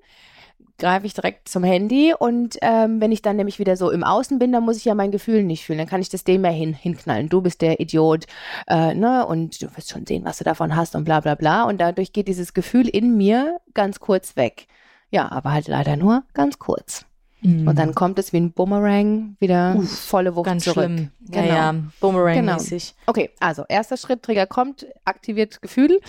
greife 0.77 1.05
ich 1.05 1.13
direkt 1.13 1.47
zum 1.47 1.63
Handy 1.63 2.13
und 2.17 2.57
ähm, 2.61 2.99
wenn 2.99 3.11
ich 3.11 3.21
dann 3.21 3.35
nämlich 3.35 3.59
wieder 3.59 3.77
so 3.77 3.91
im 3.91 4.03
Außen 4.03 4.39
bin, 4.39 4.51
dann 4.51 4.63
muss 4.63 4.77
ich 4.77 4.85
ja 4.85 4.95
mein 4.95 5.11
Gefühl 5.11 5.43
nicht 5.43 5.65
fühlen. 5.65 5.79
Dann 5.79 5.87
kann 5.87 6.01
ich 6.01 6.09
das 6.09 6.23
dem 6.23 6.43
ja 6.43 6.51
hin, 6.51 6.73
hinknallen. 6.73 7.29
Du 7.29 7.41
bist 7.41 7.61
der 7.61 7.79
Idiot, 7.79 8.25
äh, 8.67 8.93
ne? 8.93 9.25
Und 9.25 9.61
du 9.61 9.67
wirst 9.75 9.91
schon 9.91 10.05
sehen, 10.05 10.25
was 10.25 10.39
du 10.39 10.43
davon 10.43 10.75
hast 10.75 10.95
und 10.95 11.03
bla 11.03 11.19
bla 11.19 11.35
bla. 11.35 11.63
Und 11.63 11.79
dadurch 11.79 12.13
geht 12.13 12.27
dieses 12.27 12.53
Gefühl 12.53 12.87
in 12.87 13.15
mir 13.15 13.59
ganz 13.73 13.99
kurz 13.99 14.35
weg. 14.35 14.67
Ja, 15.11 15.31
aber 15.31 15.51
halt 15.51 15.67
leider 15.67 15.95
nur 15.95 16.23
ganz 16.33 16.59
kurz. 16.59 17.05
Und 17.43 17.75
dann 17.77 17.93
kommt 17.93 18.19
es 18.19 18.31
wie 18.31 18.37
ein 18.37 18.53
Boomerang 18.53 19.35
wieder 19.39 19.75
Uff, 19.77 19.99
volle 19.99 20.33
Wucht 20.35 20.45
Ganz 20.45 20.63
zurück. 20.63 20.85
schlimm. 20.85 21.11
Ja, 21.29 21.41
Genau. 21.41 21.53
ja, 21.53 21.75
Boomerang-mäßig. 21.99 22.93
Okay, 23.05 23.31
also 23.41 23.65
erster 23.67 23.97
Schritt, 23.97 24.23
Trigger 24.23 24.45
kommt, 24.47 24.85
aktiviert 25.03 25.61
Gefühl 25.61 25.99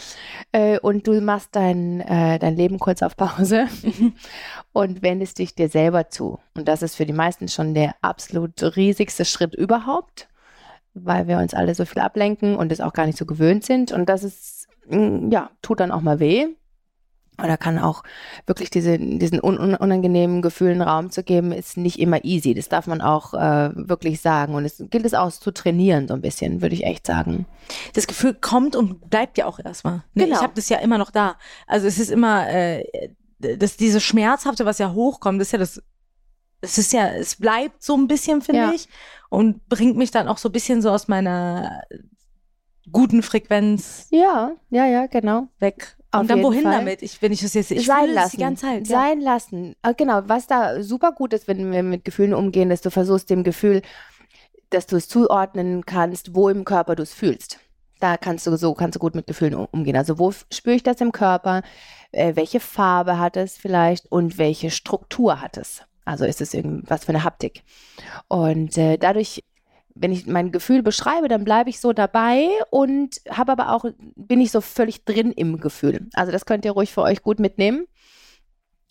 äh, 0.52 0.78
und 0.78 1.08
du 1.08 1.20
machst 1.20 1.48
dein, 1.52 2.00
äh, 2.02 2.38
dein 2.38 2.54
Leben 2.56 2.78
kurz 2.78 3.02
auf 3.02 3.16
Pause 3.16 3.66
und 4.72 5.02
wendest 5.02 5.40
dich 5.40 5.54
dir 5.56 5.68
selber 5.68 6.08
zu. 6.08 6.38
Und 6.54 6.68
das 6.68 6.82
ist 6.82 6.94
für 6.94 7.06
die 7.06 7.12
meisten 7.12 7.48
schon 7.48 7.74
der 7.74 7.96
absolut 8.00 8.62
riesigste 8.76 9.24
Schritt 9.24 9.54
überhaupt, 9.56 10.28
weil 10.94 11.26
wir 11.26 11.38
uns 11.38 11.52
alle 11.52 11.74
so 11.74 11.84
viel 11.84 12.00
ablenken 12.00 12.54
und 12.54 12.70
es 12.70 12.80
auch 12.80 12.92
gar 12.92 13.06
nicht 13.06 13.18
so 13.18 13.26
gewöhnt 13.26 13.64
sind. 13.64 13.90
Und 13.90 14.08
das 14.08 14.22
ist, 14.22 14.68
mm, 14.88 15.30
ja, 15.32 15.50
tut 15.62 15.80
dann 15.80 15.90
auch 15.90 16.00
mal 16.00 16.20
weh. 16.20 16.46
Oder 17.42 17.56
kann 17.56 17.78
auch 17.78 18.04
wirklich 18.46 18.70
diese, 18.70 18.98
diesen 18.98 19.40
un 19.42 19.58
un 19.58 19.74
unangenehmen 19.74 20.40
Gefühlen 20.40 20.80
Raum 20.82 21.10
zu 21.10 21.22
geben, 21.24 21.50
ist 21.52 21.76
nicht 21.76 21.98
immer 21.98 22.24
easy. 22.24 22.54
Das 22.54 22.68
darf 22.68 22.86
man 22.86 23.00
auch 23.00 23.34
äh, 23.34 23.70
wirklich 23.74 24.20
sagen. 24.20 24.54
Und 24.54 24.64
es 24.64 24.82
gilt 24.90 25.04
es 25.04 25.14
auch 25.14 25.32
zu 25.32 25.50
trainieren, 25.50 26.06
so 26.06 26.14
ein 26.14 26.20
bisschen, 26.20 26.62
würde 26.62 26.74
ich 26.74 26.84
echt 26.84 27.06
sagen. 27.06 27.46
Das 27.94 28.06
Gefühl 28.06 28.34
kommt 28.34 28.76
und 28.76 29.10
bleibt 29.10 29.36
ja 29.38 29.46
auch 29.46 29.58
erstmal. 29.58 30.04
Ne? 30.14 30.24
Genau. 30.26 30.36
Ich 30.36 30.42
habe 30.42 30.52
das 30.54 30.68
ja 30.68 30.78
immer 30.78 30.98
noch 30.98 31.10
da. 31.10 31.36
Also 31.66 31.88
es 31.88 31.98
ist 31.98 32.10
immer, 32.10 32.48
äh, 32.48 32.84
das, 33.38 33.76
diese 33.76 34.00
Schmerzhafte, 34.00 34.64
was 34.64 34.78
ja 34.78 34.92
hochkommt, 34.92 35.40
das 35.40 35.48
ist 35.48 35.52
ja 35.52 35.58
das, 35.58 35.82
es 36.60 36.78
ist 36.78 36.92
ja, 36.92 37.08
es 37.08 37.36
bleibt 37.36 37.82
so 37.82 37.96
ein 37.96 38.06
bisschen, 38.06 38.42
finde 38.42 38.60
Ja. 38.62 38.72
ich, 38.72 38.88
und 39.28 39.68
bringt 39.68 39.96
mich 39.96 40.10
dann 40.12 40.28
auch 40.28 40.38
so 40.38 40.48
ein 40.48 40.52
bisschen 40.52 40.80
so 40.80 40.90
aus 40.90 41.08
meiner 41.08 41.82
guten 42.92 43.22
Frequenz 43.22 44.06
Ja, 44.10 44.52
ja, 44.70 44.86
ja, 44.86 45.06
genau. 45.06 45.48
weg. 45.58 45.96
Auf 46.14 46.20
und 46.22 46.30
dann 46.30 46.42
wohin 46.42 46.62
Fall. 46.62 46.78
damit? 46.78 47.02
Ich, 47.02 47.20
wenn 47.22 47.32
ich 47.32 47.40
das 47.40 47.54
jetzt, 47.54 47.70
ich 47.70 47.86
sein 47.86 48.10
lassen. 48.12 48.36
die 48.36 48.42
ganze 48.42 48.62
Zeit. 48.66 48.88
Ja. 48.88 49.00
Sein 49.00 49.20
lassen. 49.20 49.74
Äh, 49.82 49.94
Genau, 49.94 50.22
was 50.26 50.46
da 50.46 50.82
super 50.82 51.12
gut 51.12 51.32
ist, 51.32 51.46
wenn 51.48 51.70
wir 51.72 51.82
mit 51.82 52.04
Gefühlen 52.04 52.34
umgehen, 52.34 52.68
dass 52.70 52.80
du 52.80 52.90
versuchst, 52.90 53.30
dem 53.30 53.44
Gefühl, 53.44 53.82
dass 54.70 54.86
du 54.86 54.96
es 54.96 55.08
zuordnen 55.08 55.84
kannst, 55.86 56.34
wo 56.34 56.48
im 56.48 56.64
Körper 56.64 56.96
du 56.96 57.02
es 57.02 57.12
fühlst. 57.12 57.58
Da 58.00 58.16
kannst 58.16 58.46
du 58.46 58.56
so 58.56 58.74
kannst 58.74 58.96
du 58.96 58.98
gut 59.00 59.14
mit 59.14 59.26
Gefühlen 59.26 59.54
um- 59.54 59.68
umgehen. 59.70 59.96
Also 59.96 60.18
wo 60.18 60.32
spüre 60.50 60.76
ich 60.76 60.82
das 60.82 61.00
im 61.00 61.12
Körper? 61.12 61.62
Äh, 62.12 62.36
welche 62.36 62.60
Farbe 62.60 63.18
hat 63.18 63.36
es 63.36 63.56
vielleicht 63.56 64.10
und 64.10 64.36
welche 64.36 64.70
Struktur 64.70 65.40
hat 65.40 65.56
es? 65.56 65.82
Also 66.04 66.24
ist 66.26 66.40
es 66.40 66.52
irgendwas 66.52 67.04
für 67.04 67.10
eine 67.10 67.24
Haptik? 67.24 67.62
Und 68.28 68.76
äh, 68.76 68.98
dadurch, 68.98 69.42
wenn 69.94 70.12
ich 70.12 70.26
mein 70.26 70.50
Gefühl 70.50 70.82
beschreibe, 70.82 71.28
dann 71.28 71.44
bleibe 71.44 71.70
ich 71.70 71.80
so 71.80 71.92
dabei 71.92 72.48
und 72.70 73.20
habe 73.30 73.52
aber 73.52 73.72
auch 73.72 73.84
bin 74.16 74.40
ich 74.40 74.50
so 74.50 74.60
völlig 74.60 75.04
drin 75.04 75.30
im 75.32 75.60
Gefühl. 75.60 76.08
Also 76.14 76.32
das 76.32 76.46
könnt 76.46 76.64
ihr 76.64 76.72
ruhig 76.72 76.92
für 76.92 77.02
euch 77.02 77.22
gut 77.22 77.38
mitnehmen 77.38 77.86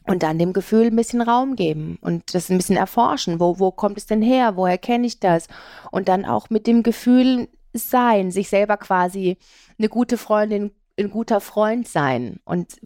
und 0.06 0.24
dann 0.24 0.40
dem 0.40 0.54
Gefühl 0.54 0.88
ein 0.88 0.96
bisschen 0.96 1.22
Raum 1.22 1.56
geben 1.56 1.98
und 2.02 2.34
das 2.34 2.50
ein 2.50 2.58
bisschen 2.58 2.78
erforschen. 2.78 3.40
Wo, 3.40 3.60
wo 3.60 3.72
kommt 3.72 3.98
es 3.98 4.06
denn 4.06 4.22
her? 4.22 4.56
Woher 4.56 4.78
kenne 4.78 5.08
ich 5.08 5.20
das? 5.20 5.48
Und 5.92 6.08
dann 6.08 6.26
auch 6.26 6.50
mit 6.50 6.68
dem 6.68 6.84
Gefühl 6.84 7.50
sein, 7.74 8.32
sich 8.32 8.50
selber 8.50 8.78
quasi 8.78 9.38
eine 9.78 9.90
gute 9.90 10.18
Freundin, 10.18 10.72
ein 10.98 11.10
guter 11.10 11.42
Freund 11.42 11.88
sein 11.88 12.40
und 12.46 12.80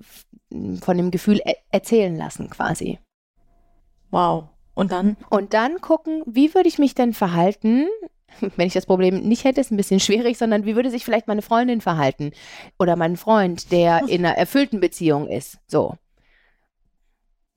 von 0.81 0.97
dem 0.97 1.11
Gefühl 1.11 1.41
e 1.45 1.53
erzählen 1.69 2.15
lassen 2.15 2.49
quasi. 2.49 2.99
Wow. 4.09 4.49
Und 4.77 4.91
dann? 4.91 5.17
Und 5.29 5.53
dann 5.53 5.81
gucken, 5.81 6.21
wie 6.25 6.53
würde 6.53 6.69
ich 6.69 6.77
mich 6.79 6.93
denn 6.95 7.13
verhalten, 7.13 7.87
wenn 8.55 8.67
ich 8.67 8.73
das 8.73 8.85
Problem 8.85 9.19
nicht 9.27 9.43
hätte, 9.43 9.59
ist 9.61 9.71
ein 9.71 9.77
bisschen 9.77 9.99
schwierig, 9.99 10.37
sondern 10.37 10.65
wie 10.65 10.75
würde 10.75 10.89
sich 10.91 11.03
vielleicht 11.03 11.27
meine 11.27 11.41
Freundin 11.41 11.81
verhalten 11.81 12.31
oder 12.79 12.95
mein 12.95 13.17
Freund, 13.17 13.71
der 13.71 14.07
in 14.07 14.25
einer 14.25 14.37
erfüllten 14.37 14.79
Beziehung 14.79 15.27
ist. 15.27 15.57
So. 15.67 15.95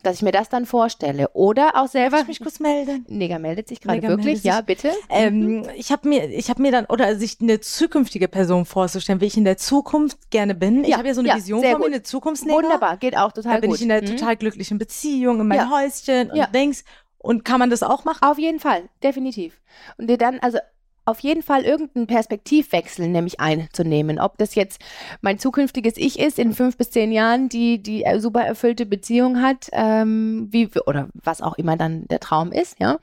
Dass 0.03 0.17
ich 0.17 0.23
mir 0.23 0.33
das 0.33 0.49
dann 0.49 0.65
vorstelle. 0.65 1.29
Oder 1.35 1.73
auch 1.77 1.87
selber. 1.87 2.13
Darf 2.17 2.23
ich 2.23 2.29
mich 2.29 2.41
kurz 2.41 2.59
melden? 2.59 3.05
Neger 3.07 3.39
meldet 3.39 3.69
sich 3.69 3.83
gerade 3.83 4.01
wirklich. 4.01 4.37
sich. 4.37 4.45
Ja, 4.47 4.63
bitte. 4.63 4.89
Mhm. 4.89 4.95
Ähm, 5.11 5.65
ich 5.77 5.93
habe 5.93 6.09
mir, 6.09 6.25
ich 6.31 6.49
habe 6.49 6.63
mir 6.63 6.73
dann, 6.73 6.87
oder 6.87 7.17
sich 7.17 7.37
eine 7.43 7.61
zukünftige 7.61 8.27
Person 8.27 8.65
vorzustellen, 8.65 9.21
wie 9.21 9.27
ich 9.27 9.37
in 9.37 9.45
der 9.45 9.59
Zukunft 9.59 10.31
gerne 10.31 10.55
bin. 10.55 10.85
ich 10.85 10.91
Ja, 10.93 10.97
habe 10.97 11.09
ja 11.09 11.13
so 11.13 11.21
eine 11.21 11.29
ja, 11.29 11.37
Vision 11.37 11.61
von 11.61 11.69
mir, 11.73 11.77
gut. 11.77 11.87
eine 11.89 12.03
Zukunftsnäger. 12.03 12.57
Wunderbar, 12.57 12.97
geht 12.97 13.15
auch 13.15 13.33
total 13.33 13.57
Da 13.57 13.61
bin 13.61 13.69
gut. 13.69 13.79
ich 13.79 13.85
in 13.85 13.93
einer 13.93 14.01
Mhm. 14.01 14.17
total 14.17 14.37
glücklichen 14.39 14.79
Beziehung, 14.79 15.39
in 15.39 15.49
meinem 15.49 15.59
Ja. 15.59 15.71
Häuschen 15.71 16.31
und 16.31 16.37
Ja. 16.39 16.47
denkst, 16.47 16.79
und 17.23 17.45
kann 17.45 17.59
man 17.59 17.71
das 17.71 17.83
auch 17.83 18.05
machen? 18.05 18.23
Auf 18.23 18.39
jeden 18.39 18.61
Fall, 18.61 18.89
definitiv. 19.03 19.61
Und 19.99 20.09
dir 20.09 20.19
dann, 20.19 20.39
also 20.41 20.59
auf 21.05 21.21
jeden 21.21 21.43
Fall 21.43 21.65
irgendeinen 21.65 22.07
Perspektivwechsel 22.07 23.09
nämlich 23.09 23.41
einzunehmen. 23.41 24.19
Ob 24.19 24.39
das 24.39 24.55
jetzt 24.55 24.81
mein 25.21 25.39
zukünftiges 25.39 25.97
Ich 25.97 26.19
ist 26.19 26.39
in 26.39 26.53
fünf 26.53 26.77
bis 26.77 26.91
zehn 26.91 27.11
Jahren, 27.11 27.49
die 27.49 27.83
die 27.83 28.05
super 28.19 28.43
erfüllte 28.43 28.87
Beziehung 28.87 29.43
hat, 29.43 29.69
ähm, 29.73 30.49
wie, 30.51 30.69
oder 30.87 31.09
was 31.15 31.43
auch 31.43 31.59
immer 31.59 31.77
dann 31.77 32.07
der 32.09 32.21
Traum 32.21 32.53
ist, 32.53 32.79
ja. 32.79 32.99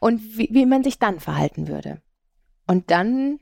Und 0.00 0.20
wie, 0.36 0.48
wie 0.52 0.66
man 0.66 0.84
sich 0.84 0.98
dann 0.98 1.18
verhalten 1.18 1.68
würde. 1.68 2.02
Und 2.66 2.90
dann 2.90 3.38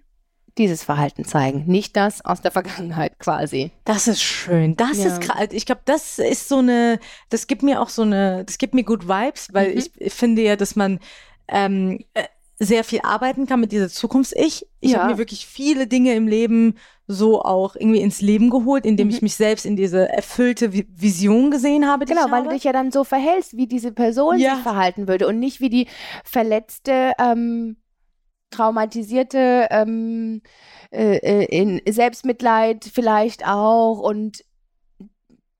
dieses 0.58 0.84
Verhalten 0.84 1.24
zeigen, 1.24 1.64
nicht 1.66 1.96
das 1.96 2.24
aus 2.24 2.40
der 2.40 2.50
Vergangenheit 2.52 3.18
quasi. 3.18 3.72
Das 3.84 4.06
ist 4.06 4.22
schön. 4.22 4.76
Das 4.76 4.98
Ja. 4.98 5.06
ist 5.06 5.20
gerade, 5.20 5.54
ich 5.54 5.66
glaube, 5.66 5.80
das 5.84 6.18
ist 6.18 6.48
so 6.48 6.58
eine, 6.58 7.00
das 7.30 7.46
gibt 7.46 7.62
mir 7.62 7.80
auch 7.82 7.88
so 7.88 8.02
eine, 8.02 8.44
das 8.44 8.58
gibt 8.58 8.72
mir 8.74 8.84
gut 8.84 9.08
Vibes, 9.08 9.48
weil 9.52 9.72
Mhm. 9.72 9.78
ich, 9.78 9.90
ich 10.00 10.12
finde 10.12 10.42
ja, 10.42 10.56
dass 10.56 10.76
man 10.76 11.00
ähm, 11.48 11.98
äh, 12.14 12.24
sehr 12.58 12.84
viel 12.84 13.00
arbeiten 13.02 13.46
kann 13.46 13.58
mit 13.60 13.72
dieser 13.72 13.88
Zukunfts-Ich. 13.88 14.66
Ich 14.80 14.92
Ja. 14.92 15.00
habe 15.00 15.12
mir 15.12 15.18
wirklich 15.18 15.44
viele 15.44 15.88
Dinge 15.88 16.14
im 16.14 16.28
Leben 16.28 16.76
so 17.08 17.42
auch 17.42 17.74
irgendwie 17.74 18.00
ins 18.00 18.20
Leben 18.22 18.48
geholt, 18.48 18.86
indem 18.86 19.10
ich 19.10 19.20
Mhm. 19.20 19.24
mich 19.26 19.34
selbst 19.34 19.66
in 19.66 19.74
diese 19.76 20.08
erfüllte 20.08 20.68
Vi- 20.72 20.86
Vision 20.88 21.50
gesehen 21.50 21.86
habe. 21.86 22.04
Die 22.06 22.12
Genau, 22.12 22.26
ich 22.26 22.30
weil 22.32 22.38
habe. 22.38 22.48
du 22.50 22.54
dich 22.54 22.64
ja 22.64 22.72
dann 22.72 22.92
so 22.92 23.02
verhältst, 23.04 23.56
wie 23.56 23.66
diese 23.66 23.90
Person 23.92 24.38
Ja. 24.38 24.54
sich 24.54 24.62
verhalten 24.62 25.08
würde 25.08 25.26
und 25.26 25.38
nicht 25.40 25.60
wie 25.60 25.68
die 25.68 25.88
verletzte, 26.24 27.12
ähm, 27.18 27.76
traumatisierte, 28.54 29.68
ähm, 29.70 30.42
äh, 30.90 31.16
äh, 31.16 31.44
in 31.46 31.80
Selbstmitleid 31.88 32.88
vielleicht 32.92 33.46
auch 33.46 33.98
und 34.00 34.44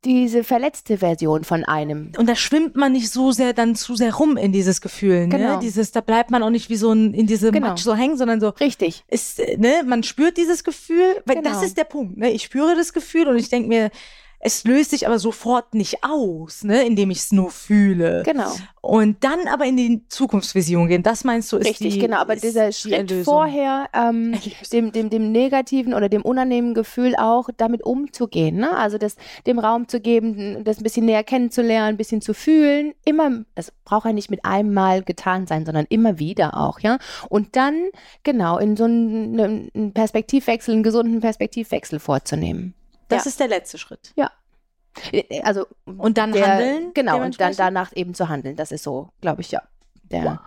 diese 0.04 0.44
verletzte 0.44 0.98
Version 0.98 1.44
von 1.44 1.64
einem. 1.64 2.12
Und 2.18 2.28
da 2.28 2.37
schwimmt 2.37 2.76
man 2.76 2.92
nicht 2.92 3.11
so 3.11 3.33
sehr 3.33 3.54
dann 3.54 3.74
zu 3.74 3.96
sehr 3.96 4.14
rum 4.14 4.37
in 4.37 4.52
dieses 4.52 4.80
Gefühl, 4.80 5.26
ne? 5.26 5.38
Genau. 5.38 5.61
Dieses, 5.61 5.92
da 5.92 6.02
bleibt 6.02 6.30
man 6.30 6.42
auch 6.42 6.50
nicht 6.50 6.68
wie 6.68 6.76
so 6.76 6.92
ein, 6.92 7.14
in 7.14 7.26
diesem 7.26 7.52
Genau. 7.52 7.68
Matsch 7.68 7.83
so 7.83 7.94
hängen, 7.94 8.16
sondern 8.18 8.38
so, 8.40 8.50
Richtig. 8.50 9.02
ist, 9.09 9.40
äh, 9.40 9.57
ne, 9.57 9.83
man 9.87 10.02
spürt 10.02 10.37
dieses 10.37 10.62
Gefühl, 10.62 11.22
weil 11.24 11.37
Genau. 11.37 11.48
das 11.50 11.62
ist 11.62 11.78
der 11.78 11.85
Punkt, 11.85 12.18
ne? 12.18 12.30
Ich 12.33 12.42
spüre 12.42 12.76
das 12.76 12.92
Gefühl 12.92 13.28
und 13.28 13.38
ich 13.38 13.48
denke 13.48 13.68
mir, 13.68 13.90
es 14.46 14.62
löst 14.64 14.90
sich 14.90 15.07
aber 15.07 15.18
sofort 15.18 15.72
nicht 15.72 16.04
aus, 16.04 16.64
ne, 16.64 16.85
indem 16.85 17.11
ich 17.11 17.18
es 17.18 17.33
nur 17.33 17.50
fühle. 17.50 18.22
Genau. 18.26 18.52
Und 18.83 19.24
dann 19.24 19.48
aber 19.48 19.64
in 19.64 19.78
die 19.78 20.02
Zukunftsvision 20.09 20.87
gehen, 20.87 21.02
das 21.02 21.24
meinst 21.24 21.50
du, 21.50 21.57
ist 21.57 21.66
Richtig, 21.66 21.94
die, 21.94 22.00
genau. 22.00 22.18
Aber 22.18 22.37
dieser 22.37 22.66
die 22.66 22.72
Schritt 22.74 22.92
Erlösung. 22.92 23.24
vorher, 23.24 23.88
ähm, 23.94 24.35
dem, 24.72 24.92
dem, 24.92 25.09
dem 25.09 25.33
negativen 25.33 25.94
oder 25.94 26.11
dem 26.11 26.20
unangenehmen 26.20 26.74
Gefühl 26.74 27.16
auch 27.16 27.48
damit 27.57 27.83
umzugehen. 27.85 28.57
Ne? 28.57 28.76
Also 28.76 28.98
das, 28.98 29.16
dem 29.46 29.59
Raum 29.59 29.88
zu 29.88 29.98
geben, 29.98 30.62
das 30.62 30.76
ein 30.78 30.83
bisschen 30.83 31.07
näher 31.07 31.24
kennenzulernen, 31.24 31.94
ein 31.94 31.96
bisschen 31.96 32.20
zu 32.20 32.35
fühlen. 32.35 32.92
Immer, 33.07 33.44
das 33.54 33.72
braucht 33.87 34.04
ja 34.04 34.12
nicht 34.12 34.30
mit 34.30 34.44
einem 34.44 34.74
Mal 34.74 35.04
getan 35.04 35.46
sein, 35.46 35.64
sondern 35.64 35.87
immer 35.88 36.18
wieder 36.18 36.59
auch, 36.59 36.80
ja. 36.80 36.98
Und 37.30 37.57
dann, 37.57 37.88
genau, 38.24 38.59
in 38.59 38.76
so 38.76 38.85
einen, 38.85 39.70
einen 39.74 39.92
Perspektivwechsel, 39.94 40.74
einen 40.74 40.83
gesunden 40.83 41.20
Perspektivwechsel 41.20 41.98
vorzunehmen. 41.98 42.74
Das 43.08 43.24
Ja. 43.24 43.28
ist 43.28 43.40
der 43.40 43.48
letzte 43.48 43.78
Schritt. 43.78 44.12
Äh, 45.12 45.40
Also, 45.42 45.66
Und 45.84 46.18
dann 46.18 46.32
der, 46.32 46.46
handeln. 46.46 46.90
Genau, 46.94 47.20
und 47.20 47.40
dann 47.40 47.54
danach 47.56 47.92
eben 47.96 48.14
zu 48.14 48.28
handeln. 48.28 48.56
Das 48.56 48.70
ist 48.72 48.84
so, 48.84 49.08
glaube 49.20 49.40
ich, 49.40 49.50
ja, 49.50 49.62
der 50.04 50.40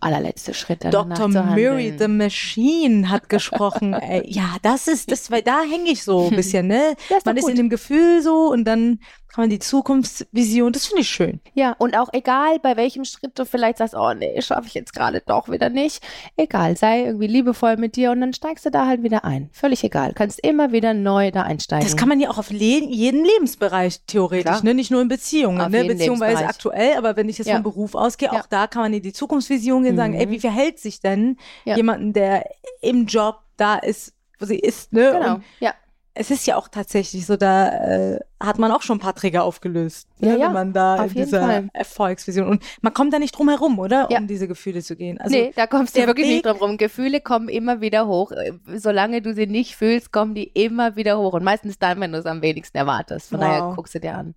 allerletzte 0.00 0.52
Schritt. 0.52 0.84
Dr. 0.84 1.18
handeln. 1.18 1.98
the 1.98 2.08
Machine 2.08 3.08
hat 3.08 3.28
gesprochen. 3.30 3.94
Ey, 3.94 4.22
ja, 4.30 4.56
das 4.62 4.86
ist 4.88 5.10
das, 5.10 5.30
weil 5.30 5.42
da 5.42 5.62
hänge 5.62 5.90
ich 5.90 6.02
so 6.04 6.26
ein 6.28 6.30
bisschen, 6.36 6.66
ne? 6.66 6.94
Ja, 7.08 7.18
Man 7.24 7.36
ist 7.36 7.42
gut. 7.44 7.50
in 7.52 7.56
dem 7.56 7.68
Gefühl 7.70 8.20
so 8.22 8.50
und 8.50 8.64
dann 8.64 9.00
kann 9.36 9.42
man 9.42 9.50
die 9.50 9.58
Zukunftsvision, 9.58 10.72
das 10.72 10.86
finde 10.86 11.02
ich 11.02 11.10
schön. 11.10 11.40
Ja, 11.52 11.76
und 11.78 11.94
auch 11.94 12.08
egal, 12.14 12.58
bei 12.58 12.74
welchem 12.78 13.04
Schritt 13.04 13.38
du 13.38 13.44
vielleicht 13.44 13.76
sagst, 13.76 13.94
oh 13.94 14.14
nee, 14.14 14.40
schaffe 14.40 14.66
ich 14.66 14.72
jetzt 14.72 14.94
gerade 14.94 15.20
doch 15.26 15.50
wieder 15.50 15.68
nicht. 15.68 16.02
Egal, 16.38 16.74
sei 16.78 17.04
irgendwie 17.04 17.26
liebevoll 17.26 17.76
mit 17.76 17.96
dir 17.96 18.12
und 18.12 18.22
dann 18.22 18.32
steigst 18.32 18.64
du 18.64 18.70
da 18.70 18.86
halt 18.86 19.02
wieder 19.02 19.26
ein. 19.26 19.50
Völlig 19.52 19.84
egal. 19.84 20.14
Kannst 20.14 20.40
immer 20.42 20.72
wieder 20.72 20.94
neu 20.94 21.30
da 21.32 21.42
einsteigen. 21.42 21.84
Das 21.86 21.98
kann 21.98 22.08
man 22.08 22.18
ja 22.18 22.30
auch 22.30 22.38
auf 22.38 22.50
le 22.50 22.56
jeden 22.86 23.26
Lebensbereich 23.26 24.00
theoretisch, 24.06 24.62
ne? 24.62 24.72
Nicht 24.72 24.90
nur 24.90 25.02
in 25.02 25.08
Beziehungen, 25.08 25.60
Auf 25.60 25.68
ne? 25.68 25.84
Beziehungsweise 25.84 26.46
aktuell, 26.46 26.96
aber 26.96 27.16
wenn 27.16 27.28
ich 27.28 27.36
jetzt 27.36 27.48
Ja. 27.48 27.56
vom 27.56 27.62
Beruf 27.64 27.94
ausgehe, 27.94 28.30
Ja. 28.32 28.40
auch 28.40 28.46
da 28.46 28.66
kann 28.66 28.80
man 28.84 28.94
in 28.94 29.02
die 29.02 29.12
Zukunftsvision 29.12 29.82
gehen 29.82 29.90
und 29.92 29.96
sagen, 29.98 30.14
Mhm. 30.14 30.20
ey, 30.20 30.30
wie 30.30 30.40
verhält 30.40 30.78
sich 30.78 31.00
denn 31.00 31.36
Ja. 31.66 31.76
jemanden, 31.76 32.14
der 32.14 32.48
im 32.80 33.04
Job 33.04 33.40
da 33.58 33.74
ist, 33.76 34.14
wo 34.38 34.46
sie 34.46 34.58
ist, 34.58 34.94
ne? 34.94 35.10
Genau, 35.12 35.34
Und 35.34 35.44
ja. 35.60 35.74
Es 36.18 36.30
ist 36.30 36.46
ja 36.46 36.56
auch 36.56 36.68
tatsächlich 36.68 37.26
so, 37.26 37.36
da 37.36 37.68
äh, 38.14 38.20
hat 38.40 38.58
man 38.58 38.72
auch 38.72 38.82
schon 38.82 38.96
ein 38.96 39.00
paar 39.00 39.14
Trigger 39.14 39.44
aufgelöst, 39.44 40.08
ne, 40.18 40.30
Ja, 40.30 40.36
ja, 40.36 40.46
wenn 40.46 40.52
man 40.54 40.72
da 40.72 41.04
in 41.04 41.10
dieser 41.14 41.40
Fall. 41.42 41.68
Erfolgsvision 41.72 42.48
und 42.48 42.62
man 42.80 42.92
kommt 42.94 43.12
da 43.12 43.18
nicht 43.18 43.32
drum 43.36 43.48
herum, 43.48 43.78
oder? 43.78 44.08
Ja. 44.10 44.18
Um 44.18 44.26
diese 44.26 44.48
Gefühle 44.48 44.82
zu 44.82 44.96
gehen. 44.96 45.20
Also 45.20 45.36
nee, 45.36 45.52
da 45.54 45.66
kommst 45.66 45.96
du 45.96 46.06
wirklich 46.06 46.26
Weg- 46.26 46.32
nicht 46.34 46.46
drum 46.46 46.56
rum. 46.58 46.76
Gefühle 46.78 47.20
kommen 47.20 47.48
immer 47.48 47.80
wieder 47.80 48.06
hoch. 48.06 48.32
Äh, 48.32 48.52
Solange 48.76 49.20
du 49.22 49.34
sie 49.34 49.46
nicht 49.46 49.76
fühlst, 49.76 50.10
kommen 50.12 50.34
die 50.34 50.44
immer 50.44 50.96
wieder 50.96 51.18
hoch. 51.18 51.34
Und 51.34 51.44
meistens 51.44 51.78
dann, 51.78 52.00
wenn 52.00 52.12
du 52.12 52.18
es 52.18 52.26
am 52.26 52.42
wenigsten 52.42 52.76
erwartest. 52.78 53.28
Von 53.30 53.40
daher 53.40 53.62
Wow. 53.66 53.76
guckst 53.76 53.94
du 53.94 54.00
dir 54.00 54.14
an. 54.16 54.34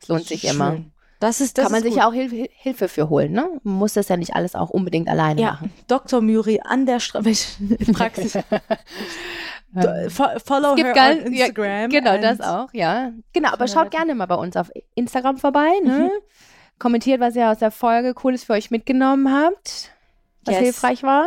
Es 0.00 0.08
lohnt 0.08 0.24
sich 0.26 0.44
immer. 0.44 0.72
Schön. 0.72 0.92
Das 1.20 1.40
ist 1.40 1.58
das 1.58 1.64
Kann 1.64 1.72
man 1.72 1.82
sich 1.82 1.94
gut. 1.94 1.98
ja 2.00 2.08
auch 2.08 2.12
Hilfe, 2.12 2.46
Hilfe 2.54 2.86
für 2.86 3.08
holen, 3.08 3.32
ne? 3.32 3.48
Man 3.64 3.74
muss 3.74 3.94
das 3.94 4.06
ja 4.06 4.16
nicht 4.16 4.36
alles 4.36 4.54
auch 4.54 4.70
unbedingt 4.70 5.08
alleine 5.08 5.40
Ja, 5.40 5.50
machen. 5.54 5.72
Dr. 5.88 6.20
Muri 6.20 6.60
an 6.64 6.86
der 6.86 7.00
Straße. 7.00 7.58
Praxis. 7.92 8.38
Fo- 10.08 10.38
Follow 10.44 10.76
her 10.76 10.92
ganz- 10.94 11.26
on 11.26 11.32
ja, 11.32 11.46
Instagram. 11.46 11.90
Genau, 11.90 12.10
and- 12.12 12.24
das 12.24 12.40
auch, 12.40 12.68
ja. 12.72 13.12
Genau, 13.32 13.50
aber 13.50 13.68
schaut 13.68 13.90
gerne 13.90 14.14
mal 14.14 14.26
bei 14.26 14.34
uns 14.34 14.56
auf 14.56 14.70
Instagram 14.94 15.36
vorbei, 15.38 15.70
ne? 15.84 16.10
Mhm. 16.10 16.10
Kommentiert, 16.78 17.20
was 17.20 17.34
ihr 17.36 17.50
aus 17.50 17.58
der 17.58 17.70
Folge 17.70 18.14
Cooles 18.14 18.44
für 18.44 18.52
euch 18.54 18.70
mitgenommen 18.70 19.32
habt, 19.32 19.90
was 20.44 20.54
Yes. 20.54 20.64
hilfreich 20.64 21.02
war. 21.02 21.26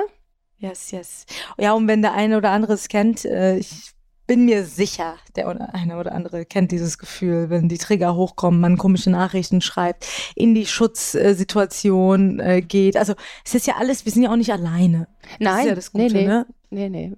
Yes, 0.58 0.92
yes. 0.92 1.26
Ja, 1.60 1.74
und 1.74 1.88
wenn 1.88 2.02
der 2.02 2.14
eine 2.14 2.38
oder 2.38 2.52
andere 2.52 2.74
es 2.74 2.88
kennt, 2.88 3.26
äh, 3.26 3.58
ich 3.58 3.92
bin 4.28 4.46
mir 4.46 4.64
sicher, 4.64 5.16
der 5.36 5.50
oder 5.50 5.74
eine 5.76 5.98
oder 5.98 6.14
andere 6.14 6.46
kennt 6.46 6.72
dieses 6.72 6.98
Gefühl, 6.98 7.50
wenn 7.50 7.68
die 7.68 7.78
Trigger 7.78 8.16
hochkommen, 8.16 8.62
man 8.62 8.78
komische 8.78 9.10
Nachrichten 9.10 9.60
schreibt, 9.60 10.08
in 10.36 10.54
die 10.56 10.66
Schutzsituation 10.66 12.40
äh, 12.40 12.62
geht. 12.62 12.96
Also 12.98 13.14
es 13.46 13.56
ist 13.56 13.68
ja 13.68 13.76
alles, 13.78 14.06
wir 14.06 14.12
sind 14.12 14.24
ja 14.24 14.32
auch 14.32 14.36
nicht 14.38 14.52
alleine. 14.54 15.08
Das 15.22 15.40
Nein, 15.40 15.60
ist 15.60 15.66
ja 15.70 15.76
das 15.76 15.92
Gute, 15.92 16.06
nee, 16.06 16.22
nee, 16.22 16.28
ne? 16.28 16.46
Nee, 16.72 16.90
nee. 16.90 17.14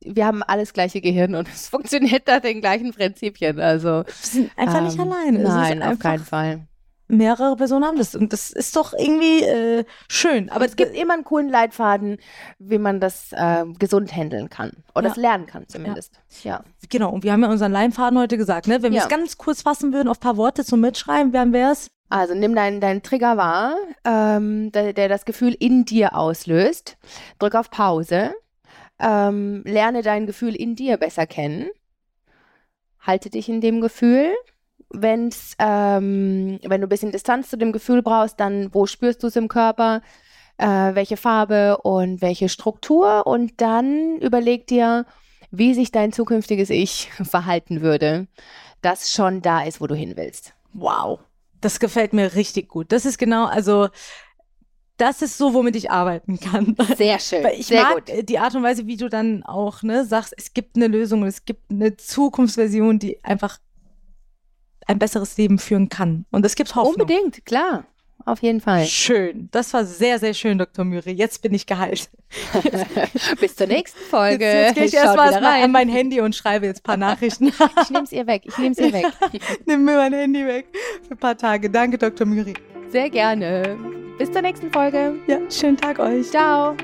Wir 0.00 0.26
haben 0.26 0.42
alles 0.42 0.72
gleiche 0.72 1.00
Gehirn 1.00 1.34
und 1.36 1.48
es 1.54 1.68
funktioniert 1.68 2.26
nach 2.26 2.40
den 2.40 2.60
gleichen 2.60 2.92
Prinzipien. 2.92 3.60
Also 3.60 4.02
Wir 4.04 4.04
sind 4.20 4.50
einfach 4.58 4.80
nicht 4.82 4.98
ähm, 4.98 5.12
alleine. 5.12 5.38
Es 5.38 5.48
ist 5.48 5.54
Nein, 5.54 5.82
auf 5.82 5.98
keinen 6.00 6.24
Fall. 6.24 6.66
Mehrere 7.06 7.54
Personen 7.56 7.84
haben 7.84 7.98
das 7.98 8.14
und 8.14 8.32
das 8.32 8.50
ist 8.50 8.74
doch 8.76 8.94
irgendwie 8.94 9.42
äh, 9.42 9.84
schön. 10.08 10.48
Aber 10.48 10.56
Aber 10.56 10.64
es 10.64 10.74
gibt 10.74 10.96
immer 10.96 11.12
einen 11.12 11.24
coolen 11.24 11.50
Leitfaden, 11.50 12.16
wie 12.58 12.78
man 12.78 12.98
das 12.98 13.30
äh, 13.32 13.64
gesund 13.78 14.16
handeln 14.16 14.48
kann. 14.48 14.72
Oder 14.94 15.08
Ja. 15.08 15.14
lernen 15.16 15.46
kann 15.46 15.68
zumindest. 15.68 16.18
Ja. 16.42 16.64
Genau, 16.88 17.10
und 17.10 17.22
wir 17.22 17.32
haben 17.32 17.42
ja 17.42 17.50
unseren 17.50 17.72
Leimfaden 17.72 18.18
heute 18.18 18.38
gesagt, 18.38 18.68
ne? 18.68 18.82
Wenn 18.82 18.92
wir 18.92 19.00
Ja. 19.00 19.02
es 19.04 19.10
ganz 19.10 19.36
kurz 19.36 19.60
fassen 19.60 19.92
würden 19.92 20.08
auf 20.08 20.16
ein 20.16 20.20
paar 20.20 20.38
Worte 20.38 20.64
zum 20.64 20.80
Mitschreiben, 20.80 21.34
wären 21.34 21.52
wir 21.52 21.70
es. 21.72 21.88
Also 22.08 22.34
nimm 22.34 22.54
deinen 22.54 22.80
deinen 22.80 23.02
Trigger 23.02 23.36
wahr, 23.36 23.76
ähm, 24.06 24.72
der, 24.72 24.94
der 24.94 25.08
das 25.10 25.26
Gefühl 25.26 25.54
in 25.58 25.84
dir 25.84 26.16
auslöst. 26.16 26.96
Drück 27.38 27.54
auf 27.54 27.70
Pause. 27.70 28.32
Ähm, 28.98 29.62
lerne 29.64 30.02
dein 30.02 30.26
Gefühl 30.26 30.54
in 30.54 30.76
dir 30.76 30.96
besser 30.96 31.26
kennen. 31.26 31.68
Halte 33.00 33.30
dich 33.30 33.48
in 33.48 33.60
dem 33.60 33.80
Gefühl. 33.80 34.34
Wenn's, 34.90 35.56
ähm, 35.58 36.60
wenn 36.62 36.80
du 36.80 36.86
ein 36.86 36.90
bisschen 36.90 37.12
Distanz 37.12 37.50
zu 37.50 37.58
dem 37.58 37.72
Gefühl 37.72 38.02
brauchst, 38.02 38.38
dann 38.38 38.72
wo 38.72 38.86
spürst 38.86 39.22
du 39.22 39.26
es 39.26 39.36
im 39.36 39.48
Körper? 39.48 40.02
Äh, 40.56 40.94
welche 40.94 41.16
Farbe 41.16 41.78
und 41.78 42.22
welche 42.22 42.48
Struktur? 42.48 43.26
Und 43.26 43.60
dann 43.60 44.18
überleg 44.18 44.66
dir, 44.66 45.04
wie 45.50 45.74
sich 45.74 45.90
dein 45.90 46.12
zukünftiges 46.12 46.70
Ich 46.70 47.10
verhalten 47.22 47.80
würde, 47.80 48.26
das 48.82 49.10
schon 49.10 49.42
da 49.42 49.62
ist, 49.62 49.80
wo 49.80 49.86
du 49.86 49.94
hin 49.94 50.14
willst. 50.16 50.54
Wow. 50.72 51.20
Das 51.60 51.80
gefällt 51.80 52.12
mir 52.12 52.34
richtig 52.34 52.68
gut. 52.68 52.92
Das 52.92 53.06
ist 53.06 53.16
genau, 53.18 53.46
also 53.46 53.88
das 54.96 55.22
ist 55.22 55.38
so, 55.38 55.54
womit 55.54 55.76
ich 55.76 55.90
arbeiten 55.90 56.38
kann. 56.38 56.76
Sehr 56.96 57.18
schön. 57.18 57.42
Weil 57.42 57.58
ich 57.58 57.66
Sehr 57.66 57.82
mag 57.82 58.06
gut. 58.06 58.28
die 58.28 58.38
Art 58.38 58.54
und 58.54 58.62
Weise, 58.62 58.86
wie 58.86 58.96
du 58.96 59.08
dann 59.08 59.42
auch 59.42 59.82
ne, 59.82 60.04
sagst, 60.04 60.34
es 60.36 60.54
gibt 60.54 60.76
eine 60.76 60.86
Lösung 60.86 61.22
und 61.22 61.28
es 61.28 61.44
gibt 61.44 61.70
eine 61.70 61.96
Zukunftsversion, 61.96 62.98
die 62.98 63.22
einfach 63.24 63.58
ein 64.86 64.98
besseres 64.98 65.36
Leben 65.36 65.58
führen 65.58 65.88
kann. 65.88 66.26
Und 66.30 66.44
es 66.44 66.54
gibt 66.54 66.74
Hoffnung. 66.74 67.00
Unbedingt, 67.00 67.44
klar. 67.46 67.84
Auf 68.26 68.40
jeden 68.40 68.60
Fall. 68.60 68.86
Schön. 68.86 69.48
Das 69.50 69.74
war 69.74 69.84
sehr, 69.84 70.18
sehr 70.18 70.32
schön, 70.32 70.56
Dr. 70.56 70.84
Müri. 70.84 71.10
Jetzt 71.10 71.42
bin 71.42 71.52
ich 71.52 71.66
geheilt. 71.66 72.08
Bis 73.40 73.54
zur 73.54 73.66
nächsten 73.66 73.98
Folge. 73.98 74.44
Jetzt, 74.44 74.66
jetzt 74.66 74.74
gehe 74.76 74.84
ich 74.86 74.94
erstmal 74.94 75.34
an 75.34 75.72
mein 75.72 75.88
Handy 75.90 76.20
und 76.20 76.34
schreibe 76.34 76.64
jetzt 76.66 76.80
ein 76.80 76.84
paar 76.84 76.96
Nachrichten. 76.96 77.48
Ich 77.82 77.90
nehme 77.90 78.04
es 78.04 78.12
ihr 78.12 78.26
weg. 78.26 78.42
Ich 78.46 78.56
nehme 78.56 78.72
es 78.72 78.78
ihr 78.78 78.92
weg. 78.92 79.06
Nimm 79.66 79.84
mir 79.84 79.96
mein 79.96 80.14
Handy 80.14 80.46
weg 80.46 80.66
für 81.06 81.14
ein 81.14 81.18
paar 81.18 81.36
Tage. 81.36 81.68
Danke, 81.68 81.98
Dr. 81.98 82.26
Müri. 82.26 82.54
Sehr 82.94 83.10
gerne. 83.10 83.76
Bis 84.18 84.30
zur 84.30 84.42
nächsten 84.42 84.70
Folge. 84.70 85.16
Ja, 85.26 85.40
schönen 85.50 85.76
Tag 85.76 85.98
euch. 85.98 86.30
Ciao. 86.30 86.76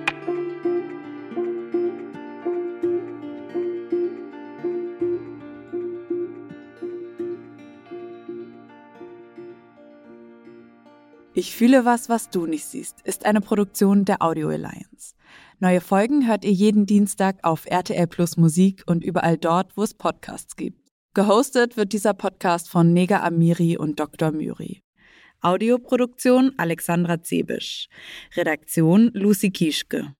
Ich 11.33 11.55
fühle 11.55 11.85
was, 11.85 12.09
was 12.09 12.29
du 12.29 12.47
nicht 12.47 12.65
siehst, 12.65 13.03
ist 13.03 13.25
eine 13.25 13.41
Produktion 13.41 14.05
der 14.05 14.21
Audio 14.21 14.49
Alliance. 14.49 15.15
Neue 15.61 15.81
Folgen 15.81 16.27
hört 16.27 16.45
ihr 16.45 16.51
jeden 16.51 16.87
Dienstag 16.87 17.39
auf 17.45 17.67
RTL 17.67 18.09
Plus 18.09 18.37
Musik 18.37 18.83
und 18.87 19.05
überall 19.05 19.39
dort, 19.39 19.77
wo 19.77 19.85
es 19.85 19.95
Podcasts 19.95 20.57
gibt. 20.57 20.91
Gehostet 21.15 21.77
wird 21.77 21.93
dieser 21.93 22.15
Podcast 22.15 22.69
von 22.69 22.93
Nega 22.93 23.23
Amiri 23.23 23.79
und 23.79 24.01
Dr. 24.01 24.33
Myri. 24.33 24.83
Audioproduktion 25.43 26.53
Alexandra 26.59 27.23
Zebisch. 27.23 27.89
Redaktion 28.37 29.11
Lucy 29.15 29.51
Kieschke. 29.51 30.15